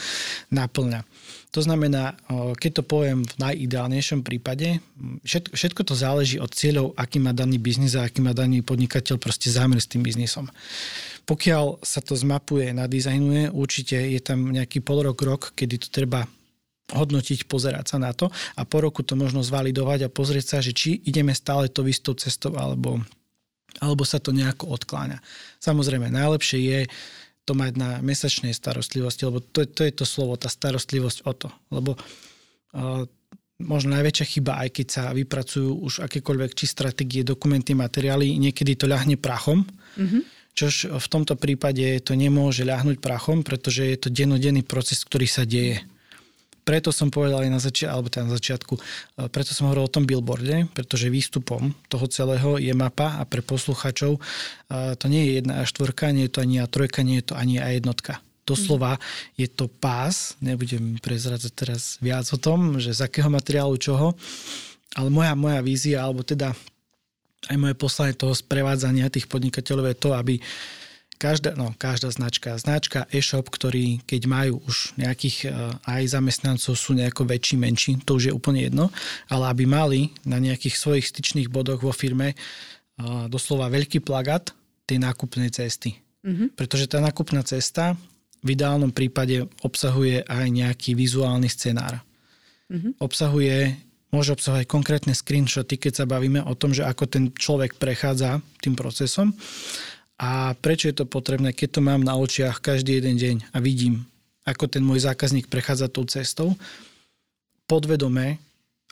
naplňa. 0.49 1.05
To 1.53 1.61
znamená, 1.61 2.17
keď 2.57 2.81
to 2.81 2.83
poviem 2.83 3.29
v 3.29 3.35
najideálnejšom 3.37 4.25
prípade, 4.25 4.81
všetko, 5.21 5.53
všetko 5.53 5.83
to 5.85 5.95
záleží 5.95 6.37
od 6.41 6.49
cieľov, 6.49 6.97
aký 6.97 7.21
má 7.21 7.37
daný 7.37 7.61
biznis 7.61 7.93
a 7.93 8.09
aký 8.09 8.25
má 8.25 8.33
daný 8.33 8.65
podnikateľ 8.65 9.21
proste 9.21 9.53
zámer 9.53 9.77
s 9.77 9.85
tým 9.85 10.01
biznisom. 10.01 10.49
Pokiaľ 11.29 11.85
sa 11.85 12.01
to 12.01 12.17
zmapuje, 12.17 12.73
nadizajnuje, 12.73 13.53
určite 13.53 14.01
je 14.01 14.21
tam 14.25 14.49
nejaký 14.49 14.81
pol 14.81 15.05
rok, 15.05 15.21
rok, 15.21 15.43
kedy 15.53 15.77
to 15.77 15.93
treba 15.93 16.25
hodnotiť, 16.89 17.45
pozerať 17.45 17.85
sa 17.85 18.01
na 18.01 18.17
to 18.17 18.33
a 18.57 18.65
po 18.65 18.81
roku 18.81 19.05
to 19.05 19.13
možno 19.13 19.45
zvalidovať 19.45 20.09
a 20.09 20.13
pozrieť 20.13 20.57
sa, 20.57 20.59
že 20.65 20.73
či 20.73 21.05
ideme 21.05 21.37
stále 21.37 21.69
to 21.69 21.85
istou 21.85 22.17
cestou 22.17 22.57
alebo, 22.57 23.01
alebo 23.81 24.05
sa 24.05 24.21
to 24.21 24.31
nejako 24.37 24.73
odkláňa. 24.77 25.19
Samozrejme, 25.63 26.13
najlepšie 26.13 26.61
je 26.61 26.81
to 27.43 27.59
mať 27.59 27.73
na 27.75 27.91
mesačnej 28.05 28.55
starostlivosti, 28.55 29.27
lebo 29.27 29.43
to, 29.43 29.67
to 29.67 29.83
je 29.83 29.93
to 29.93 30.07
slovo, 30.07 30.39
tá 30.39 30.47
starostlivosť 30.47 31.19
o 31.27 31.33
to. 31.35 31.49
Lebo 31.75 31.99
uh, 31.99 33.03
možno 33.59 33.99
najväčšia 33.99 34.27
chyba, 34.39 34.63
aj 34.63 34.69
keď 34.71 34.87
sa 34.87 35.05
vypracujú 35.11 35.71
už 35.83 36.07
akékoľvek 36.07 36.51
či 36.55 36.67
stratégie, 36.71 37.23
dokumenty, 37.27 37.75
materiály, 37.75 38.39
niekedy 38.39 38.79
to 38.79 38.87
ľahne 38.87 39.19
prachom. 39.19 39.67
Mm-hmm. 39.99 40.23
Čož 40.53 40.93
v 40.93 41.07
tomto 41.09 41.35
prípade 41.35 42.05
to 42.05 42.13
nemôže 42.13 42.63
ľahnuť 42.69 43.01
prachom, 43.01 43.41
pretože 43.41 43.89
je 43.89 43.99
to 43.99 44.09
dennodenný 44.13 44.63
proces, 44.63 45.01
ktorý 45.01 45.25
sa 45.25 45.49
deje 45.49 45.81
preto 46.63 46.95
som 46.95 47.11
povedal 47.11 47.47
aj 47.47 47.51
na, 47.51 47.61
zači- 47.61 47.91
alebo 47.91 48.07
teda 48.07 48.31
na 48.31 48.35
začiatku, 48.39 48.75
e, 48.79 48.81
preto 49.29 49.51
som 49.51 49.67
hovoril 49.67 49.87
o 49.87 49.95
tom 49.95 50.07
billboarde, 50.07 50.71
pretože 50.71 51.11
výstupom 51.11 51.75
toho 51.91 52.07
celého 52.07 52.59
je 52.59 52.71
mapa 52.75 53.19
a 53.19 53.27
pre 53.27 53.43
posluchačov 53.43 54.19
e, 54.19 54.21
to 54.95 55.07
nie 55.11 55.23
je 55.27 55.33
jedna 55.43 55.63
a 55.63 55.69
štvorka, 55.69 56.15
nie 56.15 56.31
je 56.31 56.33
to 56.39 56.41
ani 56.47 56.57
a 56.63 56.71
trojka, 56.71 57.03
nie 57.03 57.19
je 57.19 57.27
to 57.31 57.35
ani 57.35 57.59
a 57.59 57.75
jednotka. 57.75 58.23
Doslova 58.43 58.99
je 59.39 59.47
to 59.47 59.71
pás, 59.71 60.35
nebudem 60.43 60.99
prezradzať 60.99 61.53
teraz 61.55 61.83
viac 62.03 62.27
o 62.35 62.39
tom, 62.39 62.83
že 62.83 62.91
z 62.91 63.07
akého 63.07 63.31
materiálu 63.31 63.79
čoho, 63.79 64.19
ale 64.99 65.09
moja, 65.11 65.39
moja 65.39 65.63
vízia, 65.63 66.03
alebo 66.03 66.27
teda 66.27 66.51
aj 67.51 67.57
moje 67.59 67.75
poslanie 67.75 68.15
toho 68.15 68.35
sprevádzania 68.35 69.11
tých 69.11 69.27
podnikateľov 69.27 69.91
je 69.91 69.97
to, 69.99 70.11
aby 70.15 70.35
uh, 70.39 70.82
každá, 71.23 71.55
no, 71.55 71.71
každá 71.79 72.11
značka, 72.11 72.59
značka 72.59 73.07
e-shop, 73.15 73.47
ktorý 73.47 74.03
keď 74.03 74.23
majú 74.27 74.59
už 74.67 74.99
nejakých 74.99 75.37
e, 75.47 75.49
aj 75.87 76.19
zamestnancov, 76.19 76.75
sú 76.75 76.99
nejako 76.99 77.31
väčší, 77.31 77.55
menší, 77.63 78.03
to 78.03 78.19
už 78.19 78.25
je 78.27 78.33
úplne 78.35 78.67
jedno, 78.67 78.91
ale 79.31 79.47
aby 79.55 79.63
mali 79.63 80.11
na 80.27 80.43
nejakých 80.43 80.75
svojich 80.75 81.07
styčných 81.07 81.47
bodoch 81.47 81.87
vo 81.87 81.95
firme 81.95 82.35
e, 82.35 82.37
doslova 83.31 83.71
veľký 83.71 84.03
plagát 84.03 84.51
tej 84.91 84.99
nákupnej 84.99 85.55
cesty. 85.55 85.95
Mm-hmm. 86.27 86.59
Pretože 86.59 86.91
tá 86.91 86.99
nákupná 86.99 87.47
cesta 87.47 87.95
v 88.43 88.59
ideálnom 88.59 88.91
prípade 88.91 89.47
obsahuje 89.63 90.27
aj 90.27 90.47
nejaký 90.51 90.99
vizuálny 90.99 91.47
scenár. 91.47 92.03
Mm-hmm. 92.67 92.99
Obsahuje 92.99 93.79
môže 94.11 94.35
obsahovať 94.35 94.67
konkrétne 94.67 95.15
screenshoty, 95.15 95.79
keď 95.79 96.03
sa 96.03 96.05
bavíme 96.05 96.43
o 96.43 96.53
tom, 96.59 96.75
že 96.75 96.83
ako 96.83 97.05
ten 97.07 97.25
človek 97.31 97.79
prechádza 97.79 98.43
tým 98.59 98.75
procesom 98.75 99.33
a 100.23 100.55
prečo 100.55 100.87
je 100.87 101.03
to 101.03 101.07
potrebné, 101.11 101.51
keď 101.51 101.69
to 101.77 101.81
mám 101.83 102.07
na 102.07 102.15
očiach 102.15 102.63
každý 102.63 103.03
jeden 103.03 103.19
deň 103.19 103.37
a 103.51 103.59
vidím, 103.59 104.07
ako 104.47 104.71
ten 104.71 104.87
môj 104.87 105.03
zákazník 105.03 105.51
prechádza 105.51 105.91
tou 105.91 106.07
cestou, 106.07 106.55
podvedome 107.67 108.39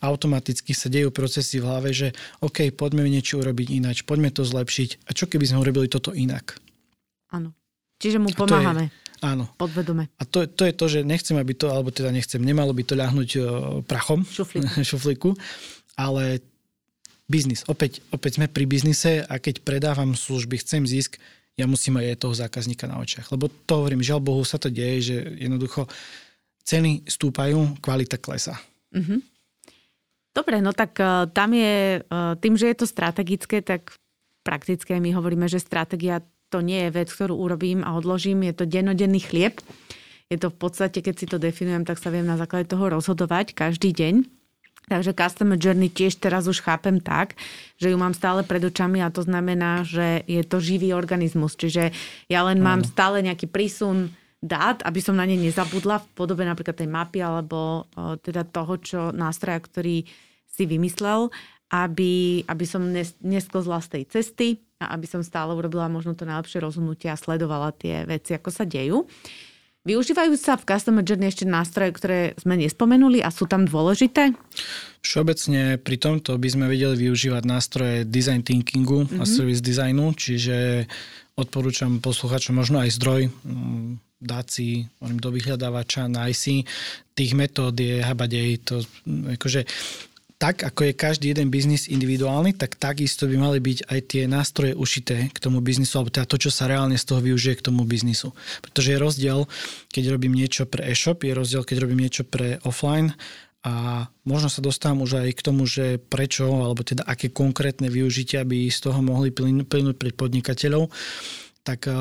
automaticky 0.00 0.72
sa 0.72 0.88
dejú 0.88 1.12
procesy 1.12 1.60
v 1.60 1.68
hlave, 1.68 1.92
že 1.92 2.08
OK, 2.40 2.72
poďme 2.72 3.06
niečo 3.06 3.38
urobiť 3.38 3.68
ináč, 3.68 4.02
poďme 4.02 4.32
to 4.32 4.42
zlepšiť. 4.42 5.06
A 5.06 5.10
čo 5.12 5.28
keby 5.28 5.44
sme 5.44 5.60
urobili 5.60 5.86
toto 5.86 6.16
inak? 6.16 6.56
Áno. 7.30 7.52
Čiže 8.00 8.16
mu 8.16 8.32
pomáhame. 8.32 8.88
Je, 8.88 9.20
áno. 9.20 9.44
Podvedome. 9.60 10.08
A 10.16 10.24
to, 10.24 10.48
to 10.48 10.64
je 10.64 10.72
to, 10.72 10.86
že 10.88 10.98
nechcem, 11.04 11.36
aby 11.36 11.52
to, 11.52 11.68
alebo 11.68 11.92
teda 11.92 12.08
nechcem, 12.10 12.40
nemalo 12.40 12.72
by 12.72 12.82
to 12.82 12.96
ľahnuť 12.96 13.30
prachom. 13.84 14.24
Šuflíku. 14.24 14.68
šuflíku. 14.90 15.30
Ale 16.00 16.40
biznis. 17.30 17.62
Opäť, 17.70 18.02
opäť 18.10 18.42
sme 18.42 18.50
pri 18.50 18.66
biznise 18.66 19.22
a 19.22 19.38
keď 19.38 19.62
predávam 19.62 20.18
služby, 20.18 20.58
chcem 20.58 20.82
zisk, 20.82 21.22
ja 21.54 21.70
musím 21.70 22.02
aj 22.02 22.18
toho 22.18 22.34
zákazníka 22.34 22.90
na 22.90 22.98
očiach. 22.98 23.30
Lebo 23.30 23.46
to 23.46 23.78
hovorím, 23.78 24.02
žiaľ 24.02 24.18
Bohu 24.18 24.42
sa 24.42 24.58
to 24.58 24.66
deje, 24.66 25.14
že 25.14 25.16
jednoducho 25.38 25.86
ceny 26.66 27.06
stúpajú, 27.06 27.78
kvalita 27.78 28.18
klesa. 28.18 28.58
Mm-hmm. 28.90 29.20
Dobre, 30.30 30.62
no 30.62 30.70
tak 30.70 30.98
uh, 30.98 31.26
tam 31.30 31.54
je, 31.54 32.02
uh, 32.02 32.38
tým, 32.38 32.54
že 32.54 32.70
je 32.70 32.76
to 32.78 32.86
strategické, 32.86 33.62
tak 33.62 33.94
praktické 34.46 34.98
my 35.02 35.10
hovoríme, 35.14 35.50
že 35.50 35.62
stratégia 35.62 36.22
to 36.50 36.62
nie 36.62 36.86
je 36.86 36.94
vec, 36.94 37.08
ktorú 37.10 37.34
urobím 37.38 37.86
a 37.86 37.94
odložím, 37.94 38.42
je 38.46 38.54
to 38.54 38.64
dennodenný 38.66 39.22
chlieb. 39.22 39.62
Je 40.30 40.38
to 40.38 40.50
v 40.50 40.58
podstate, 40.58 41.02
keď 41.02 41.14
si 41.18 41.26
to 41.26 41.42
definujem, 41.42 41.82
tak 41.82 41.98
sa 41.98 42.10
viem 42.10 42.26
na 42.26 42.38
základe 42.38 42.70
toho 42.70 42.90
rozhodovať 42.90 43.54
každý 43.54 43.90
deň. 43.90 44.39
Takže 44.90 45.14
Customer 45.14 45.54
Journey 45.54 45.86
tiež 45.86 46.18
teraz 46.18 46.50
už 46.50 46.66
chápem 46.66 46.98
tak, 46.98 47.38
že 47.78 47.94
ju 47.94 47.96
mám 47.96 48.10
stále 48.10 48.42
pred 48.42 48.58
očami 48.58 48.98
a 48.98 49.14
to 49.14 49.22
znamená, 49.22 49.86
že 49.86 50.26
je 50.26 50.42
to 50.42 50.58
živý 50.58 50.90
organizmus. 50.90 51.54
Čiže 51.54 51.94
ja 52.26 52.42
len 52.42 52.58
mám 52.58 52.82
stále 52.82 53.22
nejaký 53.22 53.46
prísun 53.46 54.10
dát, 54.42 54.82
aby 54.82 54.98
som 54.98 55.14
na 55.14 55.28
ne 55.28 55.38
nezabudla 55.38 56.02
v 56.02 56.06
podobe 56.18 56.42
napríklad 56.42 56.74
tej 56.74 56.90
mapy 56.90 57.22
alebo 57.22 57.86
o, 57.94 58.18
teda 58.18 58.42
toho, 58.48 58.74
čo 58.82 59.00
nástroja, 59.14 59.62
ktorý 59.62 60.02
si 60.48 60.64
vymyslel, 60.66 61.30
aby, 61.70 62.42
aby 62.50 62.64
som 62.66 62.82
nesklzla 63.22 63.78
z 63.86 63.88
tej 63.94 64.02
cesty 64.10 64.48
a 64.82 64.96
aby 64.96 65.06
som 65.06 65.22
stále 65.22 65.54
urobila 65.54 65.86
možno 65.86 66.18
to 66.18 66.26
najlepšie 66.26 66.58
rozhodnutie 66.58 67.12
a 67.12 67.20
sledovala 67.20 67.70
tie 67.76 68.02
veci, 68.08 68.34
ako 68.34 68.50
sa 68.50 68.66
dejú. 68.66 69.06
Využívajú 69.80 70.36
sa 70.36 70.60
v 70.60 70.68
Customer 70.68 71.00
Journey 71.00 71.32
ešte 71.32 71.48
nástroje, 71.48 71.96
ktoré 71.96 72.20
sme 72.36 72.60
nespomenuli 72.60 73.24
a 73.24 73.32
sú 73.32 73.48
tam 73.48 73.64
dôležité? 73.64 74.36
Všeobecne 75.00 75.80
pri 75.80 75.96
tomto 75.96 76.36
by 76.36 76.48
sme 76.52 76.68
vedeli 76.68 77.08
využívať 77.08 77.42
nástroje 77.48 77.96
design 78.04 78.44
thinkingu 78.44 79.08
mm-hmm. 79.08 79.20
a 79.20 79.24
mhm. 79.24 79.32
service 79.32 79.64
designu, 79.64 80.12
čiže 80.12 80.84
odporúčam 81.32 81.96
posluchačom 82.04 82.60
možno 82.60 82.84
aj 82.84 82.92
zdroj, 83.00 83.32
mm, 83.32 84.20
dať 84.20 84.46
si 84.52 84.84
do 85.00 85.28
vyhľadávača, 85.32 86.12
nájsť 86.12 86.36
si. 86.36 86.68
Tých 87.16 87.32
metód 87.32 87.72
je 87.72 88.04
habadej, 88.04 88.60
to 88.60 88.84
akože 89.08 89.64
tak, 90.40 90.64
ako 90.64 90.88
je 90.88 90.96
každý 90.96 91.36
jeden 91.36 91.52
biznis 91.52 91.84
individuálny, 91.84 92.56
tak 92.56 92.80
takisto 92.80 93.28
by 93.28 93.36
mali 93.36 93.58
byť 93.60 93.92
aj 93.92 94.00
tie 94.08 94.24
nástroje 94.24 94.72
ušité 94.72 95.28
k 95.28 95.36
tomu 95.36 95.60
biznisu, 95.60 96.00
alebo 96.00 96.08
teda 96.08 96.24
to, 96.24 96.40
čo 96.40 96.50
sa 96.50 96.64
reálne 96.64 96.96
z 96.96 97.04
toho 97.04 97.20
využije 97.20 97.60
k 97.60 97.66
tomu 97.68 97.84
biznisu. 97.84 98.32
Pretože 98.64 98.96
je 98.96 99.04
rozdiel, 99.04 99.38
keď 99.92 100.16
robím 100.16 100.32
niečo 100.32 100.64
pre 100.64 100.88
e-shop, 100.88 101.28
je 101.28 101.36
rozdiel, 101.36 101.60
keď 101.60 101.76
robím 101.84 102.08
niečo 102.08 102.24
pre 102.24 102.56
offline 102.64 103.12
a 103.60 104.08
možno 104.24 104.48
sa 104.48 104.64
dostávam 104.64 105.04
už 105.04 105.20
aj 105.28 105.36
k 105.36 105.44
tomu, 105.44 105.68
že 105.68 106.00
prečo, 106.00 106.48
alebo 106.48 106.80
teda 106.80 107.04
aké 107.04 107.28
konkrétne 107.28 107.92
využitia 107.92 108.40
by 108.48 108.72
z 108.72 108.78
toho 108.80 109.04
mohli 109.04 109.36
plynúť 109.36 109.96
pre 110.00 110.16
podnikateľov, 110.16 110.88
tak 111.60 111.84
e, 111.84 111.92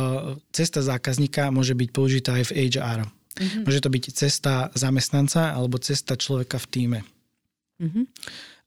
cesta 0.55 0.79
zákazníka 0.79 1.51
môže 1.51 1.75
byť 1.75 1.89
použitá 1.91 2.39
aj 2.39 2.55
v 2.55 2.71
HR. 2.71 3.03
Mm-hmm. 3.03 3.63
Môže 3.67 3.83
to 3.83 3.91
byť 3.91 4.03
cesta 4.15 4.71
zamestnanca 4.71 5.51
alebo 5.51 5.75
cesta 5.83 6.15
človeka 6.15 6.55
v 6.63 6.67
týme. 6.71 6.99
Mm-hmm. 7.80 8.05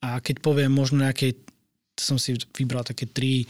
A 0.02 0.18
keď 0.18 0.42
poviem 0.42 0.72
možno 0.72 1.04
nejaké, 1.04 1.36
som 1.94 2.16
si 2.16 2.34
vybral 2.56 2.82
také 2.82 3.06
tri, 3.06 3.46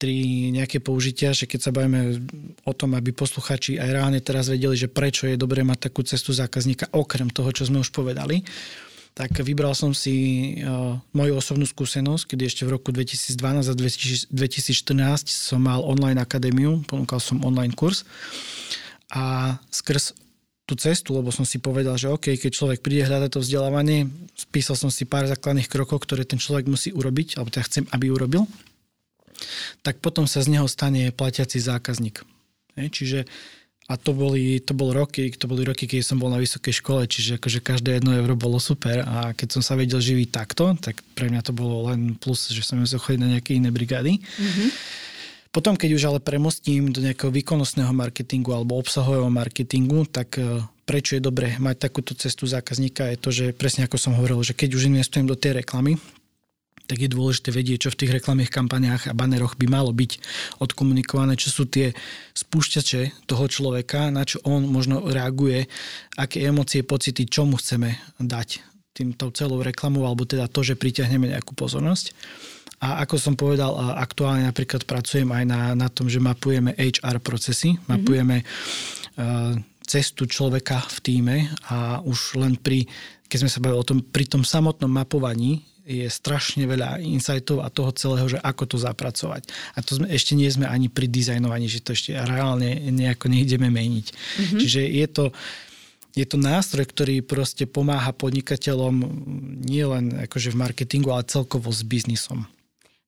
tri 0.00 0.48
nejaké 0.48 0.80
použitia, 0.80 1.36
že 1.36 1.44
keď 1.44 1.60
sa 1.60 1.74
bavíme 1.74 2.20
o 2.64 2.72
tom, 2.72 2.96
aby 2.96 3.12
posluchači 3.12 3.76
aj 3.76 3.90
reálne 3.90 4.20
teraz 4.24 4.48
vedeli, 4.48 4.72
že 4.76 4.88
prečo 4.88 5.28
je 5.28 5.40
dobré 5.40 5.60
mať 5.60 5.92
takú 5.92 6.00
cestu 6.00 6.32
zákazníka, 6.32 6.92
okrem 6.96 7.28
toho, 7.28 7.52
čo 7.52 7.68
sme 7.68 7.84
už 7.84 7.92
povedali, 7.92 8.40
tak 9.12 9.42
vybral 9.42 9.74
som 9.74 9.90
si 9.90 10.56
uh, 10.62 10.96
moju 11.12 11.34
osobnú 11.36 11.66
skúsenosť, 11.66 12.30
kedy 12.30 12.42
ešte 12.46 12.62
v 12.62 12.78
roku 12.78 12.94
2012 12.94 13.68
a 13.68 13.74
2014 13.74 14.30
som 15.26 15.60
mal 15.60 15.82
online 15.82 16.22
akadémiu, 16.22 16.86
ponúkal 16.86 17.18
som 17.18 17.42
online 17.42 17.74
kurz 17.74 18.06
a 19.10 19.58
skrz 19.68 20.14
tú 20.70 20.78
cestu, 20.78 21.18
lebo 21.18 21.34
som 21.34 21.42
si 21.42 21.58
povedal, 21.58 21.98
že 21.98 22.06
OK, 22.06 22.38
keď 22.38 22.50
človek 22.54 22.78
príde 22.78 23.10
hľadať 23.10 23.34
to 23.34 23.42
vzdelávanie, 23.42 24.06
spísal 24.38 24.78
som 24.78 24.86
si 24.86 25.02
pár 25.02 25.26
základných 25.26 25.66
krokov, 25.66 26.06
ktoré 26.06 26.22
ten 26.22 26.38
človek 26.38 26.70
musí 26.70 26.94
urobiť, 26.94 27.34
alebo 27.34 27.50
teda 27.50 27.66
chcem, 27.66 27.84
aby 27.90 28.14
urobil, 28.14 28.46
tak 29.82 29.98
potom 29.98 30.30
sa 30.30 30.38
z 30.38 30.54
neho 30.54 30.70
stane 30.70 31.10
platiaci 31.10 31.58
zákazník. 31.58 32.22
Čiže 32.78 33.26
A 33.90 33.98
to 33.98 34.14
boli, 34.14 34.62
to 34.62 34.70
boli 34.70 34.94
roky, 34.94 35.34
to 35.34 35.50
boli 35.50 35.66
roky, 35.66 35.90
keď 35.90 36.06
som 36.06 36.22
bol 36.22 36.30
na 36.30 36.38
vysokej 36.38 36.78
škole, 36.78 37.10
čiže 37.10 37.42
akože 37.42 37.58
každé 37.58 37.98
jedno 37.98 38.14
euro 38.14 38.38
bolo 38.38 38.62
super 38.62 39.02
a 39.02 39.34
keď 39.34 39.58
som 39.58 39.62
sa 39.66 39.74
vedel 39.74 39.98
živiť 39.98 40.30
takto, 40.30 40.78
tak 40.78 41.02
pre 41.18 41.26
mňa 41.26 41.42
to 41.42 41.50
bolo 41.50 41.90
len 41.90 42.14
plus, 42.14 42.54
že 42.54 42.62
som 42.62 42.78
musel 42.78 43.02
chodiť 43.02 43.18
na 43.18 43.34
nejaké 43.34 43.58
iné 43.58 43.74
brigády. 43.74 44.22
Mm-hmm. 44.22 44.68
Potom, 45.50 45.74
keď 45.74 45.90
už 45.98 46.02
ale 46.06 46.20
premostím 46.22 46.94
do 46.94 47.02
nejakého 47.02 47.34
výkonnostného 47.34 47.90
marketingu 47.90 48.54
alebo 48.54 48.78
obsahového 48.78 49.26
marketingu, 49.26 50.06
tak 50.06 50.38
e, 50.38 50.62
prečo 50.86 51.18
je 51.18 51.22
dobré 51.26 51.58
mať 51.58 51.90
takúto 51.90 52.14
cestu 52.14 52.46
zákazníka 52.46 53.10
je 53.10 53.18
to, 53.18 53.30
že 53.34 53.44
presne 53.58 53.82
ako 53.90 53.98
som 53.98 54.14
hovoril, 54.14 54.46
že 54.46 54.54
keď 54.54 54.78
už 54.78 54.86
investujem 54.86 55.26
do 55.26 55.34
tej 55.34 55.58
reklamy, 55.58 55.98
tak 56.90 57.06
je 57.06 57.10
dôležité 57.10 57.54
vedieť, 57.54 57.86
čo 57.86 57.90
v 57.94 57.98
tých 58.02 58.14
reklamných 58.18 58.50
kampaniách 58.50 59.02
a 59.10 59.14
baneroch 59.14 59.54
by 59.54 59.66
malo 59.70 59.94
byť 59.94 60.18
odkomunikované, 60.58 61.38
čo 61.38 61.50
sú 61.54 61.70
tie 61.70 61.94
spúšťače 62.34 63.30
toho 63.30 63.46
človeka, 63.46 64.10
na 64.10 64.26
čo 64.26 64.42
on 64.42 64.66
možno 64.66 65.06
reaguje, 65.06 65.70
aké 66.18 66.42
emócie, 66.42 66.82
pocity, 66.82 67.30
čo 67.30 67.46
mu 67.46 67.62
chceme 67.62 67.94
dať 68.18 68.66
týmto 68.90 69.30
celou 69.30 69.62
reklamou, 69.62 70.02
alebo 70.02 70.26
teda 70.26 70.50
to, 70.50 70.66
že 70.66 70.74
pritiahneme 70.74 71.30
nejakú 71.30 71.54
pozornosť. 71.54 72.10
A 72.80 73.04
ako 73.04 73.20
som 73.20 73.34
povedal, 73.36 73.76
aktuálne 73.76 74.48
napríklad 74.48 74.88
pracujem 74.88 75.28
aj 75.28 75.44
na, 75.44 75.60
na 75.76 75.88
tom, 75.92 76.08
že 76.08 76.16
mapujeme 76.16 76.72
HR 76.72 77.20
procesy, 77.20 77.76
mm-hmm. 77.76 77.88
mapujeme 77.92 78.36
uh, 78.40 79.52
cestu 79.84 80.24
človeka 80.24 80.80
v 80.88 80.98
týme 81.04 81.36
a 81.68 82.00
už 82.00 82.40
len 82.40 82.56
pri, 82.56 82.88
keď 83.28 83.38
sme 83.44 83.50
sa 83.52 83.60
bavili 83.60 83.78
o 83.82 83.84
tom, 83.84 84.00
pri 84.00 84.24
tom 84.24 84.48
samotnom 84.48 84.88
mapovaní 84.88 85.60
je 85.84 86.06
strašne 86.06 86.64
veľa 86.64 87.02
insightov 87.02 87.66
a 87.66 87.72
toho 87.72 87.90
celého, 87.92 88.26
že 88.30 88.38
ako 88.38 88.64
to 88.64 88.76
zapracovať. 88.78 89.50
A 89.74 89.82
to 89.82 89.98
sme, 89.98 90.06
ešte 90.08 90.38
nie 90.38 90.46
sme 90.46 90.70
ani 90.70 90.86
pri 90.86 91.10
dizajnovaní, 91.10 91.66
že 91.66 91.82
to 91.82 91.92
ešte 91.92 92.14
reálne 92.14 92.78
nejako 92.94 93.26
nejdeme 93.26 93.68
meniť. 93.68 94.06
Mm-hmm. 94.08 94.60
Čiže 94.62 94.80
je 94.86 95.06
to, 95.10 95.24
je 96.14 96.24
to 96.24 96.38
nástroj, 96.38 96.86
ktorý 96.86 97.26
proste 97.26 97.66
pomáha 97.66 98.14
podnikateľom 98.14 98.94
nielen 99.66 100.22
akože 100.30 100.54
v 100.54 100.60
marketingu, 100.62 101.10
ale 101.10 101.26
celkovo 101.26 101.74
s 101.74 101.82
biznisom. 101.82 102.46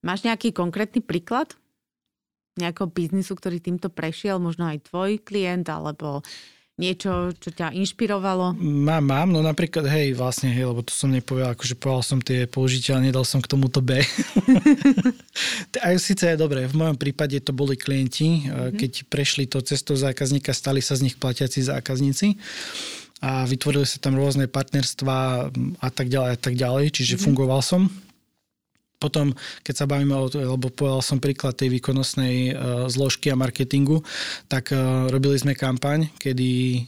Máš 0.02 0.26
nejaký 0.26 0.50
konkrétny 0.50 0.98
príklad 0.98 1.54
nejakého 2.56 2.88
biznisu, 2.90 3.32
ktorý 3.32 3.64
týmto 3.64 3.88
prešiel, 3.88 4.36
možno 4.36 4.68
aj 4.68 4.92
tvoj 4.92 5.16
klient, 5.24 5.72
alebo 5.72 6.20
niečo, 6.76 7.32
čo 7.36 7.52
ťa 7.52 7.72
inšpirovalo? 7.76 8.56
Mám, 8.58 9.04
mám, 9.04 9.28
no 9.28 9.44
napríklad, 9.44 9.88
hej, 9.88 10.16
vlastne, 10.16 10.52
hej, 10.52 10.68
lebo 10.68 10.80
to 10.84 10.92
som 10.92 11.12
nepovedal, 11.12 11.52
akože 11.52 11.76
povedal 11.76 12.04
som 12.04 12.18
tie 12.20 12.48
použitia, 12.48 13.00
nedal 13.00 13.24
som 13.24 13.44
k 13.44 13.48
tomuto 13.48 13.84
B. 13.84 14.00
Aj 15.86 15.96
síce 16.00 16.24
je 16.28 16.36
dobré, 16.36 16.64
v 16.68 16.76
mojom 16.76 16.96
prípade 16.96 17.36
to 17.44 17.52
boli 17.52 17.76
klienti, 17.76 18.48
mm-hmm. 18.48 18.76
keď 18.76 18.92
prešli 19.08 19.44
to 19.48 19.60
cestou 19.64 19.96
zákazníka, 19.96 20.52
stali 20.56 20.80
sa 20.80 20.96
z 20.96 21.08
nich 21.08 21.16
platiaci 21.16 21.60
zákazníci 21.60 22.36
a 23.22 23.46
vytvorili 23.46 23.86
sa 23.86 24.02
tam 24.02 24.18
rôzne 24.18 24.50
partnerstva 24.50 25.16
a 25.78 25.88
tak 25.92 26.10
ďalej 26.10 26.30
a 26.34 26.38
tak 26.40 26.54
ďalej, 26.58 26.84
čiže 26.90 27.14
mm-hmm. 27.16 27.24
fungoval 27.30 27.60
som 27.62 27.88
potom, 29.02 29.34
keď 29.66 29.74
sa 29.74 29.90
bavíme 29.90 30.14
o, 30.14 30.30
lebo 30.30 30.70
povedal 30.70 31.02
som 31.02 31.18
príklad 31.18 31.58
tej 31.58 31.74
výkonnostnej 31.74 32.54
uh, 32.54 32.86
zložky 32.86 33.34
a 33.34 33.40
marketingu, 33.40 34.06
tak 34.46 34.70
uh, 34.70 35.10
robili 35.10 35.34
sme 35.34 35.58
kampaň, 35.58 36.06
kedy 36.22 36.86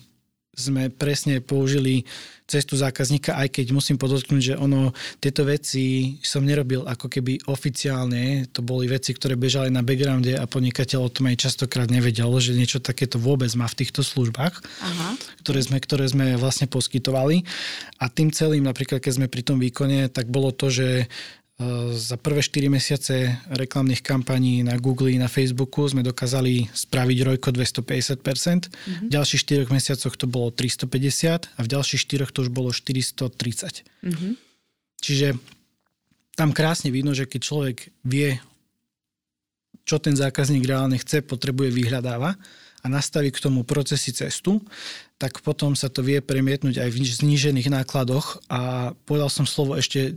sme 0.54 0.88
presne 0.94 1.42
použili 1.42 2.06
cestu 2.44 2.76
zákazníka, 2.76 3.40
aj 3.40 3.48
keď 3.56 3.66
musím 3.72 3.96
podotknúť, 3.96 4.42
že 4.52 4.54
ono, 4.60 4.92
tieto 5.16 5.48
veci 5.48 6.16
som 6.20 6.44
nerobil 6.44 6.84
ako 6.84 7.08
keby 7.08 7.48
oficiálne, 7.48 8.44
to 8.52 8.60
boli 8.60 8.84
veci, 8.84 9.16
ktoré 9.16 9.32
bežali 9.34 9.72
na 9.72 9.80
backgrounde 9.80 10.36
a 10.36 10.44
podnikateľ 10.44 11.08
o 11.08 11.12
tom 11.12 11.32
aj 11.32 11.48
častokrát 11.48 11.88
nevedel, 11.88 12.28
že 12.38 12.52
niečo 12.52 12.84
takéto 12.84 13.16
vôbec 13.16 13.48
má 13.56 13.64
v 13.64 13.78
týchto 13.80 14.04
službách, 14.04 14.60
Aha. 14.60 15.08
Ktoré, 15.40 15.60
sme, 15.64 15.80
ktoré 15.80 16.04
sme 16.04 16.36
vlastne 16.36 16.68
poskytovali. 16.68 17.48
A 17.96 18.12
tým 18.12 18.28
celým, 18.28 18.68
napríklad 18.68 19.00
keď 19.00 19.24
sme 19.24 19.32
pri 19.32 19.42
tom 19.42 19.56
výkone, 19.56 20.12
tak 20.12 20.28
bolo 20.28 20.52
to, 20.52 20.68
že 20.68 21.08
za 21.94 22.18
prvé 22.18 22.42
4 22.42 22.66
mesiace 22.66 23.38
reklamných 23.46 24.02
kampaní 24.02 24.66
na 24.66 24.74
Google 24.74 25.14
na 25.14 25.30
Facebooku 25.30 25.86
sme 25.86 26.02
dokázali 26.02 26.66
spraviť 26.74 27.18
rojko 27.22 27.54
250%. 27.54 28.18
Mm-hmm. 28.18 29.06
V 29.06 29.12
ďalších 29.14 29.62
4 29.62 29.70
mesiacoch 29.70 30.18
to 30.18 30.26
bolo 30.26 30.50
350 30.50 31.54
a 31.54 31.60
v 31.62 31.68
ďalších 31.70 32.26
4 32.26 32.34
to 32.34 32.42
už 32.42 32.50
bolo 32.50 32.74
430. 32.74 33.86
Mm-hmm. 33.86 34.32
Čiže 34.98 35.38
tam 36.34 36.50
krásne 36.50 36.90
vidno, 36.90 37.14
že 37.14 37.30
keď 37.30 37.40
človek 37.46 37.76
vie, 38.02 38.42
čo 39.86 40.02
ten 40.02 40.18
zákazník 40.18 40.66
reálne 40.66 40.98
chce, 40.98 41.22
potrebuje, 41.22 41.70
vyhľadáva 41.70 42.34
a 42.82 42.86
nastaví 42.90 43.30
k 43.30 43.38
tomu 43.38 43.62
procesy 43.62 44.10
cestu, 44.10 44.58
tak 45.24 45.40
potom 45.40 45.72
sa 45.72 45.88
to 45.88 46.04
vie 46.04 46.20
premietnúť 46.20 46.84
aj 46.84 46.92
v 46.92 47.00
znížených 47.00 47.72
nákladoch 47.72 48.44
a 48.52 48.92
povedal 49.08 49.32
som 49.32 49.48
slovo 49.48 49.72
ešte 49.72 50.12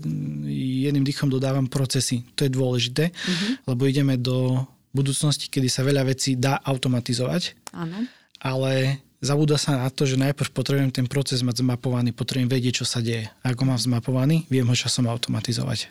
jedným 0.84 1.08
dýchom 1.08 1.32
dodávam 1.32 1.64
procesy. 1.72 2.28
To 2.36 2.44
je 2.44 2.52
dôležité, 2.52 3.16
mm-hmm. 3.16 3.72
lebo 3.72 3.88
ideme 3.88 4.20
do 4.20 4.68
budúcnosti, 4.92 5.48
kedy 5.48 5.72
sa 5.72 5.88
veľa 5.88 6.12
vecí 6.12 6.36
dá 6.36 6.60
automatizovať, 6.60 7.56
Áno. 7.72 8.04
ale 8.44 9.00
zabúda 9.24 9.56
sa 9.56 9.80
na 9.80 9.88
to, 9.88 10.04
že 10.04 10.20
najprv 10.20 10.52
potrebujem 10.52 10.92
ten 10.92 11.08
proces 11.08 11.40
mať 11.40 11.64
zmapovaný, 11.64 12.12
potrebujem 12.12 12.52
vedieť, 12.52 12.84
čo 12.84 12.86
sa 12.86 13.00
deje. 13.00 13.32
A 13.48 13.56
ako 13.56 13.64
mám 13.64 13.80
zmapovaný, 13.80 14.44
viem 14.52 14.68
ho 14.68 14.76
časom 14.76 15.08
automatizovať. 15.08 15.88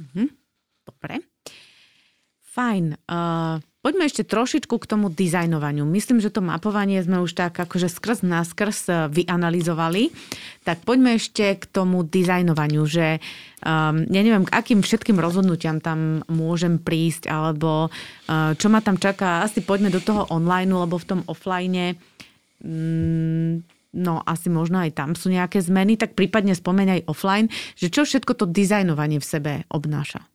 Mm-hmm. 0.00 0.26
Dobre. 0.88 1.20
Fajn. 2.56 2.96
Uh, 3.04 3.60
poďme 3.84 4.08
ešte 4.08 4.24
trošičku 4.24 4.80
k 4.80 4.88
tomu 4.88 5.12
dizajnovaniu. 5.12 5.84
Myslím, 5.84 6.24
že 6.24 6.32
to 6.32 6.40
mapovanie 6.40 7.04
sme 7.04 7.20
už 7.20 7.36
tak 7.36 7.52
akože 7.52 7.92
skrz 7.92 8.24
skrz 8.24 8.78
uh, 8.88 8.96
vyanalizovali. 9.12 10.08
Tak 10.64 10.88
poďme 10.88 11.20
ešte 11.20 11.60
k 11.60 11.64
tomu 11.68 12.00
dizajnovaniu, 12.08 12.88
že 12.88 13.20
um, 13.60 14.08
ja 14.08 14.20
neviem, 14.24 14.48
k 14.48 14.54
akým 14.56 14.80
všetkým 14.80 15.20
rozhodnutiam 15.20 15.84
tam 15.84 16.24
môžem 16.32 16.80
prísť, 16.80 17.28
alebo 17.28 17.92
uh, 17.92 18.56
čo 18.56 18.72
ma 18.72 18.80
tam 18.80 18.96
čaká. 18.96 19.44
Asi 19.44 19.60
poďme 19.60 19.92
do 19.92 20.00
toho 20.00 20.24
online, 20.32 20.72
lebo 20.72 20.96
v 20.96 21.04
tom 21.04 21.20
offline 21.28 22.00
um, 22.64 23.60
no 23.94 24.24
asi 24.26 24.50
možno 24.50 24.82
aj 24.82 24.96
tam 24.98 25.14
sú 25.14 25.30
nejaké 25.30 25.62
zmeny, 25.62 25.94
tak 25.94 26.18
prípadne 26.18 26.56
spomeň 26.56 27.00
aj 27.00 27.00
offline, 27.06 27.46
že 27.78 27.92
čo 27.92 28.02
všetko 28.02 28.34
to 28.34 28.44
dizajnovanie 28.50 29.22
v 29.22 29.26
sebe 29.26 29.52
obnáša. 29.70 30.26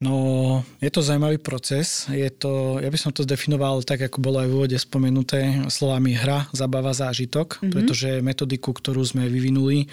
No, 0.00 0.64
je 0.80 0.88
to 0.88 1.04
zaujímavý 1.04 1.36
proces. 1.36 2.08
Je 2.08 2.32
to, 2.32 2.80
ja 2.80 2.88
by 2.88 2.96
som 2.96 3.12
to 3.12 3.20
zdefinoval 3.28 3.84
tak, 3.84 4.08
ako 4.08 4.24
bolo 4.24 4.40
aj 4.40 4.48
v 4.48 4.56
úvode 4.56 4.78
spomenuté 4.80 5.68
slovami 5.68 6.16
hra, 6.16 6.48
zabava, 6.56 6.96
zážitok, 6.96 7.60
mm-hmm. 7.60 7.68
pretože 7.68 8.24
metodiku, 8.24 8.72
ktorú 8.72 9.04
sme 9.04 9.28
vyvinuli 9.28 9.92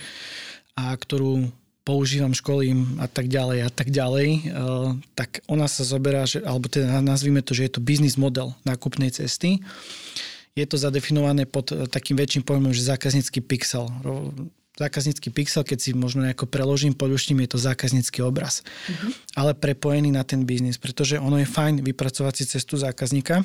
a 0.80 0.96
ktorú 0.96 1.52
používam, 1.84 2.32
školím 2.32 3.04
a 3.04 3.12
tak 3.12 3.28
ďalej 3.28 3.68
a 3.68 3.72
tak 3.72 3.92
ďalej, 3.92 4.28
eh, 4.32 4.90
tak 5.12 5.44
ona 5.52 5.68
sa 5.68 5.84
zoberá, 5.84 6.24
že, 6.24 6.40
alebo 6.40 6.72
teda 6.72 7.04
nazvime 7.04 7.44
to, 7.44 7.52
že 7.52 7.68
je 7.68 7.72
to 7.76 7.84
biznis 7.84 8.16
model 8.16 8.56
nákupnej 8.64 9.12
cesty. 9.12 9.60
Je 10.56 10.64
to 10.64 10.80
zadefinované 10.80 11.44
pod 11.44 11.70
takým 11.92 12.16
väčším 12.16 12.48
pojmom, 12.48 12.72
že 12.72 12.88
zákaznícky 12.88 13.44
pixel 13.44 13.92
zákaznícky 14.78 15.34
pixel, 15.34 15.66
keď 15.66 15.78
si 15.82 15.90
možno 15.98 16.22
nejako 16.24 16.46
preložím, 16.46 16.94
poduštím, 16.94 17.42
je 17.44 17.58
to 17.58 17.60
zákaznícky 17.60 18.22
obraz. 18.22 18.62
Uh-huh. 18.62 19.10
Ale 19.34 19.58
prepojený 19.58 20.14
na 20.14 20.22
ten 20.22 20.46
biznis, 20.46 20.78
pretože 20.78 21.18
ono 21.18 21.42
je 21.42 21.50
fajn 21.50 21.82
vypracovať 21.82 22.34
si 22.38 22.44
cestu 22.46 22.78
zákazníka, 22.78 23.42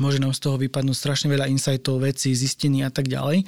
môže 0.00 0.18
nám 0.20 0.32
z 0.32 0.40
toho 0.48 0.56
vypadnúť 0.56 0.96
strašne 0.96 1.28
veľa 1.28 1.52
insightov, 1.52 2.00
vecí, 2.00 2.32
zistení 2.32 2.80
a 2.84 2.90
tak 2.90 3.12
ďalej. 3.12 3.44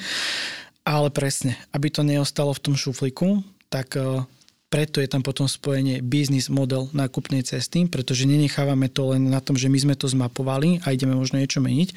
Ale 0.84 1.08
presne, 1.12 1.56
aby 1.76 1.92
to 1.92 2.00
neostalo 2.04 2.52
v 2.56 2.62
tom 2.62 2.74
šufliku, 2.76 3.44
tak 3.68 3.96
eh, 3.96 4.24
preto 4.70 5.02
je 5.02 5.10
tam 5.10 5.26
potom 5.26 5.50
spojenie 5.50 5.98
business 5.98 6.46
model 6.46 6.86
nákupnej 6.94 7.42
cesty, 7.42 7.90
pretože 7.90 8.22
nenechávame 8.22 8.86
to 8.86 9.10
len 9.10 9.26
na 9.26 9.42
tom, 9.42 9.58
že 9.58 9.66
my 9.66 9.78
sme 9.82 9.94
to 9.98 10.06
zmapovali 10.06 10.78
a 10.86 10.94
ideme 10.94 11.18
možno 11.18 11.42
niečo 11.42 11.58
meniť, 11.58 11.88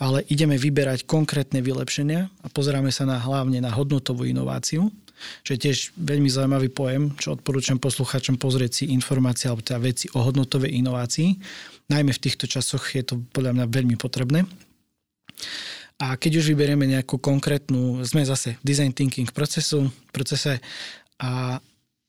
ale 0.00 0.24
ideme 0.32 0.56
vyberať 0.56 1.04
konkrétne 1.04 1.60
vylepšenia 1.60 2.20
a 2.24 2.46
pozeráme 2.48 2.88
sa 2.88 3.04
na 3.04 3.20
hlavne 3.20 3.60
na 3.60 3.68
hodnotovú 3.68 4.24
inováciu, 4.24 4.88
čo 5.44 5.50
je 5.52 5.68
tiež 5.68 5.92
veľmi 6.00 6.26
zaujímavý 6.32 6.72
pojem, 6.72 7.12
čo 7.20 7.36
odporúčam 7.36 7.76
poslucháčom 7.76 8.40
pozrieť 8.40 8.82
si 8.82 8.84
informácie 8.96 9.52
alebo 9.52 9.60
teda 9.60 9.84
veci 9.84 10.08
o 10.16 10.24
hodnotovej 10.24 10.72
inovácii. 10.80 11.28
Najmä 11.92 12.16
v 12.16 12.22
týchto 12.24 12.48
časoch 12.48 12.96
je 12.96 13.04
to 13.04 13.20
podľa 13.36 13.52
mňa 13.60 13.66
veľmi 13.68 13.96
potrebné. 14.00 14.48
A 16.00 16.16
keď 16.16 16.42
už 16.42 16.56
vyberieme 16.56 16.88
nejakú 16.88 17.20
konkrétnu, 17.22 18.02
sme 18.02 18.26
zase 18.26 18.58
v 18.58 18.62
design 18.64 18.90
thinking 18.90 19.30
procesu, 19.30 19.92
procese 20.10 20.58
a 21.20 21.62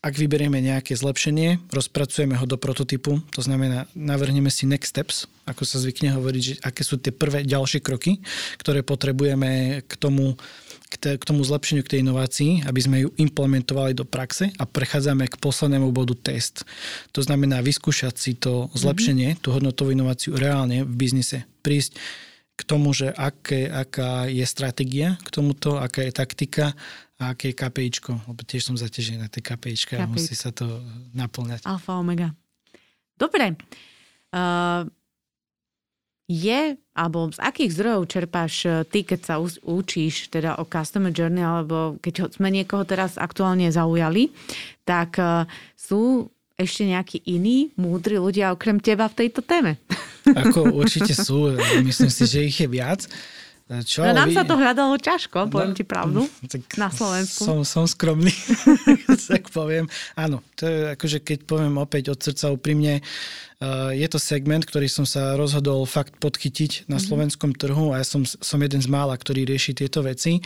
ak 0.05 0.13
vyberieme 0.13 0.61
nejaké 0.61 0.93
zlepšenie, 0.93 1.65
rozpracujeme 1.73 2.37
ho 2.37 2.45
do 2.45 2.61
prototypu, 2.61 3.25
to 3.33 3.41
znamená, 3.41 3.89
navrhneme 3.97 4.53
si 4.53 4.69
next 4.69 4.93
steps, 4.93 5.25
ako 5.49 5.65
sa 5.65 5.81
zvykne 5.81 6.13
hovoriť, 6.13 6.41
že 6.45 6.53
aké 6.61 6.85
sú 6.85 7.01
tie 7.01 7.09
prvé 7.09 7.41
ďalšie 7.41 7.81
kroky, 7.81 8.21
ktoré 8.61 8.85
potrebujeme 8.85 9.81
k 9.81 9.93
tomu, 9.97 10.37
k, 10.93 11.17
tomu 11.25 11.41
zlepšeniu, 11.41 11.81
k 11.81 11.97
tej 11.97 11.99
inovácii, 12.05 12.69
aby 12.69 12.79
sme 12.85 12.97
ju 13.01 13.09
implementovali 13.17 13.97
do 13.97 14.05
praxe 14.05 14.53
a 14.61 14.69
prechádzame 14.69 15.25
k 15.25 15.41
poslednému 15.41 15.89
bodu 15.89 16.13
test. 16.13 16.69
To 17.17 17.25
znamená 17.25 17.65
vyskúšať 17.65 18.13
si 18.13 18.37
to 18.37 18.69
zlepšenie, 18.77 19.33
mm-hmm. 19.33 19.41
tú 19.41 19.57
hodnotovú 19.57 19.89
inováciu 19.89 20.37
reálne 20.37 20.85
v 20.85 20.93
biznise. 20.93 21.49
Prísť 21.65 21.97
k 22.55 22.61
tomu, 22.63 22.95
že 22.95 23.11
aké, 23.11 23.67
aká 23.67 24.31
je 24.31 24.45
stratégia 24.47 25.19
k 25.25 25.27
tomuto, 25.27 25.75
aká 25.75 26.07
je 26.07 26.13
taktika 26.15 26.71
a 27.15 27.31
aké 27.31 27.51
je 27.51 27.59
KPIčko. 27.59 28.11
Lebo 28.27 28.41
tiež 28.43 28.67
som 28.67 28.75
zaťažený 28.75 29.23
na 29.23 29.29
tie 29.31 29.39
KPIčka 29.39 30.03
a 30.03 30.07
musí 30.07 30.35
sa 30.35 30.51
to 30.51 30.83
naplňať. 31.15 31.63
Alfa, 31.63 31.95
omega. 31.95 32.35
Dobre. 33.15 33.55
Uh, 34.35 34.83
je, 36.25 36.75
alebo 36.97 37.29
z 37.29 37.37
akých 37.37 37.71
zdrojov 37.77 38.09
čerpáš 38.09 38.53
eh, 38.65 38.81
ty, 38.89 39.05
keď 39.05 39.19
sa 39.21 39.35
učíš 39.61 40.33
teda 40.33 40.57
o 40.57 40.65
Customer 40.65 41.13
Journey, 41.13 41.45
alebo 41.45 42.01
keď 42.01 42.33
sme 42.33 42.49
niekoho 42.49 42.81
teraz 42.81 43.21
aktuálne 43.21 43.69
zaujali, 43.69 44.33
tak 44.81 45.21
uh, 45.21 45.45
sú 45.77 46.33
ešte 46.57 46.87
nejakí 46.87 47.21
iní 47.29 47.69
múdri 47.77 48.17
ľudia 48.17 48.55
okrem 48.55 48.81
teba 48.81 49.05
v 49.05 49.27
tejto 49.27 49.45
téme? 49.45 49.77
Ako 50.25 50.73
určite 50.73 51.13
sú, 51.13 51.53
myslím 51.89 52.09
si, 52.09 52.23
že 52.25 52.47
ich 52.47 52.57
je 52.57 52.67
viac. 52.67 53.05
Čo, 53.65 54.05
no 54.05 54.13
nám 54.13 54.29
vy... 54.29 54.37
sa 54.37 54.45
to 54.45 54.61
hľadalo 54.61 54.93
ťažko, 54.93 55.49
poviem 55.49 55.73
no, 55.73 55.77
ti 55.77 55.81
pravdu, 55.81 56.21
tak 56.53 56.61
na 56.77 56.93
Slovensku. 56.93 57.41
Som, 57.41 57.57
som 57.65 57.89
skromný, 57.89 58.29
tak 59.33 59.49
poviem. 59.49 59.89
Áno, 60.13 60.45
to 60.53 60.69
je 60.69 60.77
akože 60.93 61.17
keď 61.25 61.49
poviem 61.49 61.81
opäť 61.81 62.13
od 62.13 62.21
srdca 62.21 62.53
úprimne, 62.53 63.01
uh, 63.01 63.89
je 63.89 64.05
to 64.05 64.21
segment, 64.21 64.69
ktorý 64.69 64.85
som 64.85 65.09
sa 65.09 65.33
rozhodol 65.33 65.81
fakt 65.89 66.21
podchytiť 66.21 66.85
na 66.85 67.01
mm-hmm. 67.01 67.09
slovenskom 67.09 67.57
trhu 67.57 67.89
a 67.89 67.97
ja 67.97 68.05
som, 68.05 68.21
som 68.21 68.61
jeden 68.61 68.85
z 68.85 68.85
mála, 68.85 69.17
ktorý 69.17 69.49
rieši 69.49 69.73
tieto 69.73 70.05
veci 70.05 70.45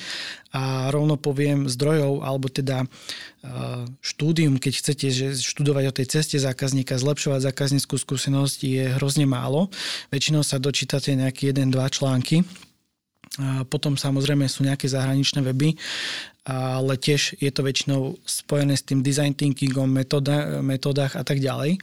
a 0.56 0.88
rovno 0.88 1.20
poviem 1.20 1.68
zdrojov, 1.68 2.24
alebo 2.24 2.48
teda 2.48 2.88
uh, 2.88 3.84
štúdium, 4.00 4.64
keď 4.64 4.74
chcete 4.80 5.08
že 5.12 5.28
študovať 5.44 5.92
o 5.92 5.96
tej 6.00 6.08
ceste 6.08 6.40
zákazníka, 6.40 6.96
zlepšovať 6.96 7.52
zákazníckú 7.52 8.00
skúsenosť 8.00 8.60
je 8.64 8.84
hrozne 8.96 9.28
málo. 9.28 9.68
Väčšinou 10.08 10.40
sa 10.40 10.56
dočítate 10.56 11.12
nejaké 11.20 11.52
jeden, 11.52 11.68
dva 11.68 11.92
články 11.92 12.48
potom 13.70 13.96
samozrejme 13.96 14.50
sú 14.50 14.66
nejaké 14.66 14.90
zahraničné 14.90 15.46
weby, 15.46 15.78
ale 16.50 16.98
tiež 16.98 17.38
je 17.38 17.52
to 17.54 17.62
väčšinou 17.62 18.18
spojené 18.26 18.74
s 18.74 18.84
tým 18.84 19.06
design 19.06 19.38
thinkingom, 19.38 19.86
metóda, 19.86 20.60
metódach 20.66 21.14
a 21.14 21.22
tak 21.22 21.38
ďalej. 21.38 21.78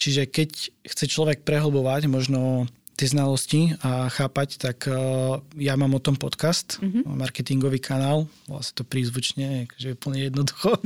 Čiže 0.00 0.26
keď 0.26 0.50
chce 0.82 1.04
človek 1.06 1.46
prehlbovať 1.46 2.10
možno 2.10 2.66
tie 2.98 3.08
znalosti 3.08 3.74
a 3.82 4.10
chápať, 4.10 4.60
tak 4.60 4.86
uh, 4.86 5.40
ja 5.56 5.74
mám 5.78 5.96
o 5.96 6.02
tom 6.02 6.18
podcast, 6.18 6.78
mm-hmm. 6.78 7.06
marketingový 7.06 7.80
kanál, 7.80 8.28
vlastne 8.46 8.78
to 8.78 8.84
prízvučne, 8.84 9.66
že 9.80 9.92
je 9.92 9.96
úplne 9.96 10.28
jednoducho. 10.28 10.76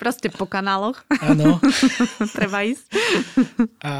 Proste 0.00 0.30
po 0.30 0.46
kanáloch. 0.46 1.02
Áno. 1.18 1.58
Treba 2.38 2.62
ísť. 2.62 2.86
A 3.82 3.92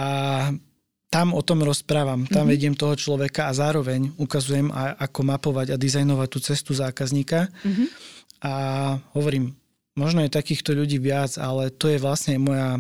tam 1.09 1.33
o 1.33 1.41
tom 1.41 1.65
rozprávam, 1.65 2.29
tam 2.29 2.45
mm-hmm. 2.45 2.53
vediem 2.53 2.75
toho 2.77 2.93
človeka 2.93 3.49
a 3.49 3.57
zároveň 3.57 4.13
ukazujem, 4.21 4.69
ako 4.75 5.21
mapovať 5.25 5.73
a 5.73 5.81
dizajnovať 5.81 6.29
tú 6.29 6.39
cestu 6.45 6.73
zákazníka. 6.77 7.49
Mm-hmm. 7.49 7.89
A 8.45 8.53
hovorím, 9.17 9.57
možno 9.97 10.21
je 10.21 10.31
takýchto 10.31 10.77
ľudí 10.77 11.01
viac, 11.01 11.41
ale 11.41 11.73
to 11.73 11.89
je 11.89 11.99
vlastne 11.99 12.37
moja, 12.37 12.77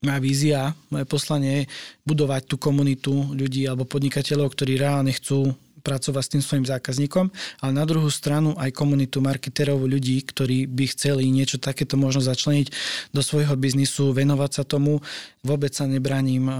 moja 0.00 0.18
vízia, 0.24 0.60
moje 0.88 1.04
poslanie 1.04 1.52
je 1.62 1.68
budovať 2.08 2.48
tú 2.48 2.56
komunitu 2.56 3.12
ľudí 3.36 3.68
alebo 3.68 3.84
podnikateľov, 3.84 4.56
ktorí 4.56 4.80
reálne 4.80 5.12
chcú 5.12 5.52
pracovať 5.82 6.22
s 6.24 6.32
tým 6.36 6.42
svojim 6.42 6.66
zákazníkom, 6.66 7.30
ale 7.62 7.72
na 7.72 7.84
druhú 7.86 8.10
stranu 8.10 8.54
aj 8.58 8.74
komunitu 8.74 9.22
marketerov 9.22 9.84
ľudí, 9.86 10.20
ktorí 10.22 10.66
by 10.68 10.84
chceli 10.92 11.30
niečo 11.30 11.56
takéto 11.56 11.94
možno 11.94 12.20
začleniť 12.22 12.68
do 13.14 13.22
svojho 13.22 13.54
biznisu, 13.54 14.12
venovať 14.12 14.50
sa 14.60 14.62
tomu. 14.66 15.00
Vôbec 15.42 15.72
sa 15.72 15.86
nebraním 15.86 16.50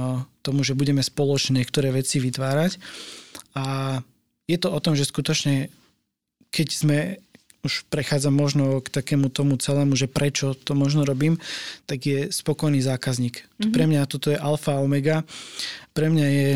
tomu, 0.41 0.63
že 0.65 0.79
budeme 0.79 1.03
spoločne 1.05 1.61
niektoré 1.61 1.93
veci 1.93 2.23
vytvárať. 2.23 2.79
A 3.59 3.99
je 4.49 4.57
to 4.57 4.73
o 4.73 4.79
tom, 4.81 4.97
že 4.97 5.05
skutočne, 5.05 5.69
keď 6.49 6.69
sme 6.73 6.99
už 7.67 7.91
prechádzam 7.91 8.33
možno 8.33 8.79
k 8.79 8.89
takému 8.89 9.29
tomu 9.35 9.59
celému, 9.59 9.99
že 9.99 10.07
prečo 10.07 10.55
to 10.55 10.79
možno 10.79 11.03
robím, 11.03 11.43
tak 11.91 12.07
je 12.07 12.31
spokojný 12.31 12.79
zákazník. 12.79 13.43
Mm-hmm. 13.43 13.73
Pre 13.75 13.85
mňa 13.85 14.03
toto 14.07 14.31
je 14.31 14.39
alfa 14.39 14.79
a 14.79 14.83
omega. 14.83 15.27
Pre 15.91 16.07
mňa 16.07 16.27
je 16.31 16.49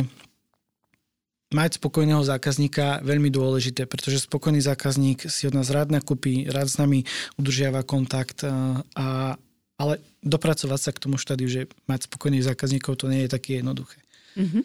mať 1.52 1.78
spokojného 1.78 2.24
zákazníka 2.24 3.04
veľmi 3.04 3.28
dôležité, 3.28 3.84
pretože 3.84 4.24
spokojný 4.24 4.64
zákazník 4.64 5.28
si 5.28 5.46
od 5.46 5.54
nás 5.54 5.68
rád 5.68 5.92
nakúpi, 5.92 6.48
rád 6.48 6.68
s 6.68 6.76
nami 6.80 7.04
udržiava 7.36 7.84
kontakt, 7.84 8.42
a, 8.44 9.36
ale 9.76 9.94
dopracovať 10.24 10.80
sa 10.80 10.90
k 10.90 11.02
tomu 11.02 11.16
štádiu, 11.20 11.48
že 11.48 11.70
mať 11.86 12.08
spokojných 12.08 12.48
zákazníkov, 12.48 12.98
to 12.98 13.06
nie 13.12 13.28
je 13.28 13.30
také 13.30 13.60
jednoduché. 13.60 14.00
Mm-hmm. 14.36 14.64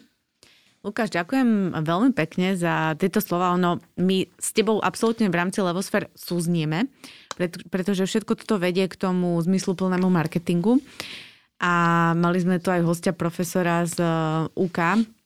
Lukáš, 0.86 1.10
ďakujem 1.10 1.74
veľmi 1.74 2.14
pekne 2.14 2.54
za 2.54 2.94
tieto 2.94 3.18
slova. 3.18 3.52
Ono, 3.58 3.82
my 3.98 4.30
s 4.38 4.54
tebou 4.54 4.78
absolútne 4.78 5.26
v 5.26 5.38
rámci 5.38 5.58
Levosfér 5.58 6.06
súznieme, 6.14 6.86
pretože 7.68 8.06
všetko 8.06 8.38
toto 8.38 8.62
vedie 8.62 8.86
k 8.86 8.94
tomu 8.94 9.36
zmysluplnému 9.42 10.06
marketingu. 10.06 10.78
A 11.58 12.14
mali 12.14 12.38
sme 12.38 12.62
tu 12.62 12.70
aj 12.70 12.86
hostia 12.86 13.10
profesora 13.10 13.82
z 13.82 13.98
UK, 14.54 14.78
Ehm, 14.78 15.17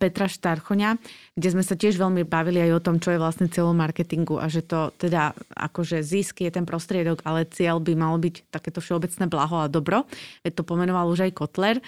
Petra 0.00 0.26
Štarchoňa, 0.32 0.96
kde 1.36 1.48
sme 1.52 1.60
sa 1.60 1.76
tiež 1.76 2.00
veľmi 2.00 2.24
bavili 2.24 2.64
aj 2.64 2.72
o 2.72 2.84
tom, 2.84 2.96
čo 2.96 3.12
je 3.12 3.20
vlastne 3.20 3.52
cieľom 3.52 3.76
marketingu 3.76 4.40
a 4.40 4.48
že 4.48 4.64
to 4.64 4.96
teda 4.96 5.36
akože 5.52 6.00
zisk 6.00 6.40
je 6.40 6.48
ten 6.48 6.64
prostriedok, 6.64 7.20
ale 7.28 7.44
cieľ 7.44 7.84
by 7.84 7.92
mal 7.92 8.16
byť 8.16 8.48
takéto 8.48 8.80
všeobecné 8.80 9.28
blaho 9.28 9.60
a 9.60 9.68
dobro. 9.68 10.08
Veď 10.40 10.52
to 10.56 10.64
pomenoval 10.64 11.12
už 11.12 11.28
aj 11.28 11.36
Kotler. 11.36 11.84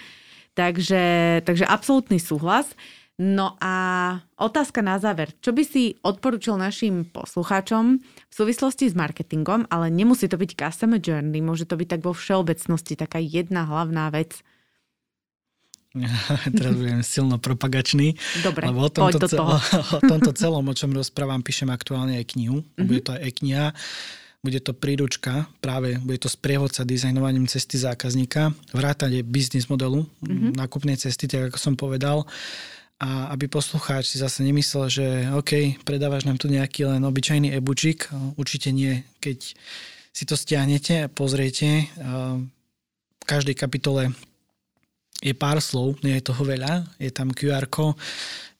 Takže, 0.53 1.41
takže 1.45 1.65
absolútny 1.65 2.21
súhlas. 2.21 2.69
No 3.17 3.57
a 3.57 3.73
otázka 4.37 4.85
na 4.85 5.01
záver. 5.01 5.33
Čo 5.41 5.49
by 5.49 5.63
si 5.65 5.97
odporučil 6.05 6.53
našim 6.53 7.01
poslucháčom 7.09 7.97
v 7.97 8.33
súvislosti 8.33 8.93
s 8.93 8.93
marketingom, 8.93 9.65
ale 9.73 9.89
nemusí 9.89 10.29
to 10.29 10.37
byť 10.37 10.53
customer 10.53 11.01
journey, 11.01 11.41
môže 11.41 11.65
to 11.65 11.73
byť 11.73 11.97
tak 11.97 12.01
vo 12.05 12.13
všeobecnosti 12.13 12.93
taká 12.93 13.17
jedna 13.17 13.65
hlavná 13.65 14.13
vec, 14.13 14.37
Teraz 16.57 16.73
budem 16.75 17.01
silno 17.01 17.41
propagačný. 17.41 18.13
Dobre, 18.43 18.69
lebo 18.69 18.85
o 18.85 18.91
tomto, 18.91 19.17
do 19.17 19.29
toho. 19.29 19.55
o 19.97 20.01
tomto 20.03 20.31
celom, 20.35 20.65
o 20.67 20.73
čom 20.75 20.93
rozprávam, 20.93 21.41
píšem 21.41 21.71
aktuálne 21.71 22.19
aj 22.19 22.37
knihu. 22.37 22.61
Mm-hmm. 22.61 22.85
Bude 22.85 23.01
to 23.01 23.11
aj 23.15 23.21
e-kniha. 23.23 23.65
Bude 24.45 24.59
to 24.61 24.71
príručka, 24.71 25.49
práve 25.59 25.97
bude 25.97 26.21
to 26.21 26.29
sprievodca 26.29 26.85
dizajnovaním 26.85 27.49
cesty 27.49 27.75
zákazníka, 27.81 28.53
vrátanie 28.69 29.25
biznis 29.25 29.65
modelu, 29.67 30.05
mm-hmm. 30.23 30.53
nákupnej 30.55 30.95
cesty, 30.95 31.25
tak 31.25 31.51
ako 31.51 31.57
som 31.57 31.73
povedal. 31.73 32.23
A 32.97 33.33
aby 33.33 33.49
poslucháč 33.49 34.13
si 34.13 34.17
zase 34.21 34.41
nemyslel, 34.41 34.85
že 34.89 35.05
OK, 35.33 35.81
predávaš 35.85 36.25
nám 36.25 36.41
tu 36.41 36.49
nejaký 36.49 36.85
len 36.89 37.01
obyčajný 37.05 37.53
e-boočik. 37.53 38.09
Určite 38.37 38.73
nie. 38.73 39.05
Keď 39.21 39.57
si 40.17 40.23
to 40.25 40.33
stiahnete 40.33 41.05
a 41.05 41.11
pozriete, 41.11 41.93
v 43.21 43.23
každej 43.29 43.53
kapitole 43.53 44.17
je 45.17 45.33
pár 45.33 45.57
slov, 45.57 45.97
nie 46.05 46.13
je 46.21 46.29
toho 46.29 46.45
veľa, 46.45 46.85
je 47.01 47.09
tam 47.09 47.33
QR, 47.33 47.65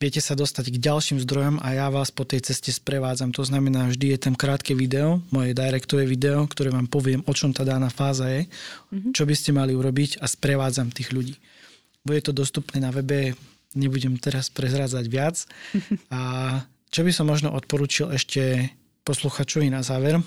viete 0.02 0.22
sa 0.22 0.34
dostať 0.34 0.74
k 0.74 0.82
ďalším 0.82 1.22
zdrojom 1.22 1.62
a 1.62 1.78
ja 1.78 1.88
vás 1.94 2.10
po 2.10 2.26
tej 2.26 2.50
ceste 2.50 2.74
sprevádzam. 2.74 3.30
To 3.38 3.46
znamená, 3.46 3.90
vždy 3.90 4.18
je 4.18 4.20
tam 4.30 4.34
krátke 4.34 4.74
video, 4.74 5.22
moje 5.30 5.54
direktové 5.54 6.10
video, 6.10 6.50
ktoré 6.50 6.74
vám 6.74 6.90
poviem, 6.90 7.22
o 7.30 7.34
čom 7.34 7.54
tá 7.54 7.62
daná 7.62 7.94
fáza 7.94 8.30
je, 8.30 8.50
mm-hmm. 8.50 9.14
čo 9.14 9.24
by 9.30 9.34
ste 9.38 9.54
mali 9.54 9.78
urobiť 9.78 10.22
a 10.22 10.26
sprevádzam 10.26 10.90
tých 10.90 11.14
ľudí. 11.14 11.38
Bude 12.02 12.26
to 12.26 12.34
dostupné 12.34 12.82
na 12.82 12.90
webe, 12.90 13.38
nebudem 13.78 14.18
teraz 14.18 14.50
prezrádzať 14.50 15.06
viac. 15.12 15.36
A 16.14 16.22
čo 16.88 17.04
by 17.04 17.12
som 17.12 17.28
možno 17.28 17.52
odporučil 17.52 18.16
ešte 18.16 18.72
posluchačovi 19.04 19.68
na 19.68 19.84
záver, 19.84 20.24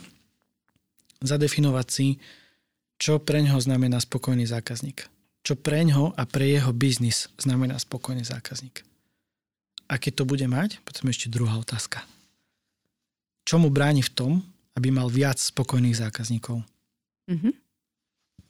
zadefinovať 1.24 1.87
si, 1.89 2.20
čo 3.01 3.16
pre 3.16 3.41
ňoho 3.41 3.57
znamená 3.64 3.97
spokojný 3.97 4.45
zákazník 4.45 5.20
čo 5.41 5.57
pre 5.57 5.84
ňo 5.84 6.12
a 6.14 6.22
pre 6.28 6.47
jeho 6.47 6.72
biznis 6.76 7.32
znamená 7.41 7.80
spokojný 7.80 8.24
zákazník. 8.24 8.84
A 9.91 9.99
keď 9.99 10.22
to 10.22 10.24
bude 10.28 10.47
mať, 10.47 10.78
potom 10.86 11.11
ešte 11.11 11.32
druhá 11.32 11.59
otázka. 11.59 12.05
Čo 13.43 13.59
mu 13.59 13.72
bráni 13.72 14.05
v 14.07 14.14
tom, 14.14 14.32
aby 14.78 14.95
mal 14.95 15.11
viac 15.11 15.41
spokojných 15.41 15.99
zákazníkov? 15.99 16.62
Mm-hmm. 17.26 17.55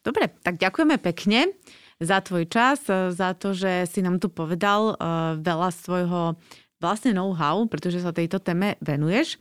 Dobre, 0.04 0.32
tak 0.44 0.60
ďakujeme 0.60 0.96
pekne 1.00 1.56
za 2.00 2.20
tvoj 2.24 2.48
čas, 2.48 2.84
za 2.88 3.36
to, 3.36 3.52
že 3.52 3.88
si 3.88 4.00
nám 4.00 4.20
tu 4.20 4.32
povedal 4.32 4.96
uh, 4.96 5.36
veľa 5.36 5.68
svojho 5.72 6.36
vlastne 6.80 7.12
know-how, 7.12 7.68
pretože 7.68 8.00
sa 8.00 8.12
tejto 8.12 8.40
téme 8.40 8.80
venuješ. 8.80 9.36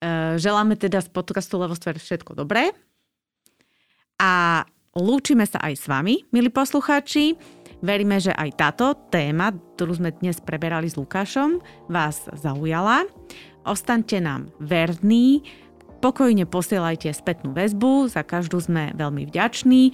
Uh, 0.00 0.36
želáme 0.36 0.76
teda 0.76 1.00
z 1.00 1.08
podcastu 1.08 1.56
Levostver 1.56 1.96
všetko 1.96 2.36
dobré. 2.36 2.72
A 4.20 4.64
Lúčime 4.96 5.44
sa 5.44 5.60
aj 5.60 5.74
s 5.76 5.84
vami, 5.92 6.24
milí 6.32 6.48
poslucháči. 6.48 7.36
Veríme, 7.84 8.16
že 8.16 8.32
aj 8.32 8.50
táto 8.56 8.96
téma, 9.12 9.52
ktorú 9.76 10.00
sme 10.00 10.08
dnes 10.16 10.40
preberali 10.40 10.88
s 10.88 10.96
Lukášom, 10.96 11.60
vás 11.92 12.24
zaujala. 12.32 13.04
Ostaňte 13.68 14.24
nám 14.24 14.48
verní, 14.56 15.44
pokojne 16.00 16.48
posielajte 16.48 17.12
spätnú 17.12 17.52
väzbu, 17.52 18.08
za 18.08 18.24
každú 18.24 18.56
sme 18.56 18.96
veľmi 18.96 19.28
vďační. 19.28 19.92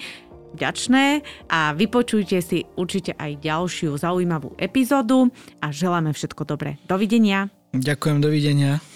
vďačné 0.55 1.27
a 1.51 1.75
vypočujte 1.75 2.39
si 2.45 2.63
určite 2.79 3.19
aj 3.19 3.43
ďalšiu 3.43 3.99
zaujímavú 3.99 4.55
epizódu 4.55 5.33
a 5.59 5.75
želáme 5.75 6.15
všetko 6.15 6.47
dobré. 6.47 6.79
Dovidenia. 6.87 7.51
Ďakujem, 7.75 8.23
dovidenia. 8.23 8.92